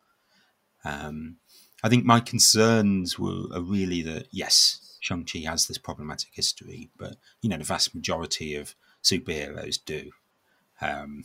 Um, 0.85 1.37
I 1.83 1.89
think 1.89 2.05
my 2.05 2.19
concerns 2.21 3.17
were 3.19 3.45
are 3.53 3.61
really 3.61 4.03
that 4.03 4.27
yes, 4.31 4.97
Shang 5.01 5.25
Chi 5.25 5.39
has 5.39 5.67
this 5.67 5.79
problematic 5.79 6.31
history, 6.33 6.89
but 6.97 7.15
you 7.41 7.49
know 7.49 7.57
the 7.57 7.63
vast 7.65 7.95
majority 7.95 8.55
of 8.55 8.75
superheroes 9.03 9.79
do. 9.83 10.11
Um, 10.81 11.23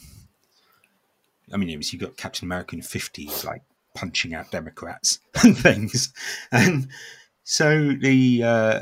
I 1.53 1.57
mean, 1.57 1.69
you've 1.69 2.01
got 2.01 2.17
Captain 2.17 2.47
America 2.47 2.75
in 2.75 2.81
the 2.81 2.87
fifties, 2.87 3.45
like 3.45 3.63
punching 3.95 4.35
out 4.35 4.51
Democrats 4.51 5.21
and 5.45 5.59
things, 5.59 6.13
and 6.53 6.89
so 7.49 7.93
the 7.93 8.43
uh, 8.43 8.81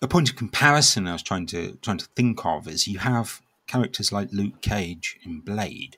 a 0.00 0.06
point 0.06 0.30
of 0.30 0.36
comparison 0.36 1.08
I 1.08 1.12
was 1.12 1.24
trying 1.24 1.46
to 1.46 1.72
trying 1.82 1.98
to 1.98 2.06
think 2.14 2.46
of 2.46 2.68
is 2.68 2.86
you 2.86 3.00
have 3.00 3.42
characters 3.66 4.12
like 4.12 4.28
Luke 4.30 4.60
Cage 4.60 5.18
in 5.24 5.40
Blade, 5.40 5.96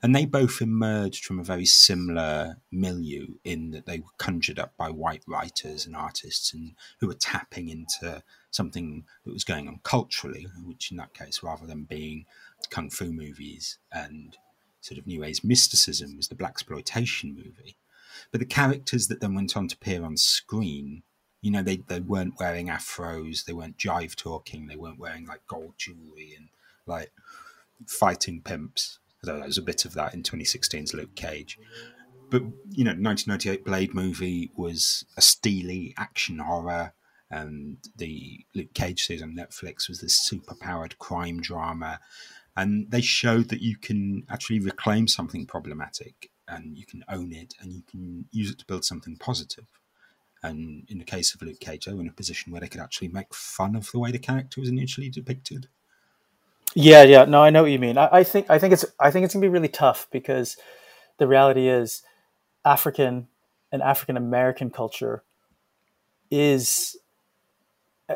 and 0.00 0.14
they 0.14 0.26
both 0.26 0.62
emerged 0.62 1.24
from 1.24 1.40
a 1.40 1.44
very 1.44 1.64
similar 1.64 2.58
milieu 2.70 3.26
in 3.42 3.72
that 3.72 3.86
they 3.86 3.98
were 3.98 4.14
conjured 4.18 4.60
up 4.60 4.76
by 4.76 4.88
white 4.88 5.24
writers 5.26 5.84
and 5.84 5.96
artists 5.96 6.54
and 6.54 6.76
who 7.00 7.08
were 7.08 7.14
tapping 7.14 7.68
into 7.68 8.22
something 8.52 9.06
that 9.24 9.32
was 9.32 9.42
going 9.42 9.66
on 9.66 9.80
culturally, 9.82 10.46
which 10.64 10.92
in 10.92 10.96
that 10.98 11.12
case, 11.12 11.42
rather 11.42 11.66
than 11.66 11.82
being 11.82 12.24
kung 12.70 12.88
fu 12.88 13.12
movies 13.12 13.78
and 13.90 14.36
sort 14.80 14.96
of 14.96 15.08
new 15.08 15.24
age 15.24 15.42
mysticism, 15.42 16.16
was 16.16 16.28
the 16.28 16.36
blaxploitation 16.36 17.34
movie. 17.34 17.74
But 18.30 18.40
the 18.40 18.46
characters 18.46 19.08
that 19.08 19.20
then 19.20 19.34
went 19.34 19.56
on 19.56 19.68
to 19.68 19.74
appear 19.74 20.04
on 20.04 20.16
screen, 20.16 21.02
you 21.40 21.50
know, 21.50 21.62
they, 21.62 21.78
they 21.88 22.00
weren't 22.00 22.38
wearing 22.38 22.68
afros, 22.68 23.44
they 23.44 23.52
weren't 23.52 23.78
jive 23.78 24.14
talking, 24.14 24.66
they 24.66 24.76
weren't 24.76 24.98
wearing 24.98 25.26
like 25.26 25.46
gold 25.46 25.74
jewelry 25.78 26.34
and 26.36 26.48
like 26.86 27.12
fighting 27.86 28.42
pimps 28.42 29.00
Although 29.22 29.38
there 29.38 29.46
was 29.46 29.58
a 29.58 29.62
bit 29.62 29.84
of 29.84 29.94
that 29.94 30.14
in 30.14 30.22
2016's 30.22 30.94
Luke 30.94 31.14
Cage. 31.14 31.58
But, 32.30 32.42
you 32.70 32.84
know, 32.84 32.92
1998 32.92 33.64
Blade 33.64 33.94
movie 33.94 34.50
was 34.56 35.04
a 35.16 35.20
steely 35.20 35.94
action 35.98 36.38
horror. 36.38 36.92
And 37.30 37.78
the 37.96 38.44
Luke 38.54 38.72
Cage 38.74 39.04
series 39.04 39.22
on 39.22 39.36
Netflix 39.36 39.88
was 39.88 40.00
this 40.00 40.14
super 40.14 40.54
powered 40.54 40.98
crime 40.98 41.40
drama. 41.40 42.00
And 42.56 42.90
they 42.90 43.00
showed 43.00 43.48
that 43.50 43.62
you 43.62 43.76
can 43.76 44.24
actually 44.28 44.60
reclaim 44.60 45.06
something 45.06 45.46
problematic 45.46 46.30
and 46.50 46.76
you 46.76 46.84
can 46.84 47.04
own 47.08 47.32
it 47.32 47.54
and 47.60 47.72
you 47.72 47.82
can 47.90 48.26
use 48.30 48.50
it 48.50 48.58
to 48.58 48.66
build 48.66 48.84
something 48.84 49.16
positive. 49.16 49.66
And 50.42 50.84
in 50.88 50.98
the 50.98 51.04
case 51.04 51.34
of 51.34 51.42
Luke 51.42 51.58
they 51.60 51.78
in 51.86 52.08
a 52.08 52.12
position 52.12 52.50
where 52.50 52.60
they 52.60 52.68
could 52.68 52.80
actually 52.80 53.08
make 53.08 53.34
fun 53.34 53.76
of 53.76 53.90
the 53.92 53.98
way 53.98 54.10
the 54.10 54.18
character 54.18 54.60
was 54.60 54.70
initially 54.70 55.10
depicted. 55.10 55.68
Yeah, 56.74 57.02
yeah. 57.02 57.24
No, 57.24 57.42
I 57.42 57.50
know 57.50 57.62
what 57.62 57.72
you 57.72 57.78
mean. 57.78 57.98
I, 57.98 58.08
I 58.12 58.24
think 58.24 58.48
I 58.48 58.58
think 58.58 58.72
it's 58.72 58.84
I 58.98 59.10
think 59.10 59.24
it's 59.24 59.34
gonna 59.34 59.44
be 59.44 59.48
really 59.48 59.68
tough 59.68 60.08
because 60.10 60.56
the 61.18 61.26
reality 61.26 61.68
is 61.68 62.02
African 62.64 63.28
and 63.72 63.82
African 63.82 64.16
American 64.16 64.70
culture 64.70 65.24
is 66.30 66.96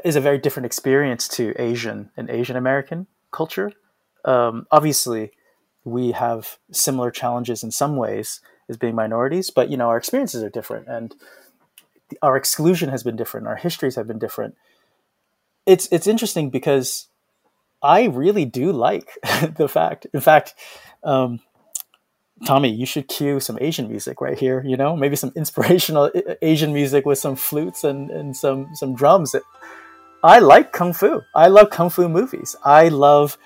is 0.05 0.17
a 0.17 0.21
very 0.21 0.39
different 0.39 0.67
experience 0.67 1.29
to 1.29 1.53
Asian 1.61 2.11
and 2.17 2.31
Asian 2.31 2.57
American 2.57 3.07
culture. 3.31 3.73
Um, 4.25 4.67
obviously, 4.71 5.33
we 5.85 6.13
have 6.13 6.59
similar 6.73 7.11
challenges 7.11 7.63
in 7.63 7.71
some 7.71 7.97
ways 7.97 8.41
as 8.69 8.77
being 8.77 8.95
minorities, 8.95 9.51
but 9.51 9.71
you 9.71 9.77
know 9.77 9.89
our 9.89 9.97
experiences 9.97 10.43
are 10.43 10.51
different, 10.51 10.89
and 10.89 11.15
our 12.23 12.37
exclusion 12.37 12.89
has 12.89 13.03
been 13.03 13.17
different. 13.17 13.47
Our 13.47 13.57
histories 13.57 13.97
have 13.97 14.07
been 14.07 14.19
different. 14.19 14.57
It's 15.67 15.89
it's 15.93 16.07
interesting 16.07 16.51
because 16.51 17.09
I 17.83 18.05
really 18.05 18.47
do 18.47 18.73
like 18.73 19.11
the 19.57 19.69
fact. 19.69 20.07
In 20.13 20.21
fact, 20.21 20.55
um, 21.03 21.41
Tommy, 22.47 22.71
you 22.71 22.87
should 22.87 23.09
cue 23.09 23.41
some 23.41 23.59
Asian 23.61 23.89
music 23.89 24.21
right 24.21 24.39
here. 24.39 24.63
You 24.67 24.77
know, 24.77 24.97
maybe 24.97 25.17
some 25.17 25.33
inspirational 25.37 26.11
Asian 26.43 26.73
music 26.73 27.05
with 27.07 27.19
some 27.19 27.37
flutes 27.37 27.85
and, 27.85 28.11
and 28.11 28.37
some 28.37 28.75
some 28.75 28.95
drums. 28.95 29.37
I 30.23 30.39
like 30.39 30.73
kung 30.73 30.95
fu. 30.95 31.21
I 31.35 31.49
love 31.49 31.69
kung 31.69 31.91
fu 31.91 32.09
movies. 32.09 32.57
I 32.65 32.89
love, 32.89 33.37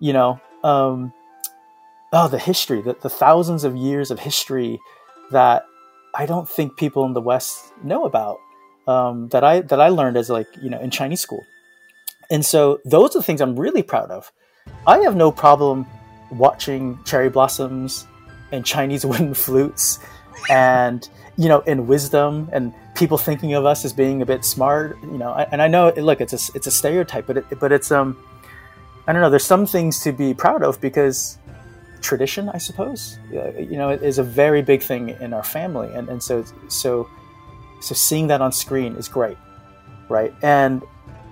you 0.00 0.12
know, 0.12 0.40
um, 0.64 1.12
oh, 2.12 2.28
the 2.28 2.38
history, 2.38 2.80
the, 2.80 2.96
the 3.00 3.10
thousands 3.10 3.64
of 3.64 3.76
years 3.76 4.10
of 4.10 4.20
history 4.20 4.80
that 5.30 5.64
I 6.14 6.26
don't 6.26 6.48
think 6.48 6.76
people 6.76 7.04
in 7.04 7.12
the 7.12 7.20
West 7.20 7.72
know 7.82 8.04
about. 8.04 8.38
Um, 8.86 9.28
that 9.28 9.44
I 9.44 9.60
that 9.60 9.82
I 9.82 9.88
learned 9.88 10.16
as 10.16 10.30
like 10.30 10.46
you 10.62 10.70
know 10.70 10.80
in 10.80 10.90
Chinese 10.90 11.20
school. 11.20 11.44
And 12.30 12.44
so 12.44 12.80
those 12.84 13.14
are 13.14 13.18
the 13.18 13.22
things 13.22 13.40
I'm 13.42 13.58
really 13.58 13.82
proud 13.82 14.10
of. 14.10 14.32
I 14.86 14.98
have 15.00 15.14
no 15.14 15.30
problem 15.30 15.86
watching 16.30 16.98
cherry 17.04 17.28
blossoms 17.28 18.06
and 18.52 18.64
Chinese 18.64 19.04
wooden 19.10 19.34
flutes 19.34 19.98
and 20.48 21.08
you 21.36 21.48
know 21.48 21.60
in 21.60 21.86
wisdom 21.86 22.48
and 22.52 22.72
people 22.94 23.18
thinking 23.18 23.54
of 23.54 23.64
us 23.66 23.84
as 23.84 23.92
being 23.92 24.22
a 24.22 24.26
bit 24.26 24.44
smart 24.44 24.96
you 25.02 25.18
know 25.18 25.32
and 25.34 25.60
I 25.60 25.68
know 25.68 25.92
look 25.96 26.20
it's 26.20 26.32
a 26.32 26.56
it's 26.56 26.66
a 26.66 26.70
stereotype 26.70 27.26
but 27.26 27.38
it, 27.38 27.60
but 27.60 27.72
it's 27.72 27.90
um 27.90 28.16
I 29.06 29.12
don't 29.12 29.22
know 29.22 29.30
there's 29.30 29.44
some 29.44 29.66
things 29.66 30.00
to 30.02 30.12
be 30.12 30.34
proud 30.34 30.62
of 30.62 30.80
because 30.80 31.38
tradition 32.00 32.48
I 32.48 32.58
suppose. 32.58 33.18
You 33.30 33.76
know 33.76 33.90
is 33.90 34.18
a 34.18 34.22
very 34.22 34.62
big 34.62 34.82
thing 34.82 35.10
in 35.20 35.32
our 35.32 35.44
family 35.44 35.92
and 35.92 36.08
and 36.08 36.22
so 36.22 36.44
so 36.68 37.08
so 37.80 37.94
seeing 37.94 38.26
that 38.28 38.40
on 38.40 38.52
screen 38.52 38.96
is 38.96 39.08
great 39.08 39.38
right? 40.08 40.34
And 40.42 40.82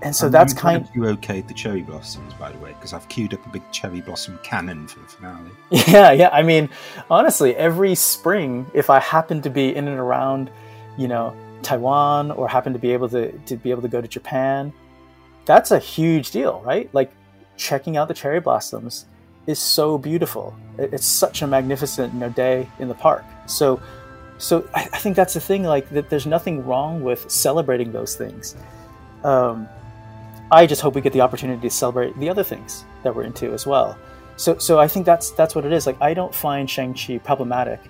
and 0.02 0.14
so 0.14 0.28
that's 0.28 0.52
kind 0.52 0.82
of 0.82 0.94
you 0.94 1.02
okayed 1.02 1.48
the 1.48 1.54
cherry 1.54 1.80
blossoms 1.80 2.34
by 2.34 2.52
the 2.52 2.58
way 2.58 2.70
because 2.74 2.92
i've 2.92 3.08
queued 3.08 3.32
up 3.32 3.44
a 3.46 3.48
big 3.48 3.62
cherry 3.72 4.02
blossom 4.02 4.38
cannon 4.42 4.86
for 4.86 5.00
the 5.00 5.06
finale. 5.06 5.50
Yeah 5.70 6.12
yeah 6.12 6.28
i 6.34 6.42
mean 6.42 6.68
honestly 7.10 7.56
every 7.56 7.94
spring 7.94 8.70
if 8.74 8.90
i 8.90 9.00
happen 9.00 9.40
to 9.40 9.48
be 9.48 9.74
in 9.74 9.88
and 9.88 9.98
around 9.98 10.50
you 10.98 11.08
know 11.08 11.34
taiwan 11.62 12.30
or 12.30 12.46
happen 12.46 12.74
to 12.74 12.78
be 12.78 12.92
able 12.92 13.08
to, 13.08 13.32
to 13.46 13.56
be 13.56 13.70
able 13.70 13.80
to 13.80 13.88
go 13.88 14.02
to 14.02 14.06
japan 14.06 14.70
that's 15.46 15.70
a 15.70 15.78
huge 15.78 16.30
deal 16.30 16.60
right? 16.62 16.92
Like 16.92 17.10
checking 17.56 17.96
out 17.96 18.08
the 18.08 18.14
cherry 18.14 18.40
blossoms 18.40 19.06
is 19.46 19.58
so 19.58 19.98
beautiful 19.98 20.54
it's 20.78 21.06
such 21.06 21.42
a 21.42 21.46
magnificent 21.46 22.12
you 22.12 22.20
know 22.20 22.30
day 22.30 22.68
in 22.78 22.88
the 22.88 22.94
park 22.94 23.24
so 23.46 23.80
so 24.38 24.68
i, 24.74 24.82
I 24.92 24.98
think 24.98 25.16
that's 25.16 25.34
the 25.34 25.40
thing 25.40 25.64
like 25.64 25.88
that 25.90 26.10
there's 26.10 26.26
nothing 26.26 26.66
wrong 26.66 27.02
with 27.02 27.30
celebrating 27.30 27.92
those 27.92 28.16
things 28.16 28.56
um, 29.24 29.68
I 30.50 30.66
just 30.66 30.80
hope 30.80 30.94
we 30.94 31.00
get 31.00 31.12
the 31.12 31.22
opportunity 31.22 31.60
to 31.62 31.70
celebrate 31.74 32.16
the 32.18 32.28
other 32.28 32.44
things 32.44 32.84
that 33.02 33.14
we're 33.14 33.24
into 33.24 33.52
as 33.52 33.66
well. 33.66 33.98
So, 34.36 34.58
so 34.58 34.78
I 34.78 34.86
think 34.86 35.06
that's 35.06 35.30
that's 35.30 35.54
what 35.54 35.64
it 35.64 35.72
is. 35.72 35.86
Like, 35.86 36.00
I 36.00 36.14
don't 36.14 36.34
find 36.34 36.70
Shang 36.70 36.94
Chi 36.94 37.18
problematic. 37.18 37.80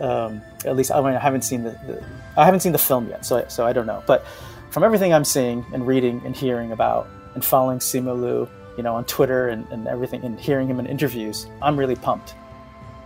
Um, 0.00 0.40
at 0.64 0.74
least 0.74 0.90
I, 0.90 1.00
mean, 1.00 1.14
I 1.14 1.18
haven't 1.18 1.42
seen 1.42 1.64
the, 1.64 1.70
the, 1.86 2.04
I 2.36 2.44
haven't 2.44 2.60
seen 2.60 2.72
the 2.72 2.78
film 2.78 3.08
yet, 3.08 3.26
so 3.26 3.44
so 3.48 3.66
I 3.66 3.72
don't 3.72 3.86
know. 3.86 4.02
But 4.06 4.24
from 4.70 4.84
everything 4.84 5.12
I'm 5.12 5.24
seeing 5.24 5.66
and 5.74 5.86
reading 5.86 6.22
and 6.24 6.34
hearing 6.34 6.72
about 6.72 7.08
and 7.34 7.44
following 7.44 7.78
Simu 7.78 8.18
Liu, 8.18 8.48
you 8.76 8.82
know, 8.82 8.94
on 8.94 9.04
Twitter 9.04 9.48
and, 9.48 9.66
and 9.70 9.86
everything, 9.86 10.24
and 10.24 10.38
hearing 10.38 10.68
him 10.68 10.80
in 10.80 10.86
interviews, 10.86 11.46
I'm 11.60 11.76
really 11.76 11.96
pumped. 11.96 12.34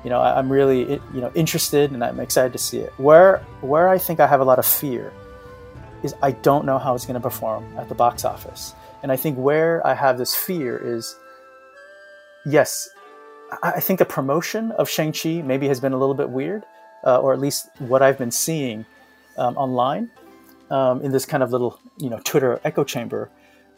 You 0.05 0.11
know, 0.11 0.21
I'm 0.21 0.51
really 0.51 1.01
you 1.15 1.21
know 1.21 1.33
interested 1.35 1.91
and 1.91 2.05
I'm 2.05 2.21
excited 2.21 2.53
to 2.53 2.59
see 2.59 2.79
it. 2.79 2.93
Where 2.97 3.39
where 3.61 3.89
I 3.89 3.99
think 3.99 4.21
I 4.21 4.27
have 4.27 4.41
a 4.41 4.45
lot 4.45 4.59
of 4.59 4.67
fear 4.67 5.13
is 6.03 6.15
I 6.23 6.31
don't 6.31 6.65
know 6.65 6.79
how 6.79 6.95
it's 6.95 7.07
going 7.07 7.15
to 7.15 7.21
perform 7.21 7.65
at 7.77 7.89
the 7.89 7.95
box 7.95 8.25
office. 8.25 8.75
And 9.03 9.11
I 9.11 9.17
think 9.17 9.37
where 9.37 9.85
I 9.87 9.95
have 9.95 10.19
this 10.19 10.35
fear 10.35 10.77
is 10.77 11.17
yes, 12.45 12.89
I 13.63 13.81
think 13.81 13.99
the 13.99 14.05
promotion 14.05 14.73
of 14.73 14.89
Shang-Chi 14.89 15.43
maybe 15.43 15.69
has 15.69 15.81
been 15.81 15.93
a 15.93 15.99
little 15.99 16.15
bit 16.15 16.31
weird, 16.31 16.65
uh, 17.05 17.19
or 17.21 17.33
at 17.33 17.41
least 17.41 17.69
what 17.79 18.03
I've 18.03 18.19
been 18.19 18.31
seeing 18.31 18.85
um, 19.37 19.57
online 19.57 20.11
um, 20.71 21.03
in 21.03 21.13
this 21.13 21.27
kind 21.27 21.43
of 21.43 21.53
little, 21.53 21.79
you 21.99 22.11
know, 22.11 22.21
Twitter 22.25 22.61
echo 22.65 22.85
chamber. 22.85 23.31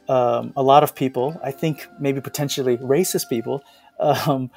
Um, 0.09 0.53
a 0.57 0.63
lot 0.63 0.83
of 0.83 0.95
people, 0.95 1.39
I 1.45 1.51
think 1.51 1.87
maybe 2.01 2.21
potentially 2.21 2.79
racist 2.79 3.29
people, 3.29 3.63
um, 4.01 4.51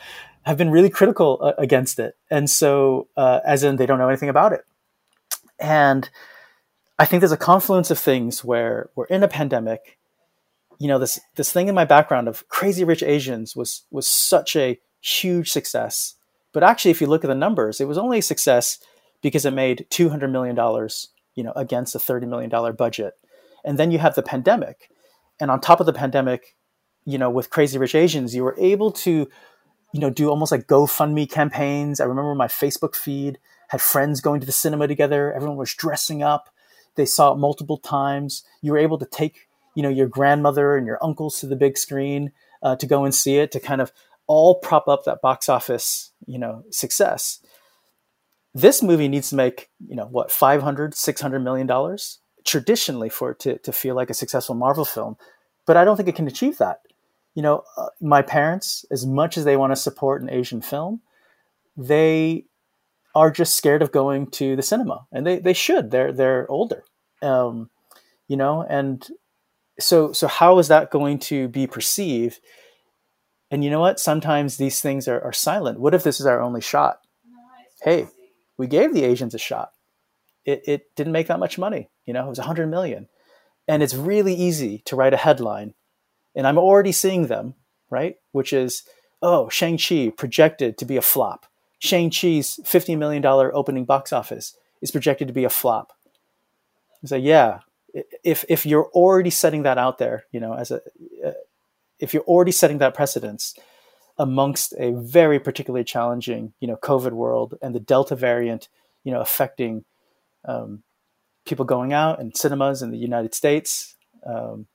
have 0.43 0.57
been 0.57 0.71
really 0.71 0.89
critical 0.89 1.39
uh, 1.41 1.53
against 1.57 1.99
it. 1.99 2.15
And 2.29 2.49
so, 2.49 3.07
uh, 3.17 3.41
as 3.45 3.63
in, 3.63 3.75
they 3.75 3.85
don't 3.85 3.99
know 3.99 4.07
anything 4.07 4.29
about 4.29 4.53
it. 4.53 4.65
And 5.59 6.09
I 6.97 7.05
think 7.05 7.21
there's 7.21 7.31
a 7.31 7.37
confluence 7.37 7.91
of 7.91 7.99
things 7.99 8.43
where 8.43 8.89
we're 8.95 9.05
in 9.05 9.23
a 9.23 9.27
pandemic. 9.27 9.97
You 10.79 10.87
know, 10.87 10.99
this 10.99 11.19
this 11.35 11.51
thing 11.51 11.67
in 11.67 11.75
my 11.75 11.85
background 11.85 12.27
of 12.27 12.47
Crazy 12.47 12.83
Rich 12.83 13.03
Asians 13.03 13.55
was 13.55 13.83
was 13.91 14.07
such 14.07 14.55
a 14.55 14.79
huge 15.01 15.51
success. 15.51 16.15
But 16.53 16.63
actually, 16.63 16.91
if 16.91 17.01
you 17.01 17.07
look 17.07 17.23
at 17.23 17.27
the 17.27 17.35
numbers, 17.35 17.81
it 17.81 17.87
was 17.87 17.97
only 17.97 18.19
a 18.19 18.21
success 18.21 18.77
because 19.21 19.45
it 19.45 19.53
made 19.53 19.87
two 19.89 20.09
hundred 20.09 20.31
million 20.31 20.55
dollars, 20.55 21.09
you 21.33 21.43
know, 21.43 21.53
against 21.55 21.95
a 21.95 21.99
thirty 21.99 22.27
million 22.27 22.49
dollar 22.49 22.71
budget. 22.71 23.15
And 23.65 23.77
then 23.77 23.91
you 23.91 23.99
have 23.99 24.15
the 24.15 24.23
pandemic, 24.23 24.90
and 25.41 25.51
on 25.51 25.59
top 25.59 25.81
of 25.81 25.85
the 25.85 25.93
pandemic, 25.93 26.55
you 27.03 27.17
know, 27.17 27.29
with 27.29 27.49
Crazy 27.49 27.77
Rich 27.77 27.95
Asians, 27.95 28.33
you 28.33 28.43
were 28.43 28.55
able 28.57 28.91
to, 28.91 29.27
you 29.91 29.99
know, 29.99 30.09
do 30.09 30.29
almost 30.29 30.53
like 30.53 30.67
GoFundMe 30.67 31.29
campaigns. 31.29 31.99
I 31.99 32.05
remember 32.05 32.33
my 32.35 32.47
Facebook 32.47 32.95
feed 32.95 33.39
had 33.67 33.81
friends 33.81 34.21
going 34.21 34.39
to 34.39 34.45
the 34.45 34.53
cinema 34.53 34.87
together. 34.87 35.33
Everyone 35.33 35.57
was 35.57 35.73
dressing 35.73 36.23
up 36.23 36.49
they 36.95 37.05
saw 37.05 37.33
it 37.33 37.37
multiple 37.37 37.77
times. 37.77 38.43
You 38.61 38.71
were 38.73 38.77
able 38.77 38.97
to 38.97 39.05
take, 39.05 39.47
you 39.75 39.83
know, 39.83 39.89
your 39.89 40.07
grandmother 40.07 40.75
and 40.75 40.85
your 40.85 41.03
uncles 41.03 41.39
to 41.39 41.47
the 41.47 41.55
big 41.55 41.77
screen 41.77 42.31
uh, 42.61 42.75
to 42.77 42.85
go 42.85 43.05
and 43.05 43.15
see 43.15 43.37
it 43.37 43.51
to 43.51 43.59
kind 43.59 43.81
of 43.81 43.91
all 44.27 44.55
prop 44.55 44.87
up 44.87 45.03
that 45.05 45.21
box 45.21 45.49
office, 45.49 46.11
you 46.25 46.37
know, 46.37 46.63
success. 46.69 47.39
This 48.53 48.83
movie 48.83 49.07
needs 49.07 49.29
to 49.29 49.35
make, 49.35 49.69
you 49.87 49.95
know, 49.95 50.05
what, 50.05 50.31
500, 50.31 50.93
600 50.93 51.39
million 51.39 51.67
dollars 51.67 52.19
traditionally 52.45 53.09
for 53.09 53.31
it 53.31 53.39
to, 53.39 53.57
to 53.59 53.71
feel 53.71 53.95
like 53.95 54.09
a 54.09 54.15
successful 54.15 54.55
Marvel 54.55 54.85
film. 54.85 55.17
But 55.65 55.77
I 55.77 55.85
don't 55.85 55.97
think 55.97 56.09
it 56.09 56.15
can 56.15 56.27
achieve 56.27 56.57
that. 56.59 56.81
You 57.35 57.43
know, 57.43 57.63
uh, 57.77 57.87
my 58.01 58.21
parents, 58.21 58.85
as 58.91 59.05
much 59.05 59.37
as 59.37 59.45
they 59.45 59.57
want 59.57 59.71
to 59.71 59.75
support 59.77 60.21
an 60.21 60.29
Asian 60.29 60.61
film, 60.61 61.01
they 61.77 62.45
are 63.15 63.31
just 63.31 63.55
scared 63.55 63.81
of 63.81 63.91
going 63.91 64.27
to 64.31 64.55
the 64.55 64.63
cinema, 64.63 65.07
and 65.11 65.25
they 65.25 65.39
they 65.39 65.53
should. 65.53 65.91
They're 65.91 66.13
they're 66.13 66.49
older, 66.49 66.83
um, 67.21 67.69
you 68.27 68.37
know, 68.37 68.65
and 68.69 69.07
so 69.79 70.13
so 70.13 70.27
how 70.27 70.59
is 70.59 70.67
that 70.69 70.91
going 70.91 71.19
to 71.19 71.47
be 71.49 71.67
perceived 71.67 72.39
And 73.51 73.63
you 73.63 73.69
know 73.69 73.81
what? 73.81 73.99
Sometimes 73.99 74.57
these 74.57 74.81
things 74.81 75.07
are, 75.07 75.21
are 75.21 75.33
silent. 75.33 75.79
What 75.79 75.93
if 75.93 76.03
this 76.03 76.19
is 76.19 76.25
our 76.25 76.41
only 76.41 76.61
shot? 76.61 76.99
Hey, 77.83 78.07
we 78.57 78.67
gave 78.67 78.93
the 78.93 79.03
Asians 79.03 79.35
a 79.35 79.37
shot. 79.39 79.71
It, 80.45 80.63
it 80.67 80.95
didn't 80.95 81.13
make 81.13 81.27
that 81.27 81.39
much 81.39 81.57
money. 81.57 81.89
You 82.05 82.13
know, 82.13 82.25
it 82.25 82.29
was 82.29 82.39
100 82.39 82.67
million. 82.67 83.07
And 83.67 83.83
it's 83.83 83.93
really 83.93 84.33
easy 84.33 84.79
to 84.85 84.95
write 84.95 85.13
a 85.13 85.17
headline. 85.17 85.73
And 86.35 86.47
I'm 86.47 86.57
already 86.57 86.91
seeing 86.91 87.27
them, 87.27 87.55
right? 87.89 88.15
Which 88.31 88.53
is, 88.53 88.83
oh, 89.21 89.49
Shang-Chi 89.49 90.13
projected 90.17 90.77
to 90.77 90.85
be 90.85 90.97
a 90.97 91.01
flop. 91.01 91.45
Shang-Chi's 91.79 92.59
$50 92.63 92.97
million 92.97 93.25
opening 93.25 93.85
box 93.85 94.13
office 94.13 94.55
is 94.81 94.91
projected 94.91 95.27
to 95.27 95.33
be 95.33 95.43
a 95.43 95.49
flop. 95.49 95.93
So 97.05 97.15
yeah, 97.15 97.59
if 98.23 98.45
if 98.47 98.65
you're 98.65 98.89
already 98.93 99.29
setting 99.29 99.63
that 99.63 99.77
out 99.77 99.97
there, 99.97 100.25
you 100.31 100.39
know, 100.39 100.53
as 100.53 100.71
a 100.71 100.81
uh, 101.25 101.31
if 101.99 102.13
you're 102.13 102.23
already 102.23 102.51
setting 102.51 102.79
that 102.79 102.93
precedence 102.93 103.55
amongst 104.17 104.73
a 104.77 104.91
very 104.91 105.39
particularly 105.39 105.83
challenging, 105.83 106.53
you 106.59 106.67
know, 106.67 106.75
COVID 106.77 107.11
world 107.11 107.57
and 107.61 107.73
the 107.73 107.79
Delta 107.79 108.15
variant, 108.15 108.69
you 109.03 109.11
know, 109.11 109.21
affecting 109.21 109.83
um, 110.45 110.83
people 111.45 111.65
going 111.65 111.93
out 111.93 112.19
and 112.19 112.35
cinemas 112.35 112.81
in 112.81 112.91
the 112.91 112.97
United 112.97 113.33
States, 113.33 113.95
um, 114.25 114.67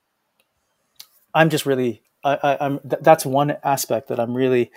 I'm 1.33 1.49
just 1.49 1.65
really, 1.65 2.03
I, 2.23 2.57
am 2.59 2.79
th- 2.79 3.01
that's 3.01 3.25
one 3.25 3.57
aspect 3.63 4.07
that 4.09 4.19
I'm 4.19 4.33
really, 4.33 4.71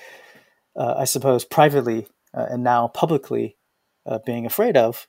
uh, 0.77 0.95
I 0.99 1.05
suppose, 1.05 1.45
privately 1.45 2.07
uh, 2.35 2.47
and 2.51 2.63
now 2.63 2.89
publicly 2.89 3.57
uh, 4.07 4.19
being 4.25 4.47
afraid 4.47 4.77
of. 4.77 5.09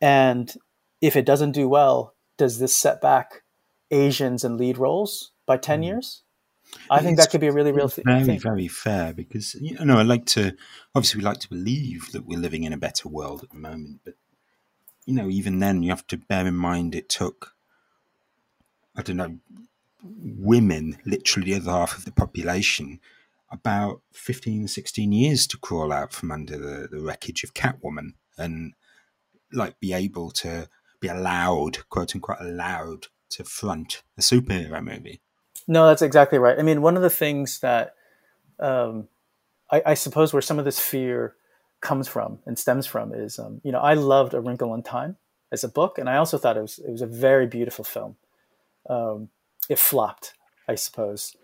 And 0.00 0.52
if 1.00 1.16
it 1.16 1.26
doesn't 1.26 1.52
do 1.52 1.68
well, 1.68 2.14
does 2.36 2.58
this 2.58 2.74
set 2.74 3.00
back 3.00 3.42
Asians 3.90 4.44
in 4.44 4.56
lead 4.56 4.78
roles 4.78 5.32
by 5.46 5.56
10 5.56 5.80
mm. 5.80 5.84
years? 5.84 6.22
I 6.90 7.00
think 7.00 7.16
that 7.16 7.30
could 7.30 7.40
be 7.40 7.46
a 7.46 7.52
really 7.52 7.72
real 7.72 7.88
th- 7.88 8.04
very, 8.04 8.24
thing. 8.24 8.40
Very, 8.40 8.68
fair 8.68 9.14
because, 9.14 9.54
you 9.54 9.82
know, 9.84 9.98
I 9.98 10.02
like 10.02 10.26
to, 10.26 10.54
obviously, 10.94 11.18
we 11.18 11.24
like 11.24 11.40
to 11.40 11.48
believe 11.48 12.12
that 12.12 12.26
we're 12.26 12.38
living 12.38 12.64
in 12.64 12.74
a 12.74 12.76
better 12.76 13.08
world 13.08 13.42
at 13.42 13.50
the 13.50 13.56
moment. 13.56 14.00
But, 14.04 14.14
you 15.08 15.14
know, 15.14 15.30
even 15.30 15.58
then, 15.58 15.82
you 15.82 15.88
have 15.88 16.06
to 16.08 16.18
bear 16.18 16.46
in 16.46 16.54
mind 16.54 16.94
it 16.94 17.08
took, 17.08 17.54
I 18.94 19.00
don't 19.00 19.16
know, 19.16 19.38
women, 20.04 20.98
literally 21.06 21.54
the 21.54 21.60
other 21.60 21.70
half 21.70 21.96
of 21.96 22.04
the 22.04 22.12
population, 22.12 23.00
about 23.50 24.02
15, 24.12 24.68
16 24.68 25.10
years 25.10 25.46
to 25.46 25.56
crawl 25.56 25.94
out 25.94 26.12
from 26.12 26.30
under 26.30 26.58
the, 26.58 26.88
the 26.88 27.00
wreckage 27.00 27.42
of 27.42 27.54
Catwoman 27.54 28.10
and, 28.36 28.74
like, 29.50 29.80
be 29.80 29.94
able 29.94 30.30
to 30.32 30.68
be 31.00 31.08
allowed, 31.08 31.88
quote 31.88 32.14
unquote, 32.14 32.36
allowed 32.38 33.06
to 33.30 33.44
front 33.44 34.02
a 34.18 34.20
superhero 34.20 34.84
movie. 34.84 35.22
No, 35.66 35.86
that's 35.86 36.02
exactly 36.02 36.38
right. 36.38 36.58
I 36.58 36.62
mean, 36.62 36.82
one 36.82 36.96
of 36.96 37.02
the 37.02 37.08
things 37.08 37.60
that 37.60 37.94
um, 38.60 39.08
I, 39.70 39.82
I, 39.86 39.94
suppose 39.94 40.34
where 40.34 40.42
some 40.42 40.58
of 40.58 40.66
this 40.66 40.78
fear 40.78 41.34
comes 41.80 42.08
from 42.08 42.40
and 42.46 42.58
stems 42.58 42.86
from 42.86 43.14
is, 43.14 43.38
um, 43.38 43.60
you 43.62 43.72
know, 43.72 43.80
I 43.80 43.94
loved 43.94 44.34
A 44.34 44.40
Wrinkle 44.40 44.74
in 44.74 44.82
Time 44.82 45.16
as 45.52 45.64
a 45.64 45.68
book, 45.68 45.98
and 45.98 46.08
I 46.08 46.16
also 46.16 46.38
thought 46.38 46.56
it 46.56 46.62
was 46.62 46.78
it 46.78 46.90
was 46.90 47.02
a 47.02 47.06
very 47.06 47.46
beautiful 47.46 47.84
film. 47.84 48.16
Um, 48.88 49.28
it 49.68 49.78
flopped, 49.78 50.34
I 50.66 50.74
suppose, 50.74 51.36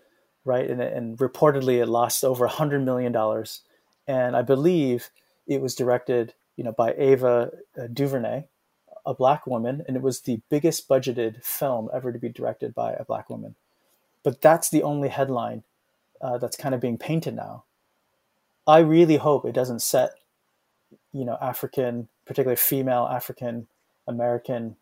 right? 0.43 0.69
And, 0.69 0.81
and 0.81 1.17
reportedly, 1.17 1.81
it 1.81 1.87
lost 1.87 2.23
over 2.23 2.47
hundred 2.47 2.83
million 2.83 3.11
dollars, 3.11 3.61
and 4.07 4.35
I 4.35 4.41
believe 4.41 5.09
it 5.47 5.61
was 5.61 5.75
directed, 5.75 6.33
you 6.55 6.63
know, 6.63 6.71
by 6.71 6.93
Ava 6.93 7.51
uh, 7.79 7.87
DuVernay, 7.91 8.45
a 9.05 9.13
black 9.13 9.45
woman, 9.47 9.83
and 9.87 9.95
it 9.95 10.03
was 10.03 10.21
the 10.21 10.41
biggest 10.49 10.87
budgeted 10.89 11.43
film 11.43 11.89
ever 11.93 12.11
to 12.11 12.19
be 12.19 12.29
directed 12.29 12.73
by 12.73 12.93
a 12.93 13.05
black 13.05 13.29
woman. 13.29 13.55
But 14.23 14.41
that's 14.41 14.69
the 14.69 14.83
only 14.83 15.09
headline 15.09 15.63
uh, 16.19 16.39
that's 16.39 16.57
kind 16.57 16.73
of 16.73 16.81
being 16.81 16.97
painted 16.97 17.35
now. 17.35 17.63
I 18.67 18.79
really 18.79 19.17
hope 19.17 19.45
it 19.45 19.53
doesn't 19.53 19.81
set, 19.81 20.15
you 21.15 21.25
know, 21.25 21.37
African, 21.41 22.07
particularly 22.25 22.57
female 22.57 23.07
African 23.11 23.67
American 24.07 24.75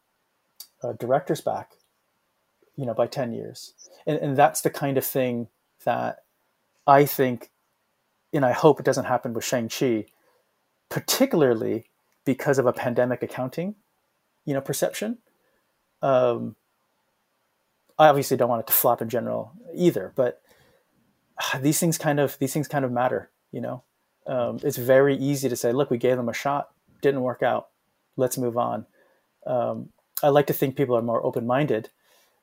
uh, 0.82 0.94
directors 0.94 1.42
back, 1.42 1.74
you 2.76 2.86
know, 2.86 2.94
by 2.94 3.08
10 3.08 3.32
years. 3.32 3.74
And, 4.06 4.18
and 4.20 4.38
that's 4.38 4.62
the 4.62 4.70
kind 4.70 4.98
of 4.98 5.06
thing 5.06 5.48
that 5.86 6.24
I 6.86 7.06
think, 7.06 7.52
and 8.34 8.46
I 8.46 8.52
hope 8.52 8.80
it 8.80 8.86
doesn't 8.86 9.06
happen 9.06 9.34
with 9.34 9.46
Shang-Chi, 9.46 10.06
particularly 10.90 11.86
because 12.26 12.60
of 12.60 12.66
a 12.66 12.74
pandemic 12.74 13.24
accounting 13.24 13.76
you 14.46 14.54
know 14.54 14.62
perception. 14.62 15.18
Um, 16.02 16.56
I 17.98 18.08
obviously 18.08 18.38
don't 18.38 18.50
want 18.50 18.62
it 18.62 18.68
to 18.68 18.74
flop 18.74 19.02
in 19.02 19.10
general 19.10 19.52
either, 19.74 20.12
but 20.16 20.42
these 21.62 21.80
things 21.80 21.98
kind 21.98 22.20
of 22.20 22.38
these 22.40 22.54
things 22.54 22.68
kind 22.68 22.86
of 22.86 22.92
matter. 22.92 23.30
You 23.52 23.62
know, 23.62 23.84
um, 24.28 24.60
it's 24.64 24.78
very 24.78 25.16
easy 25.16 25.50
to 25.50 25.56
say, 25.56 25.72
"Look, 25.72 25.90
we 25.90 25.98
gave 25.98 26.18
them 26.18 26.30
a 26.30 26.34
shot, 26.34 26.70
didn't 27.02 27.22
work 27.22 27.44
out. 27.44 27.70
Let's 28.18 28.38
move 28.38 28.58
on." 28.58 28.86
Um, 29.46 29.90
I 30.22 30.30
like 30.30 30.48
to 30.48 30.54
think 30.54 30.76
people 30.76 30.96
are 30.96 31.02
more 31.02 31.26
open 31.26 31.46
minded, 31.46 31.90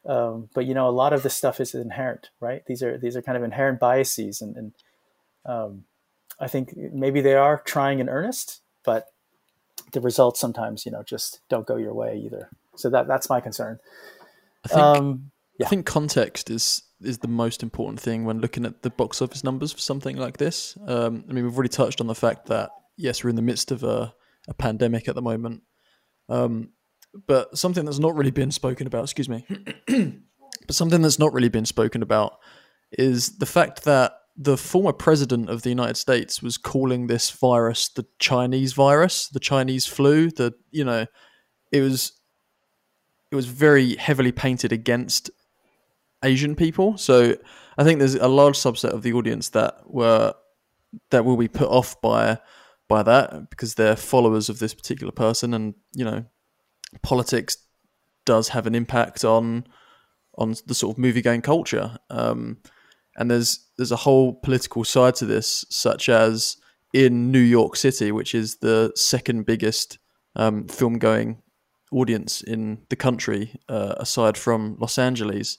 um, 0.06 0.48
but 0.54 0.66
you 0.66 0.74
know, 0.74 0.88
a 0.88 0.90
lot 0.90 1.12
of 1.12 1.22
this 1.22 1.34
stuff 1.34 1.60
is 1.60 1.74
inherent, 1.74 2.30
right? 2.40 2.64
These 2.66 2.82
are 2.82 2.98
these 2.98 3.16
are 3.16 3.22
kind 3.22 3.36
of 3.36 3.44
inherent 3.44 3.80
biases, 3.80 4.40
and, 4.40 4.56
and 4.56 4.72
um, 5.44 5.84
I 6.38 6.48
think 6.48 6.76
maybe 6.76 7.20
they 7.20 7.34
are 7.34 7.62
trying 7.64 8.00
in 8.00 8.08
earnest, 8.08 8.60
but 8.84 9.08
the 9.92 10.00
results 10.00 10.40
sometimes 10.40 10.86
you 10.86 10.92
know 10.92 11.02
just 11.02 11.40
don't 11.48 11.66
go 11.66 11.76
your 11.76 11.94
way 11.94 12.18
either. 12.18 12.48
So 12.76 12.90
that 12.90 13.06
that's 13.06 13.28
my 13.28 13.40
concern. 13.40 13.78
I 14.64 14.68
think, 14.68 14.80
um, 14.80 15.30
yeah. 15.58 15.66
I 15.66 15.68
think 15.70 15.86
context 15.86 16.50
is 16.50 16.82
is 17.02 17.18
the 17.18 17.28
most 17.28 17.62
important 17.62 18.00
thing 18.00 18.24
when 18.24 18.40
looking 18.40 18.64
at 18.64 18.82
the 18.82 18.90
box 18.90 19.22
office 19.22 19.42
numbers 19.44 19.72
for 19.72 19.80
something 19.80 20.16
like 20.16 20.36
this. 20.36 20.76
Um, 20.86 21.24
I 21.28 21.32
mean, 21.32 21.44
we've 21.44 21.54
already 21.54 21.68
touched 21.68 22.00
on 22.00 22.06
the 22.06 22.14
fact 22.14 22.46
that 22.46 22.70
yes, 22.96 23.24
we're 23.24 23.30
in 23.30 23.36
the 23.36 23.42
midst 23.42 23.70
of 23.70 23.82
a, 23.82 24.14
a 24.48 24.54
pandemic 24.54 25.08
at 25.08 25.14
the 25.14 25.22
moment, 25.22 25.62
um, 26.28 26.70
but 27.26 27.56
something 27.58 27.84
that's 27.84 27.98
not 27.98 28.14
really 28.14 28.30
been 28.30 28.50
spoken 28.50 28.86
about. 28.86 29.04
Excuse 29.04 29.28
me, 29.28 29.46
but 29.86 30.76
something 30.76 31.02
that's 31.02 31.18
not 31.18 31.32
really 31.32 31.48
been 31.48 31.66
spoken 31.66 32.02
about 32.02 32.38
is 32.92 33.38
the 33.38 33.46
fact 33.46 33.84
that 33.84 34.12
the 34.36 34.56
former 34.56 34.92
president 34.92 35.50
of 35.50 35.62
the 35.62 35.68
United 35.68 35.96
States 35.96 36.42
was 36.42 36.56
calling 36.56 37.06
this 37.06 37.30
virus 37.30 37.88
the 37.88 38.06
Chinese 38.18 38.72
virus, 38.72 39.28
the 39.28 39.40
Chinese 39.40 39.86
flu. 39.86 40.30
The 40.30 40.54
you 40.70 40.84
know, 40.84 41.06
it 41.72 41.80
was 41.80 42.12
it 43.30 43.36
was 43.36 43.46
very 43.46 43.96
heavily 43.96 44.32
painted 44.32 44.72
against 44.72 45.30
Asian 46.22 46.54
people. 46.54 46.96
So 46.98 47.36
I 47.78 47.84
think 47.84 47.98
there's 47.98 48.14
a 48.14 48.28
large 48.28 48.56
subset 48.56 48.90
of 48.90 49.02
the 49.02 49.12
audience 49.12 49.50
that 49.50 49.74
were 49.86 50.34
that 51.10 51.24
will 51.24 51.36
be 51.36 51.48
put 51.48 51.68
off 51.68 52.00
by 52.00 52.38
by 52.88 53.02
that 53.04 53.50
because 53.50 53.74
they're 53.74 53.96
followers 53.96 54.48
of 54.48 54.58
this 54.58 54.74
particular 54.74 55.12
person, 55.12 55.54
and 55.54 55.74
you 55.94 56.04
know, 56.04 56.24
politics 57.02 57.56
does 58.24 58.48
have 58.48 58.66
an 58.66 58.74
impact 58.74 59.24
on 59.24 59.64
on 60.36 60.54
the 60.66 60.74
sort 60.74 60.94
of 60.94 60.98
movie 60.98 61.22
going 61.22 61.42
culture. 61.42 61.98
Um, 62.10 62.58
and 63.16 63.30
there's 63.30 63.66
there's 63.76 63.92
a 63.92 63.96
whole 63.96 64.34
political 64.34 64.84
side 64.84 65.14
to 65.16 65.26
this, 65.26 65.64
such 65.70 66.08
as 66.08 66.56
in 66.92 67.30
New 67.30 67.38
York 67.38 67.76
City, 67.76 68.12
which 68.12 68.34
is 68.34 68.56
the 68.56 68.92
second 68.94 69.46
biggest 69.46 69.98
um, 70.36 70.66
film 70.68 70.98
going 70.98 71.42
audience 71.92 72.40
in 72.42 72.82
the 72.88 72.96
country, 72.96 73.56
uh, 73.68 73.94
aside 73.98 74.36
from 74.36 74.76
Los 74.80 74.98
Angeles. 74.98 75.58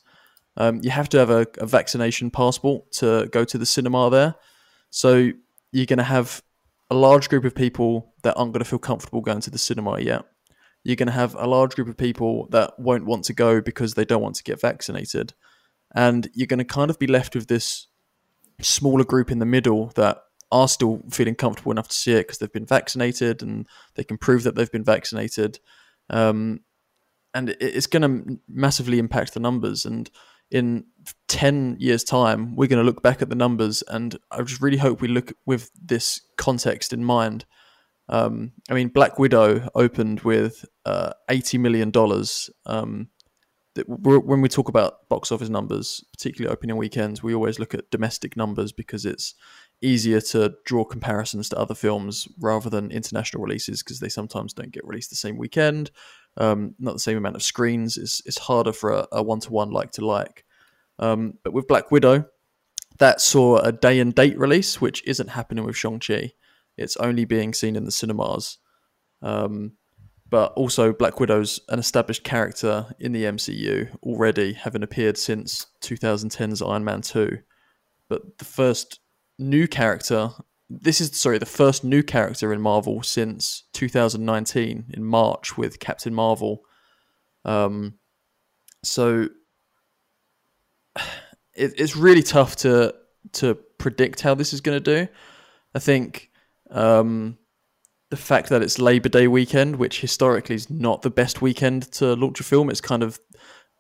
Um, 0.58 0.82
you 0.84 0.92
have 0.92 1.10
to 1.10 1.18
have 1.18 1.30
a, 1.30 1.48
a, 1.60 1.66
vaccination 1.66 2.30
passport 2.30 2.92
to 2.94 3.30
go 3.32 3.46
to 3.46 3.58
the 3.58 3.66
cinema 3.66 4.10
there. 4.10 4.36
So 4.90 5.32
you're 5.72 5.86
going 5.86 5.98
to 5.98 6.04
have 6.04 6.44
a 6.90 6.96
large 6.96 7.30
group 7.30 7.46
of 7.46 7.56
people 7.56 8.14
that 8.24 8.36
aren't 8.36 8.52
going 8.52 8.64
to 8.64 8.70
feel 8.70 8.80
comfortable 8.80 9.22
going 9.22 9.40
to 9.42 9.50
the 9.50 9.58
cinema 9.58 10.00
yet. 10.02 10.26
You're 10.84 10.98
going 10.98 11.08
to 11.08 11.14
have 11.14 11.36
a 11.36 11.48
large 11.48 11.76
group 11.76 11.88
of 11.88 11.96
people 11.96 12.48
that 12.52 12.78
won't 12.78 13.06
want 13.06 13.24
to 13.26 13.34
go 13.34 13.62
because 13.62 13.94
they 13.94 14.04
don't 14.04 14.22
want 14.22 14.36
to 14.36 14.44
get 14.44 14.60
vaccinated 14.60 15.34
and 15.94 16.30
you're 16.34 16.48
going 16.48 16.60
to 16.60 16.66
kind 16.66 16.90
of 16.90 17.00
be 17.00 17.08
left 17.08 17.36
with 17.36 17.48
this 17.48 17.88
smaller 18.62 19.04
group 19.04 19.32
in 19.32 19.40
the 19.40 19.46
middle 19.46 19.88
that 19.96 20.24
are 20.52 20.68
still 20.68 21.02
feeling 21.10 21.36
comfortable 21.36 21.72
enough 21.72 21.88
to 21.88 21.96
see 21.96 22.14
it 22.14 22.28
because 22.28 22.38
they've 22.38 22.52
been 22.52 22.66
vaccinated 22.66 23.42
and 23.42 23.68
they 23.96 24.04
can 24.04 24.18
prove 24.18 24.44
that 24.44 24.56
they've 24.56 24.72
been 24.72 24.84
vaccinated. 24.84 25.60
Um, 26.10 26.62
and 27.34 27.50
it's 27.62 27.88
going 27.88 28.02
to 28.02 28.40
massively 28.50 29.00
impact 29.00 29.34
the 29.34 29.40
numbers. 29.40 29.86
And 29.86 30.10
in 30.52 30.86
10 31.28 31.78
years' 31.80 32.04
time, 32.04 32.56
we're 32.56 32.68
going 32.68 32.84
to 32.84 32.86
look 32.86 33.02
back 33.02 33.22
at 33.22 33.30
the 33.30 33.36
numbers. 33.36 33.82
And 33.88 34.18
I 34.30 34.42
just 34.44 34.62
really 34.62 34.78
hope 34.78 35.02
we 35.02 35.08
look 35.08 35.34
with 35.46 35.72
this 35.82 36.22
context 36.38 36.94
in 36.94 37.04
mind. 37.04 37.46
Um, 38.10 38.52
I 38.70 38.74
mean, 38.74 38.90
Black 38.90 39.18
Widow 39.18 39.70
opened 39.74 40.22
with 40.22 40.66
uh, 40.86 41.14
$80 41.30 41.60
million. 41.60 41.92
Um, 42.66 43.08
when 43.88 44.42
we 44.42 44.50
talk 44.50 44.68
about 44.68 45.08
box 45.08 45.32
office 45.32 45.48
numbers, 45.48 46.04
particularly 46.12 46.52
opening 46.52 46.76
weekends, 46.76 47.24
we 47.24 47.34
always 47.34 47.58
look 47.58 47.74
at 47.74 47.90
domestic 47.90 48.36
numbers 48.36 48.74
because 48.74 49.06
it's 49.06 49.34
easier 49.82 50.20
to 50.20 50.54
draw 50.66 50.84
comparisons 50.84 51.48
to 51.50 51.58
other 51.58 51.74
films 51.74 52.28
rather 52.40 52.70
than 52.70 52.92
international 52.92 53.42
releases 53.42 53.82
because 53.82 54.00
they 54.00 54.10
sometimes 54.10 54.54
don't 54.54 54.72
get 54.72 54.86
released 54.86 55.10
the 55.10 55.16
same 55.16 55.38
weekend, 55.38 55.90
um, 56.38 56.76
not 56.80 56.94
the 56.94 57.00
same 57.00 57.18
amount 57.18 57.36
of 57.36 57.44
screens. 57.44 57.98
It's, 57.98 58.22
it's 58.26 58.38
harder 58.38 58.74
for 58.74 59.08
a 59.12 59.22
one 59.22 59.40
to 59.42 59.52
one 59.52 59.72
like 59.72 59.92
to 59.94 60.06
like. 60.06 60.46
Um, 61.00 61.38
but 61.44 61.54
with 61.54 61.68
Black 61.68 61.92
Widow, 61.92 62.26
that 63.00 63.22
saw 63.22 63.58
a 63.58 63.72
day 63.72 64.00
and 64.00 64.14
date 64.14 64.38
release, 64.38 64.80
which 64.80 65.06
isn't 65.08 65.30
happening 65.30 65.66
with 65.66 65.76
Shang 65.76 66.00
Chi. 66.00 66.32
It's 66.78 66.98
only 66.98 67.26
being 67.26 67.54
seen 67.54 67.76
in 67.76 67.86
the 67.86 67.92
cinemas. 67.92 68.60
Um, 69.22 69.74
but 70.30 70.54
also, 70.54 70.94
Black 70.94 71.20
Widow's 71.20 71.60
an 71.68 71.78
established 71.78 72.24
character 72.24 72.96
in 73.00 73.12
the 73.12 73.26
MCU 73.26 73.94
already, 74.02 74.54
having 74.54 74.82
appeared 74.82 75.18
since 75.18 75.68
2010's 75.82 76.62
Iron 76.62 76.86
Man 76.86 77.02
2. 77.02 77.38
But 78.08 78.38
the 78.38 78.46
first 78.46 79.02
new 79.38 79.68
character, 79.68 80.30
this 80.80 81.02
is, 81.02 81.20
sorry, 81.20 81.38
the 81.38 81.46
first 81.46 81.84
new 81.84 82.02
character 82.02 82.54
in 82.54 82.62
Marvel 82.62 83.04
since 83.04 83.64
2019 83.74 84.86
in 84.94 85.04
March 85.04 85.58
with 85.58 85.80
Captain 85.80 86.14
Marvel. 86.14 86.64
Um, 87.44 87.96
so 88.84 89.28
it, 91.56 91.74
it's 91.78 91.96
really 91.96 92.24
tough 92.24 92.56
to 92.58 92.96
to 93.34 93.56
predict 93.78 94.22
how 94.22 94.34
this 94.34 94.54
is 94.54 94.62
going 94.62 94.82
to 94.82 95.06
do. 95.06 95.12
I 95.76 95.80
think 95.80 96.32
um, 96.72 97.38
the 98.10 98.18
fact 98.18 98.50
that 98.50 98.62
it's 98.62 98.80
Labor 98.80 99.10
Day 99.10 99.28
weekend, 99.28 99.76
which 99.76 100.02
historically 100.02 100.56
is 100.56 100.70
not 100.70 101.02
the 101.02 101.12
best 101.12 101.42
weekend 101.42 101.92
to 101.94 102.16
launch 102.16 102.40
a 102.40 102.44
film, 102.44 102.70
it's 102.70 102.82
kind 102.82 103.04
of 103.04 103.20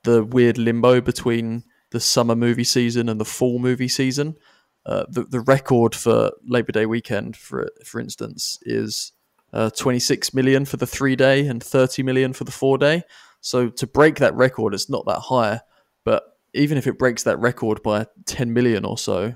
the 0.03 0.23
weird 0.23 0.57
limbo 0.57 1.01
between 1.01 1.63
the 1.91 1.99
summer 1.99 2.35
movie 2.35 2.63
season 2.63 3.09
and 3.09 3.19
the 3.19 3.25
fall 3.25 3.59
movie 3.59 3.87
season. 3.87 4.37
Uh, 4.85 5.05
the 5.09 5.23
the 5.23 5.39
record 5.41 5.93
for 5.93 6.31
Labor 6.45 6.71
Day 6.71 6.85
weekend, 6.85 7.37
for 7.37 7.69
for 7.85 7.99
instance, 7.99 8.57
is 8.63 9.11
uh, 9.53 9.69
26 9.69 10.33
million 10.33 10.65
for 10.65 10.77
the 10.77 10.87
three 10.87 11.15
day 11.15 11.47
and 11.47 11.63
30 11.63 12.03
million 12.03 12.33
for 12.33 12.43
the 12.43 12.51
four 12.51 12.77
day. 12.77 13.03
So 13.41 13.69
to 13.69 13.87
break 13.87 14.15
that 14.17 14.35
record, 14.35 14.73
it's 14.73 14.89
not 14.89 15.05
that 15.07 15.19
high, 15.19 15.61
but 16.05 16.23
even 16.53 16.77
if 16.77 16.87
it 16.87 16.97
breaks 16.97 17.23
that 17.23 17.39
record 17.39 17.81
by 17.83 18.07
10 18.25 18.53
million 18.53 18.85
or 18.85 18.97
so, 18.97 19.35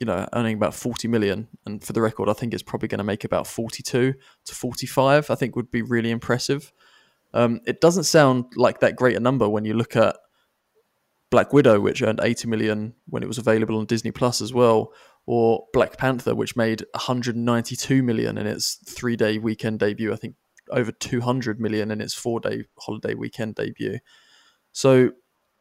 you 0.00 0.06
know, 0.06 0.26
earning 0.32 0.56
about 0.56 0.74
40 0.74 1.08
million. 1.08 1.48
And 1.66 1.82
for 1.82 1.92
the 1.92 2.02
record, 2.02 2.28
I 2.28 2.32
think 2.32 2.54
it's 2.54 2.62
probably 2.62 2.88
going 2.88 2.98
to 2.98 3.04
make 3.04 3.24
about 3.24 3.46
42 3.46 4.14
to 4.44 4.54
45, 4.54 5.30
I 5.30 5.34
think 5.34 5.56
would 5.56 5.70
be 5.70 5.82
really 5.82 6.10
impressive. 6.10 6.72
Um, 7.32 7.60
it 7.66 7.80
doesn't 7.80 8.04
sound 8.04 8.52
like 8.54 8.80
that 8.80 8.96
great 8.96 9.16
a 9.16 9.20
number 9.20 9.48
when 9.48 9.64
you 9.64 9.74
look 9.74 9.96
at 9.96 10.16
Black 11.34 11.52
Widow, 11.52 11.80
which 11.80 12.00
earned 12.00 12.20
80 12.22 12.46
million 12.46 12.94
when 13.08 13.24
it 13.24 13.26
was 13.26 13.38
available 13.38 13.76
on 13.76 13.86
Disney 13.86 14.12
Plus 14.12 14.40
as 14.40 14.54
well, 14.54 14.92
or 15.26 15.64
Black 15.72 15.98
Panther, 15.98 16.32
which 16.32 16.54
made 16.54 16.84
192 16.94 18.04
million 18.04 18.38
in 18.38 18.46
its 18.46 18.78
three 18.86 19.16
day 19.16 19.38
weekend 19.38 19.80
debut. 19.80 20.12
I 20.12 20.16
think 20.16 20.36
over 20.70 20.92
200 20.92 21.58
million 21.58 21.90
in 21.90 22.00
its 22.00 22.14
four 22.14 22.38
day 22.38 22.66
holiday 22.78 23.14
weekend 23.14 23.56
debut. 23.56 23.98
So 24.70 25.10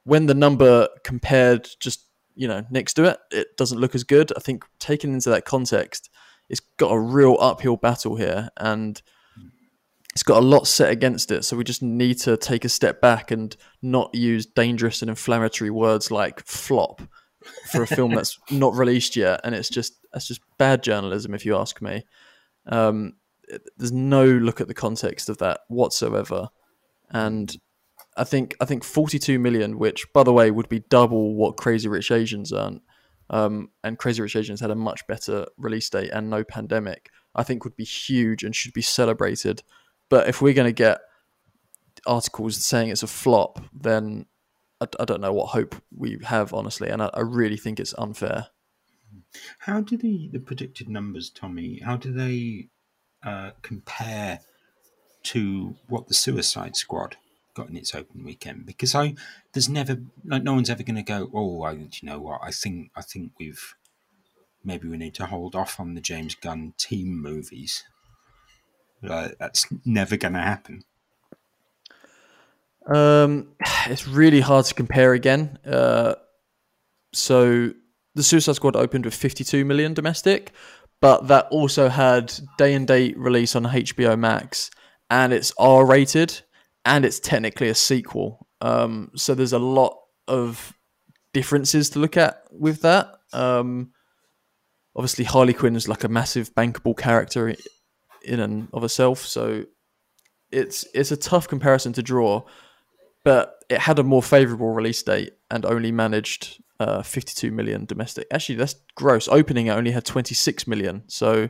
when 0.03 0.27
the 0.27 0.35
number 0.35 0.89
compared 1.03 1.67
just 1.79 2.05
you 2.35 2.47
know 2.47 2.63
next 2.69 2.93
to 2.93 3.05
it, 3.05 3.17
it 3.31 3.57
doesn't 3.57 3.79
look 3.79 3.95
as 3.95 4.03
good. 4.03 4.31
I 4.37 4.41
think 4.41 4.65
taken 4.77 5.11
into 5.11 5.31
that 5.31 5.45
context, 5.45 6.11
it's 6.49 6.61
got 6.77 6.91
a 6.91 6.99
real 6.99 7.35
uphill 7.39 7.77
battle 7.77 8.15
here, 8.15 8.49
and 8.57 9.01
it's 10.13 10.23
got 10.23 10.41
a 10.41 10.45
lot 10.45 10.67
set 10.67 10.91
against 10.91 11.31
it. 11.31 11.43
So 11.43 11.57
we 11.57 11.63
just 11.63 11.81
need 11.81 12.19
to 12.19 12.37
take 12.37 12.63
a 12.63 12.69
step 12.69 13.01
back 13.01 13.31
and 13.31 13.55
not 13.81 14.13
use 14.13 14.45
dangerous 14.45 15.01
and 15.01 15.09
inflammatory 15.09 15.71
words 15.71 16.11
like 16.11 16.45
flop 16.45 17.01
for 17.71 17.81
a 17.81 17.87
film 17.87 18.11
that's 18.15 18.37
not 18.51 18.75
released 18.75 19.15
yet, 19.15 19.41
and 19.43 19.55
it's 19.55 19.69
just 19.69 19.95
that's 20.13 20.27
just 20.27 20.41
bad 20.57 20.83
journalism, 20.83 21.33
if 21.33 21.45
you 21.45 21.57
ask 21.57 21.81
me. 21.81 22.05
Um, 22.67 23.13
there's 23.77 23.91
no 23.91 24.25
look 24.25 24.61
at 24.61 24.67
the 24.67 24.73
context 24.73 25.29
of 25.29 25.39
that 25.39 25.61
whatsoever, 25.67 26.49
and 27.09 27.55
I 28.15 28.23
think 28.23 28.55
I 28.61 28.65
think 28.65 28.83
42 28.83 29.39
million, 29.39 29.79
which 29.79 30.11
by 30.13 30.23
the 30.23 30.33
way 30.33 30.51
would 30.51 30.69
be 30.69 30.83
double 30.89 31.35
what 31.35 31.57
Crazy 31.57 31.89
Rich 31.89 32.11
Asians 32.11 32.53
earned, 32.53 32.81
um, 33.31 33.69
and 33.83 33.97
Crazy 33.97 34.21
Rich 34.21 34.35
Asians 34.35 34.59
had 34.59 34.71
a 34.71 34.75
much 34.75 35.05
better 35.07 35.47
release 35.57 35.89
date 35.89 36.11
and 36.11 36.29
no 36.29 36.43
pandemic. 36.43 37.09
I 37.35 37.41
think 37.41 37.63
would 37.63 37.75
be 37.75 37.83
huge 37.83 38.43
and 38.43 38.55
should 38.55 38.73
be 38.73 38.83
celebrated. 38.83 39.63
But 40.09 40.27
if 40.27 40.41
we're 40.41 40.53
going 40.53 40.67
to 40.67 40.73
get 40.73 41.01
articles 42.05 42.63
saying 42.63 42.89
it's 42.89 43.03
a 43.03 43.07
flop, 43.07 43.59
then 43.73 44.25
I, 44.81 44.87
I, 44.99 45.05
don't 45.05 45.21
know 45.21 45.33
what 45.33 45.49
hope 45.49 45.75
we 45.95 46.19
have, 46.23 46.53
honestly, 46.53 46.89
and 46.89 47.01
I, 47.01 47.09
I 47.13 47.21
really 47.21 47.57
think 47.57 47.79
it's 47.79 47.95
unfair. 47.97 48.47
How 49.59 49.81
do 49.81 49.97
the, 49.97 50.29
the 50.31 50.39
predicted 50.39 50.89
numbers, 50.89 51.29
Tommy? 51.29 51.79
How 51.83 51.97
do 51.97 52.11
they 52.11 52.67
uh, 53.23 53.51
compare 53.61 54.41
to 55.23 55.75
what 55.87 56.07
the 56.07 56.13
Suicide 56.13 56.75
Squad 56.75 57.17
got 57.53 57.69
in 57.69 57.77
its 57.77 57.93
open 57.93 58.23
weekend 58.23 58.65
because 58.65 58.95
I 58.95 59.13
there's 59.53 59.69
never 59.69 59.97
like 60.25 60.43
no 60.43 60.53
one's 60.53 60.69
ever 60.69 60.81
going 60.81 60.95
to 60.95 61.03
go 61.03 61.29
oh 61.33 61.61
I 61.61 61.73
you 61.73 61.89
know 62.01 62.19
what 62.19 62.41
I 62.43 62.49
think 62.49 62.89
I 62.95 63.01
think 63.01 63.33
we've 63.39 63.75
maybe 64.63 64.87
we 64.87 64.97
need 64.97 65.13
to 65.15 65.27
hold 65.27 65.55
off 65.55 65.79
on 65.79 65.93
the 65.93 66.01
James 66.01 66.35
Gunn 66.35 66.73
team 66.77 67.21
movies 67.21 67.83
that's 69.39 69.67
never 69.85 70.17
going 70.17 70.33
to 70.33 70.39
happen 70.39 70.83
um 72.87 73.47
it's 73.87 74.07
really 74.07 74.41
hard 74.41 74.65
to 74.65 74.73
compare 74.73 75.13
again 75.13 75.57
uh 75.65 76.15
so 77.13 77.71
the 78.15 78.23
Suicide 78.23 78.55
Squad 78.55 78.75
opened 78.75 79.05
with 79.05 79.13
52 79.13 79.65
million 79.65 79.93
domestic 79.93 80.51
but 81.03 81.27
that 81.27 81.47
also 81.51 81.89
had 81.89 82.33
day 82.57 82.73
and 82.73 82.87
date 82.87 83.17
release 83.17 83.57
on 83.57 83.65
HBO 83.65 84.17
Max 84.17 84.71
and 85.09 85.33
it's 85.33 85.53
R 85.57 85.85
rated 85.85 86.41
and 86.85 87.05
it's 87.05 87.19
technically 87.19 87.69
a 87.69 87.75
sequel. 87.75 88.47
Um, 88.61 89.11
so 89.15 89.35
there's 89.35 89.53
a 89.53 89.59
lot 89.59 89.97
of 90.27 90.73
differences 91.33 91.89
to 91.91 91.99
look 91.99 92.17
at 92.17 92.43
with 92.51 92.81
that. 92.81 93.13
Um, 93.33 93.91
obviously, 94.95 95.25
Harley 95.25 95.53
Quinn 95.53 95.75
is 95.75 95.87
like 95.87 96.03
a 96.03 96.07
massive 96.07 96.55
bankable 96.55 96.97
character 96.97 97.53
in 98.23 98.39
and 98.39 98.67
of 98.73 98.81
herself, 98.81 99.19
so 99.19 99.65
it's 100.51 100.85
it's 100.93 101.11
a 101.11 101.17
tough 101.17 101.47
comparison 101.47 101.93
to 101.93 102.03
draw. 102.03 102.43
But 103.23 103.63
it 103.69 103.79
had 103.79 103.99
a 103.99 104.03
more 104.03 104.21
favourable 104.21 104.73
release 104.73 105.01
date 105.01 105.33
and 105.49 105.65
only 105.65 105.93
managed 105.93 106.61
uh, 106.79 107.01
52 107.01 107.51
million 107.51 107.85
domestic. 107.85 108.27
Actually, 108.31 108.55
that's 108.55 108.75
gross. 108.95 109.29
Opening 109.29 109.67
it 109.67 109.71
only 109.71 109.91
had 109.91 110.03
26 110.03 110.67
million, 110.67 111.03
so 111.07 111.49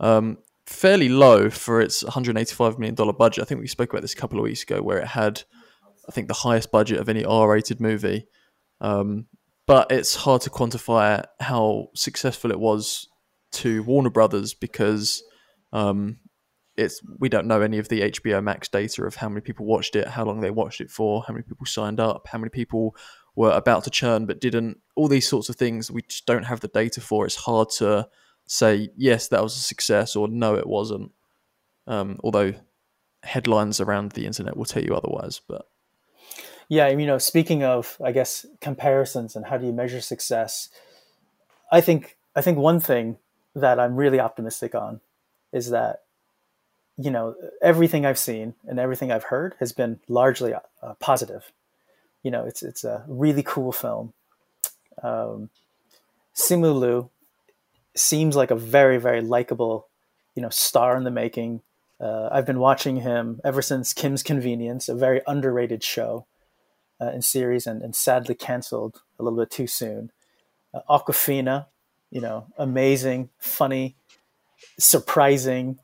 um, 0.00 0.38
fairly 0.66 1.08
low 1.08 1.50
for 1.50 1.80
its 1.80 2.02
185 2.02 2.78
million 2.78 2.94
dollar 2.94 3.12
budget. 3.12 3.42
I 3.42 3.44
think 3.46 3.60
we 3.60 3.66
spoke 3.66 3.92
about 3.92 4.02
this 4.02 4.14
a 4.14 4.16
couple 4.16 4.38
of 4.38 4.44
weeks 4.44 4.62
ago, 4.62 4.82
where 4.82 4.98
it 4.98 5.08
had, 5.08 5.42
I 6.08 6.12
think, 6.12 6.28
the 6.28 6.34
highest 6.34 6.70
budget 6.70 6.98
of 7.00 7.08
any 7.08 7.24
R-rated 7.24 7.80
movie. 7.80 8.26
Um, 8.80 9.26
but 9.66 9.92
it's 9.92 10.14
hard 10.14 10.40
to 10.42 10.50
quantify 10.50 11.24
how 11.40 11.88
successful 11.94 12.50
it 12.50 12.58
was 12.58 13.06
to 13.52 13.82
Warner 13.82 14.10
Brothers 14.10 14.54
because 14.54 15.22
um, 15.72 16.18
it's 16.76 17.00
we 17.18 17.28
don't 17.28 17.46
know 17.46 17.60
any 17.60 17.78
of 17.78 17.88
the 17.88 18.02
HBO 18.02 18.42
Max 18.42 18.68
data 18.68 19.04
of 19.04 19.16
how 19.16 19.28
many 19.28 19.40
people 19.40 19.66
watched 19.66 19.96
it, 19.96 20.06
how 20.06 20.24
long 20.24 20.40
they 20.40 20.50
watched 20.50 20.80
it 20.80 20.90
for, 20.90 21.24
how 21.26 21.34
many 21.34 21.42
people 21.42 21.66
signed 21.66 21.98
up, 21.98 22.28
how 22.28 22.38
many 22.38 22.50
people 22.50 22.94
were 23.34 23.50
about 23.50 23.84
to 23.84 23.90
churn 23.90 24.26
but 24.26 24.40
didn't. 24.40 24.78
All 24.94 25.08
these 25.08 25.28
sorts 25.28 25.48
of 25.48 25.56
things 25.56 25.90
we 25.90 26.02
just 26.02 26.24
don't 26.24 26.44
have 26.44 26.60
the 26.60 26.68
data 26.68 27.00
for. 27.00 27.26
It's 27.26 27.34
hard 27.34 27.70
to 27.78 28.08
say 28.46 28.90
yes, 28.96 29.28
that 29.28 29.42
was 29.42 29.56
a 29.56 29.60
success, 29.60 30.14
or 30.14 30.28
no, 30.28 30.54
it 30.54 30.66
wasn't. 30.66 31.10
Um, 31.86 32.18
although 32.22 32.54
headlines 33.24 33.80
around 33.80 34.12
the 34.12 34.26
internet 34.26 34.56
will 34.56 34.64
tell 34.64 34.82
you 34.82 34.94
otherwise. 34.94 35.40
But 35.46 35.66
yeah, 36.68 36.88
you 36.88 37.06
know, 37.06 37.18
speaking 37.18 37.64
of, 37.64 37.96
I 38.02 38.12
guess 38.12 38.46
comparisons 38.60 39.34
and 39.34 39.46
how 39.46 39.58
do 39.58 39.66
you 39.66 39.72
measure 39.72 40.00
success, 40.00 40.68
I 41.72 41.80
think 41.80 42.16
I 42.36 42.40
think 42.40 42.58
one 42.58 42.78
thing 42.78 43.18
that 43.54 43.80
I'm 43.80 43.96
really 43.96 44.20
optimistic 44.20 44.76
on 44.76 45.00
is 45.52 45.70
that 45.70 46.02
you 46.96 47.10
know 47.10 47.34
everything 47.62 48.04
I've 48.04 48.18
seen 48.18 48.54
and 48.66 48.78
everything 48.78 49.12
I've 49.12 49.24
heard 49.24 49.54
has 49.60 49.72
been 49.72 50.00
largely 50.08 50.54
uh, 50.54 50.94
positive. 51.00 51.52
You 52.22 52.30
know, 52.30 52.44
it's 52.44 52.62
it's 52.62 52.84
a 52.84 53.04
really 53.08 53.42
cool 53.42 53.72
film. 53.72 54.12
Um, 55.02 55.50
Simu 56.34 56.78
Liu 56.78 57.10
seems 57.98 58.36
like 58.36 58.50
a 58.50 58.56
very 58.56 58.98
very 58.98 59.20
likable 59.20 59.88
you 60.34 60.42
know 60.42 60.48
star 60.50 60.96
in 60.96 61.04
the 61.04 61.10
making 61.10 61.60
uh, 62.00 62.28
i've 62.30 62.46
been 62.46 62.60
watching 62.60 62.98
him 62.98 63.40
ever 63.44 63.60
since 63.60 63.92
kim's 63.92 64.22
convenience 64.22 64.88
a 64.88 64.94
very 64.94 65.20
underrated 65.26 65.82
show 65.82 66.26
uh, 67.00 67.06
and 67.06 67.24
series 67.24 67.66
and, 67.66 67.82
and 67.82 67.94
sadly 67.94 68.34
canceled 68.34 69.02
a 69.18 69.24
little 69.24 69.38
bit 69.38 69.50
too 69.50 69.66
soon 69.66 70.12
uh, 70.72 70.80
Awkwafina 70.88 71.66
you 72.10 72.20
know 72.20 72.46
amazing 72.56 73.30
funny 73.38 73.96
surprising 74.78 75.78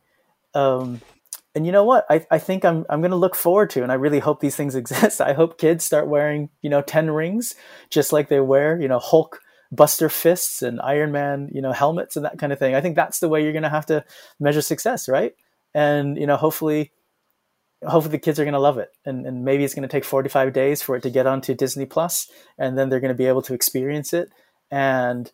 um, 0.54 1.00
and 1.54 1.66
you 1.66 1.72
know 1.72 1.84
what 1.84 2.06
I, 2.10 2.26
I 2.30 2.38
think 2.38 2.64
i'm, 2.64 2.84
I'm 2.88 3.00
going 3.00 3.10
to 3.10 3.16
look 3.16 3.34
forward 3.34 3.70
to 3.70 3.82
and 3.82 3.92
i 3.92 3.96
really 3.96 4.20
hope 4.20 4.40
these 4.40 4.56
things 4.56 4.74
exist 4.82 5.20
i 5.20 5.32
hope 5.32 5.58
kids 5.58 5.84
start 5.84 6.08
wearing 6.08 6.50
you 6.62 6.70
know 6.70 6.82
10 6.82 7.10
rings 7.10 7.54
just 7.90 8.12
like 8.12 8.28
they 8.28 8.40
wear 8.40 8.80
you 8.80 8.88
know 8.88 8.98
hulk 8.98 9.40
Buster 9.74 10.08
fists 10.08 10.62
and 10.62 10.80
Iron 10.80 11.12
Man, 11.12 11.50
you 11.52 11.60
know, 11.60 11.72
helmets 11.72 12.16
and 12.16 12.24
that 12.24 12.38
kind 12.38 12.52
of 12.52 12.58
thing. 12.58 12.74
I 12.74 12.80
think 12.80 12.96
that's 12.96 13.18
the 13.18 13.28
way 13.28 13.42
you're 13.42 13.52
going 13.52 13.64
to 13.64 13.68
have 13.68 13.86
to 13.86 14.04
measure 14.38 14.62
success, 14.62 15.08
right? 15.08 15.34
And 15.74 16.16
you 16.16 16.26
know, 16.26 16.36
hopefully, 16.36 16.92
hopefully 17.82 18.12
the 18.12 18.18
kids 18.18 18.38
are 18.38 18.44
going 18.44 18.54
to 18.54 18.60
love 18.60 18.78
it, 18.78 18.90
and 19.04 19.26
and 19.26 19.44
maybe 19.44 19.64
it's 19.64 19.74
going 19.74 19.86
to 19.86 19.88
take 19.88 20.04
45 20.04 20.52
days 20.52 20.82
for 20.82 20.96
it 20.96 21.02
to 21.02 21.10
get 21.10 21.26
onto 21.26 21.54
Disney 21.54 21.86
Plus, 21.86 22.30
and 22.58 22.78
then 22.78 22.88
they're 22.88 23.00
going 23.00 23.12
to 23.12 23.18
be 23.18 23.26
able 23.26 23.42
to 23.42 23.54
experience 23.54 24.12
it. 24.12 24.30
And 24.70 25.30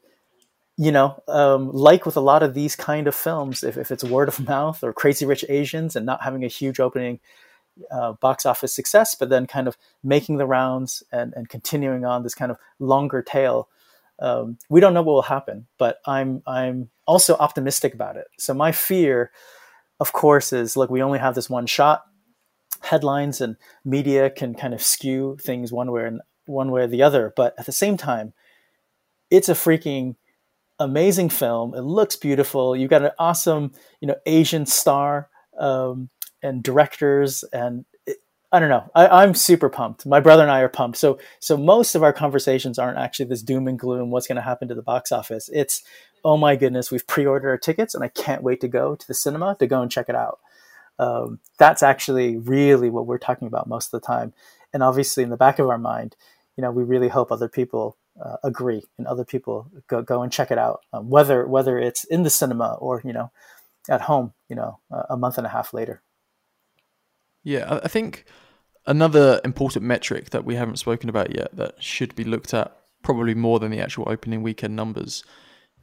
you 0.81 0.91
know, 0.91 1.23
um, 1.29 1.71
like 1.73 2.07
with 2.07 2.17
a 2.17 2.23
lot 2.23 2.43
of 2.43 2.55
these 2.55 2.75
kind 2.75 3.07
of 3.07 3.15
films, 3.15 3.63
if, 3.63 3.77
if 3.77 3.91
it's 3.91 4.03
word 4.03 4.29
of 4.29 4.41
mouth 4.49 4.83
or 4.83 4.95
Crazy 4.95 5.27
Rich 5.27 5.45
Asians 5.51 5.95
and 5.95 6.07
not 6.07 6.23
having 6.23 6.43
a 6.43 6.49
huge 6.49 6.81
opening 6.81 7.21
uh, 7.91 8.13
box 8.13 8.47
office 8.47 8.73
success, 8.73 9.15
but 9.15 9.29
then 9.29 9.47
kind 9.47 9.69
of 9.69 9.77
making 10.03 10.39
the 10.39 10.47
rounds 10.47 11.03
and, 11.13 11.35
and 11.37 11.51
continuing 11.51 12.07
on 12.07 12.23
this 12.23 12.35
kind 12.35 12.51
of 12.51 12.57
longer 12.79 13.21
tail, 13.21 13.69
um, 14.21 14.57
we 14.71 14.81
don't 14.81 14.95
know 14.95 15.03
what 15.03 15.13
will 15.13 15.21
happen. 15.21 15.67
But 15.77 15.99
I'm 16.07 16.43
I'm 16.47 16.89
also 17.07 17.37
optimistic 17.37 17.93
about 17.93 18.17
it. 18.17 18.29
So 18.39 18.55
my 18.55 18.73
fear, 18.73 19.33
of 20.01 20.15
course, 20.15 20.51
is 20.51 20.79
look, 20.79 20.89
we 20.89 21.03
only 21.03 21.19
have 21.19 21.35
this 21.35 21.51
one 21.51 21.67
shot. 21.67 22.05
Headlines 22.81 23.43
and 23.43 23.57
media 23.85 24.31
can 24.31 24.55
kind 24.55 24.73
of 24.73 24.81
skew 24.81 25.37
things 25.43 25.73
one 25.73 25.93
way 25.93 26.07
and 26.07 26.23
one 26.47 26.71
way 26.71 26.85
or 26.85 26.87
the 26.87 27.03
other, 27.03 27.35
but 27.37 27.55
at 27.59 27.67
the 27.67 27.73
same 27.73 27.99
time, 27.99 28.33
it's 29.31 29.51
a 29.51 29.55
freaking 29.55 30.17
amazing 30.81 31.29
film. 31.29 31.75
It 31.75 31.83
looks 31.83 32.17
beautiful. 32.17 32.75
You've 32.75 32.91
got 32.91 33.03
an 33.03 33.13
awesome, 33.19 33.73
you 34.01 34.09
know, 34.09 34.17
Asian 34.27 34.67
star 34.67 35.29
um, 35.59 36.09
and 36.43 36.63
directors, 36.63 37.45
and 37.53 37.85
it, 38.07 38.17
I 38.51 38.59
don't 38.59 38.71
know. 38.71 38.91
I, 38.95 39.23
am 39.23 39.35
super 39.35 39.69
pumped. 39.69 40.07
My 40.07 40.21
brother 40.21 40.43
and 40.43 40.51
I 40.51 40.61
are 40.61 40.69
pumped. 40.69 40.99
So, 40.99 41.19
so 41.39 41.57
most 41.57 41.95
of 41.95 42.03
our 42.03 42.13
conversations 42.13 42.79
aren't 42.79 42.99
actually 42.99 43.27
this 43.27 43.43
doom 43.43 43.69
and 43.69 43.79
gloom. 43.79 44.11
What's 44.11 44.27
going 44.27 44.37
to 44.37 44.43
happen 44.43 44.69
to 44.69 44.75
the 44.75 44.83
box 44.83 45.13
office? 45.13 45.51
It's, 45.53 45.83
oh 46.25 46.39
my 46.39 46.57
goodness, 46.57 46.91
we've 46.91 47.07
pre-ordered 47.07 47.51
our 47.51 47.59
tickets, 47.59 47.95
and 47.95 48.03
I 48.03 48.09
can't 48.09 48.43
wait 48.43 48.61
to 48.63 48.69
go 48.69 48.97
to 48.97 49.07
the 49.07 49.15
cinema 49.15 49.57
to 49.61 49.67
go 49.67 49.83
and 49.83 49.91
check 49.91 50.09
it 50.09 50.17
out. 50.17 50.41
Um, 50.99 51.41
that's 51.59 51.83
actually 51.83 52.37
really 52.39 52.91
what 52.91 53.07
we're 53.07 53.19
talking 53.19 53.49
about 53.49 53.69
most 53.69 53.93
of 53.93 54.01
the 54.01 54.07
time. 54.07 54.33
And 54.73 54.83
obviously, 54.83 55.23
in 55.23 55.31
the 55.31 55.37
back 55.37 55.59
of 55.59 55.69
our 55.69 55.79
mind, 55.79 56.17
you 56.57 56.63
know, 56.63 56.71
we 56.71 56.85
really 56.85 57.09
hope 57.09 57.31
other 57.31 57.49
people 57.49 57.97
uh, 58.25 58.37
agree 58.45 58.83
and 58.99 59.07
other 59.07 59.25
people 59.25 59.71
go, 59.89 60.03
go 60.03 60.23
and 60.23 60.33
check 60.33 60.51
it 60.51 60.59
out 60.59 60.81
um, 60.93 61.09
whether 61.09 61.47
whether 61.47 61.79
it's 61.79 62.05
in 62.05 62.23
the 62.23 62.31
cinema 62.31 62.77
or 62.81 63.01
you 63.05 63.13
know 63.13 63.31
at 63.89 64.03
home 64.03 64.33
you 64.49 64.57
know 64.57 64.79
a 65.09 65.17
month 65.17 65.39
and 65.39 65.47
a 65.47 65.51
half 65.51 65.73
later. 65.73 66.03
Yeah 67.43 67.81
i 67.83 67.89
think 67.89 68.25
another 68.87 69.41
important 69.45 69.85
metric 69.85 70.31
that 70.31 70.45
we 70.45 70.55
haven't 70.57 70.77
spoken 70.77 71.09
about 71.09 71.35
yet 71.35 71.55
that 71.57 71.83
should 71.83 72.15
be 72.15 72.25
looked 72.25 72.53
at 72.53 72.77
probably 73.03 73.35
more 73.35 73.59
than 73.59 73.71
the 73.71 73.81
actual 73.81 74.09
opening 74.09 74.43
weekend 74.43 74.77
numbers 74.77 75.25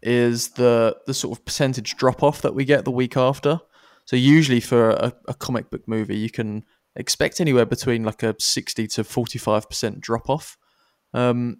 is 0.01 0.49
the 0.49 0.95
the 1.07 1.13
sort 1.13 1.37
of 1.37 1.45
percentage 1.45 1.95
drop 1.95 2.21
off 2.21 2.41
that 2.41 2.53
we 2.53 2.65
get 2.65 2.85
the 2.85 2.91
week 2.91 3.17
after. 3.17 3.59
So 4.05 4.15
usually 4.15 4.59
for 4.59 4.91
a, 4.91 5.13
a 5.27 5.33
comic 5.33 5.69
book 5.69 5.87
movie 5.87 6.17
you 6.17 6.29
can 6.29 6.63
expect 6.95 7.39
anywhere 7.39 7.65
between 7.65 8.03
like 8.03 8.23
a 8.23 8.35
60 8.39 8.87
to 8.87 9.03
45% 9.03 9.99
drop 9.99 10.29
off 10.29 10.57
um, 11.13 11.57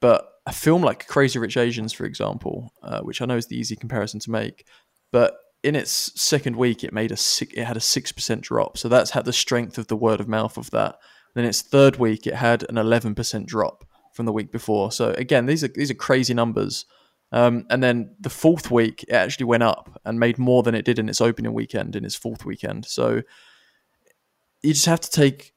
but 0.00 0.26
a 0.46 0.52
film 0.52 0.82
like 0.82 1.06
Crazy 1.06 1.38
Rich 1.38 1.56
Asians, 1.56 1.92
for 1.92 2.04
example, 2.04 2.72
uh, 2.82 3.00
which 3.00 3.20
I 3.20 3.26
know 3.26 3.36
is 3.36 3.46
the 3.46 3.58
easy 3.58 3.76
comparison 3.76 4.20
to 4.20 4.30
make, 4.30 4.66
but 5.12 5.36
in 5.62 5.76
its 5.76 6.20
second 6.20 6.56
week, 6.56 6.82
it 6.82 6.92
made 6.92 7.12
a 7.12 7.16
six, 7.16 7.52
it 7.54 7.64
had 7.64 7.76
a 7.76 7.80
six 7.80 8.12
percent 8.12 8.40
drop. 8.40 8.78
So 8.78 8.88
that's 8.88 9.10
had 9.10 9.26
the 9.26 9.32
strength 9.32 9.76
of 9.78 9.88
the 9.88 9.96
word 9.96 10.20
of 10.20 10.28
mouth 10.28 10.56
of 10.56 10.70
that. 10.70 10.96
Then 11.34 11.44
its 11.44 11.62
third 11.62 11.96
week, 11.96 12.26
it 12.26 12.34
had 12.34 12.64
an 12.68 12.78
eleven 12.78 13.14
percent 13.14 13.46
drop 13.46 13.84
from 14.14 14.26
the 14.26 14.32
week 14.32 14.50
before. 14.50 14.90
So 14.90 15.10
again, 15.10 15.46
these 15.46 15.62
are 15.62 15.68
these 15.68 15.90
are 15.90 15.94
crazy 15.94 16.34
numbers. 16.34 16.86
Um, 17.32 17.66
and 17.70 17.82
then 17.82 18.16
the 18.18 18.30
fourth 18.30 18.70
week, 18.70 19.04
it 19.06 19.12
actually 19.12 19.46
went 19.46 19.62
up 19.62 20.00
and 20.04 20.18
made 20.18 20.38
more 20.38 20.62
than 20.62 20.74
it 20.74 20.84
did 20.84 20.98
in 20.98 21.08
its 21.08 21.20
opening 21.20 21.52
weekend 21.52 21.94
in 21.94 22.04
its 22.04 22.16
fourth 22.16 22.44
weekend. 22.44 22.86
So 22.86 23.22
you 24.62 24.72
just 24.72 24.86
have 24.86 25.00
to 25.00 25.10
take 25.10 25.52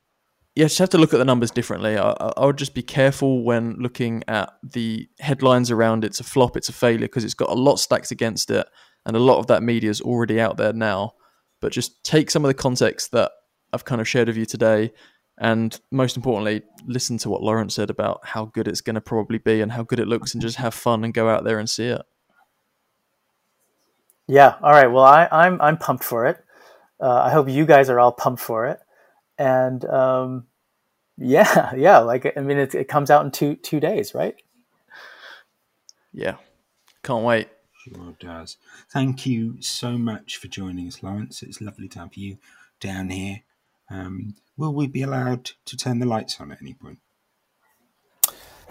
you 0.56 0.66
just 0.66 0.78
have 0.78 0.90
to 0.90 0.98
look 1.00 1.14
at 1.14 1.18
the 1.18 1.26
numbers 1.26 1.50
differently. 1.50 1.98
I, 1.98 2.12
I, 2.12 2.46
would 2.46 2.58
just 2.58 2.76
be 2.76 2.84
careful 2.84 3.44
when 3.44 3.76
looking 3.80 4.24
at 4.28 4.54
the 4.62 5.10
headlines 5.20 5.72
around 5.72 6.04
it's 6.04 6.20
a 6.20 6.24
flop, 6.24 6.56
it's 6.56 6.70
a 6.70 6.74
failure, 6.74 7.00
because 7.00 7.24
it's 7.24 7.34
got 7.34 7.50
a 7.50 7.56
lot 7.56 7.78
stacked 7.78 8.12
against 8.12 8.52
it, 8.52 8.68
and 9.06 9.16
a 9.16 9.20
lot 9.20 9.40
of 9.40 9.48
that 9.48 9.64
media 9.64 9.90
is 9.90 10.02
already 10.02 10.40
out 10.40 10.58
there 10.58 10.74
now. 10.74 11.14
But 11.60 11.72
just 11.72 12.04
take 12.04 12.30
some 12.30 12.46
of 12.46 12.50
the 12.50 12.54
context 12.54 13.12
that 13.14 13.32
I've 13.72 13.86
kind 13.86 14.00
of 14.00 14.08
shared 14.08 14.28
with 14.28 14.38
you 14.38 14.46
today, 14.46 14.94
and 15.40 15.80
most 15.90 16.16
importantly, 16.18 16.62
listen 16.86 17.18
to 17.20 17.30
what 17.30 17.42
Lawrence 17.42 17.74
said 17.74 17.90
about 17.90 18.22
how 18.24 18.46
good 18.46 18.68
it's 18.68 18.82
going 18.82 18.96
to 18.96 19.02
probably 19.02 19.40
be 19.40 19.60
and 19.62 19.72
how 19.72 19.82
good 19.82 20.00
it 20.00 20.08
looks, 20.08 20.34
and 20.34 20.42
just 20.42 20.58
have 20.58 20.76
fun 20.76 21.04
and 21.04 21.16
go 21.16 21.30
out 21.30 21.44
there 21.44 21.58
and 21.58 21.68
see 21.70 21.88
it. 21.88 22.04
Yeah. 24.28 24.56
All 24.62 24.72
right. 24.72 24.88
Well, 24.88 25.04
I, 25.04 25.28
I'm 25.32 25.60
I'm 25.60 25.78
pumped 25.78 26.04
for 26.04 26.28
it. 26.28 26.38
Uh, 27.00 27.24
I 27.24 27.32
hope 27.32 27.50
you 27.50 27.66
guys 27.66 27.90
are 27.90 28.00
all 28.00 28.12
pumped 28.12 28.42
for 28.42 28.68
it 28.68 28.80
and 29.38 29.84
um, 29.86 30.48
yeah, 31.18 31.74
yeah, 31.76 32.00
like 32.00 32.34
I 32.38 32.42
mean, 32.42 32.58
it, 32.58 32.76
it 32.76 32.88
comes 32.88 33.10
out 33.10 33.26
in 33.26 33.32
two 33.32 33.56
two 33.56 33.80
days, 33.80 34.14
right? 34.14 34.36
Yeah, 36.14 36.36
can't 37.04 37.24
wait. 37.24 37.50
Sure 37.84 38.16
does. 38.20 38.58
Thank 38.90 39.26
you 39.26 39.62
so 39.62 39.98
much 39.98 40.38
for 40.38 40.48
joining 40.48 40.88
us, 40.88 41.04
Lawrence. 41.04 41.44
It's 41.44 41.60
lovely 41.60 41.90
to 41.90 42.00
have 42.00 42.16
you 42.16 42.38
down 42.80 43.10
here. 43.10 43.42
Um, 43.90 44.36
will 44.56 44.74
we 44.74 44.88
be 44.88 45.02
allowed 45.02 45.52
to 45.66 45.76
turn 45.76 46.00
the 46.00 46.06
lights 46.06 46.40
on 46.40 46.52
at 46.52 46.62
any 46.62 46.74
point? 46.74 47.00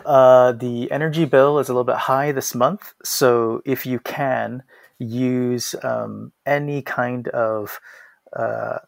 Uh, 0.06 0.52
the 0.52 0.90
energy 0.90 1.24
bill 1.26 1.58
is 1.58 1.68
a 1.68 1.72
little 1.72 1.84
bit 1.84 1.96
high 1.96 2.32
this 2.32 2.54
month, 2.54 2.94
so 3.04 3.60
if 3.64 3.84
you 3.86 4.00
can 4.00 4.62
use 4.98 5.74
um, 5.82 6.32
any 6.46 6.82
kind 6.82 7.28
of 7.28 7.80
uh, 8.34 8.78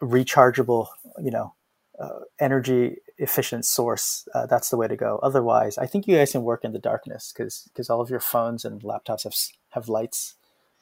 rechargeable, 0.00 0.88
you 1.22 1.30
know, 1.30 1.54
uh, 1.98 2.20
energy 2.38 2.96
efficient 3.18 3.66
source, 3.66 4.26
uh, 4.34 4.46
that's 4.46 4.70
the 4.70 4.76
way 4.76 4.88
to 4.88 4.96
go. 4.96 5.20
Otherwise, 5.22 5.76
I 5.78 5.86
think 5.86 6.06
you 6.06 6.16
guys 6.16 6.32
can 6.32 6.42
work 6.42 6.64
in 6.64 6.72
the 6.72 6.78
darkness 6.78 7.32
because 7.32 7.68
because 7.72 7.90
all 7.90 8.00
of 8.00 8.10
your 8.10 8.20
phones 8.20 8.64
and 8.64 8.82
laptops 8.82 9.24
have 9.24 9.34
have 9.70 9.88
lights 9.88 10.34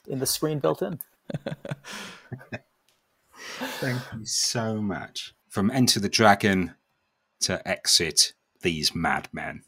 in 0.06 0.20
the 0.20 0.26
screen 0.26 0.60
built 0.60 0.80
in. 0.82 1.00
Thank 3.80 4.00
you 4.14 4.24
so 4.24 4.80
much. 4.80 5.34
From 5.48 5.70
Enter 5.70 6.00
the 6.00 6.08
Dragon 6.08 6.74
to 7.40 7.66
Exit 7.68 8.34
These 8.62 8.94
Madmen. 8.94 9.62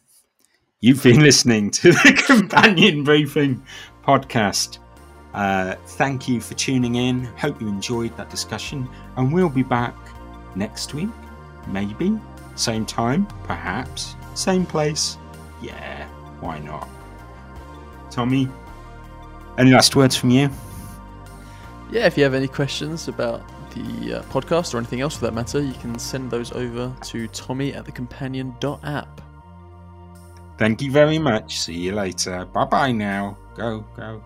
You've 0.81 1.03
been 1.03 1.21
listening 1.21 1.71
to 1.73 1.93
the 1.93 2.23
Companion 2.27 3.05
Briefing 3.05 3.63
podcast. 4.05 4.80
Uh, 5.35 5.77
thank 5.87 6.29
you 6.29 6.41
for 6.41 6.55
tuning 6.55 6.97
in. 6.97 7.25
Hope 7.37 7.61
you 7.61 7.69
enjoyed 7.69 8.17
that 8.17 8.31
discussion, 8.31 8.89
and 9.17 9.33
we'll 9.33 9.49
be 9.49 9.63
back 9.63 9.95
next 10.55 10.95
week, 10.95 11.11
maybe. 11.69 12.19
Same 12.57 12.85
time, 12.85 13.27
perhaps. 13.45 14.17
Same 14.35 14.67
place. 14.67 15.17
Yeah, 15.63 16.07
why 16.41 16.59
not? 16.59 16.89
Tommy, 18.11 18.49
any 19.59 19.71
last 19.71 19.95
words 19.95 20.17
from 20.17 20.31
you? 20.31 20.51
Yeah, 21.91 22.07
if 22.07 22.17
you 22.17 22.25
have 22.25 22.35
any 22.35 22.49
questions 22.49 23.09
about 23.09 23.43
the 23.75 24.15
uh, 24.15 24.23
podcast 24.25 24.75
or 24.75 24.79
anything 24.79 25.01
else 25.01 25.17
for 25.17 25.27
that 25.27 25.35
matter, 25.35 25.61
you 25.61 25.75
can 25.75 25.99
send 25.99 26.31
those 26.31 26.53
over 26.53 26.93
to 27.03 27.29
tommy 27.29 27.73
at 27.75 27.85
the 27.85 27.93
thecompanion.app. 27.93 29.21
Thank 30.59 30.83
you 30.83 30.91
very 30.91 31.19
much. 31.19 31.61
See 31.61 31.75
you 31.75 31.93
later. 31.93 32.45
Bye 32.47 32.65
bye 32.65 32.93
now. 32.93 33.39
Go, 33.57 33.85
go. 33.97 34.23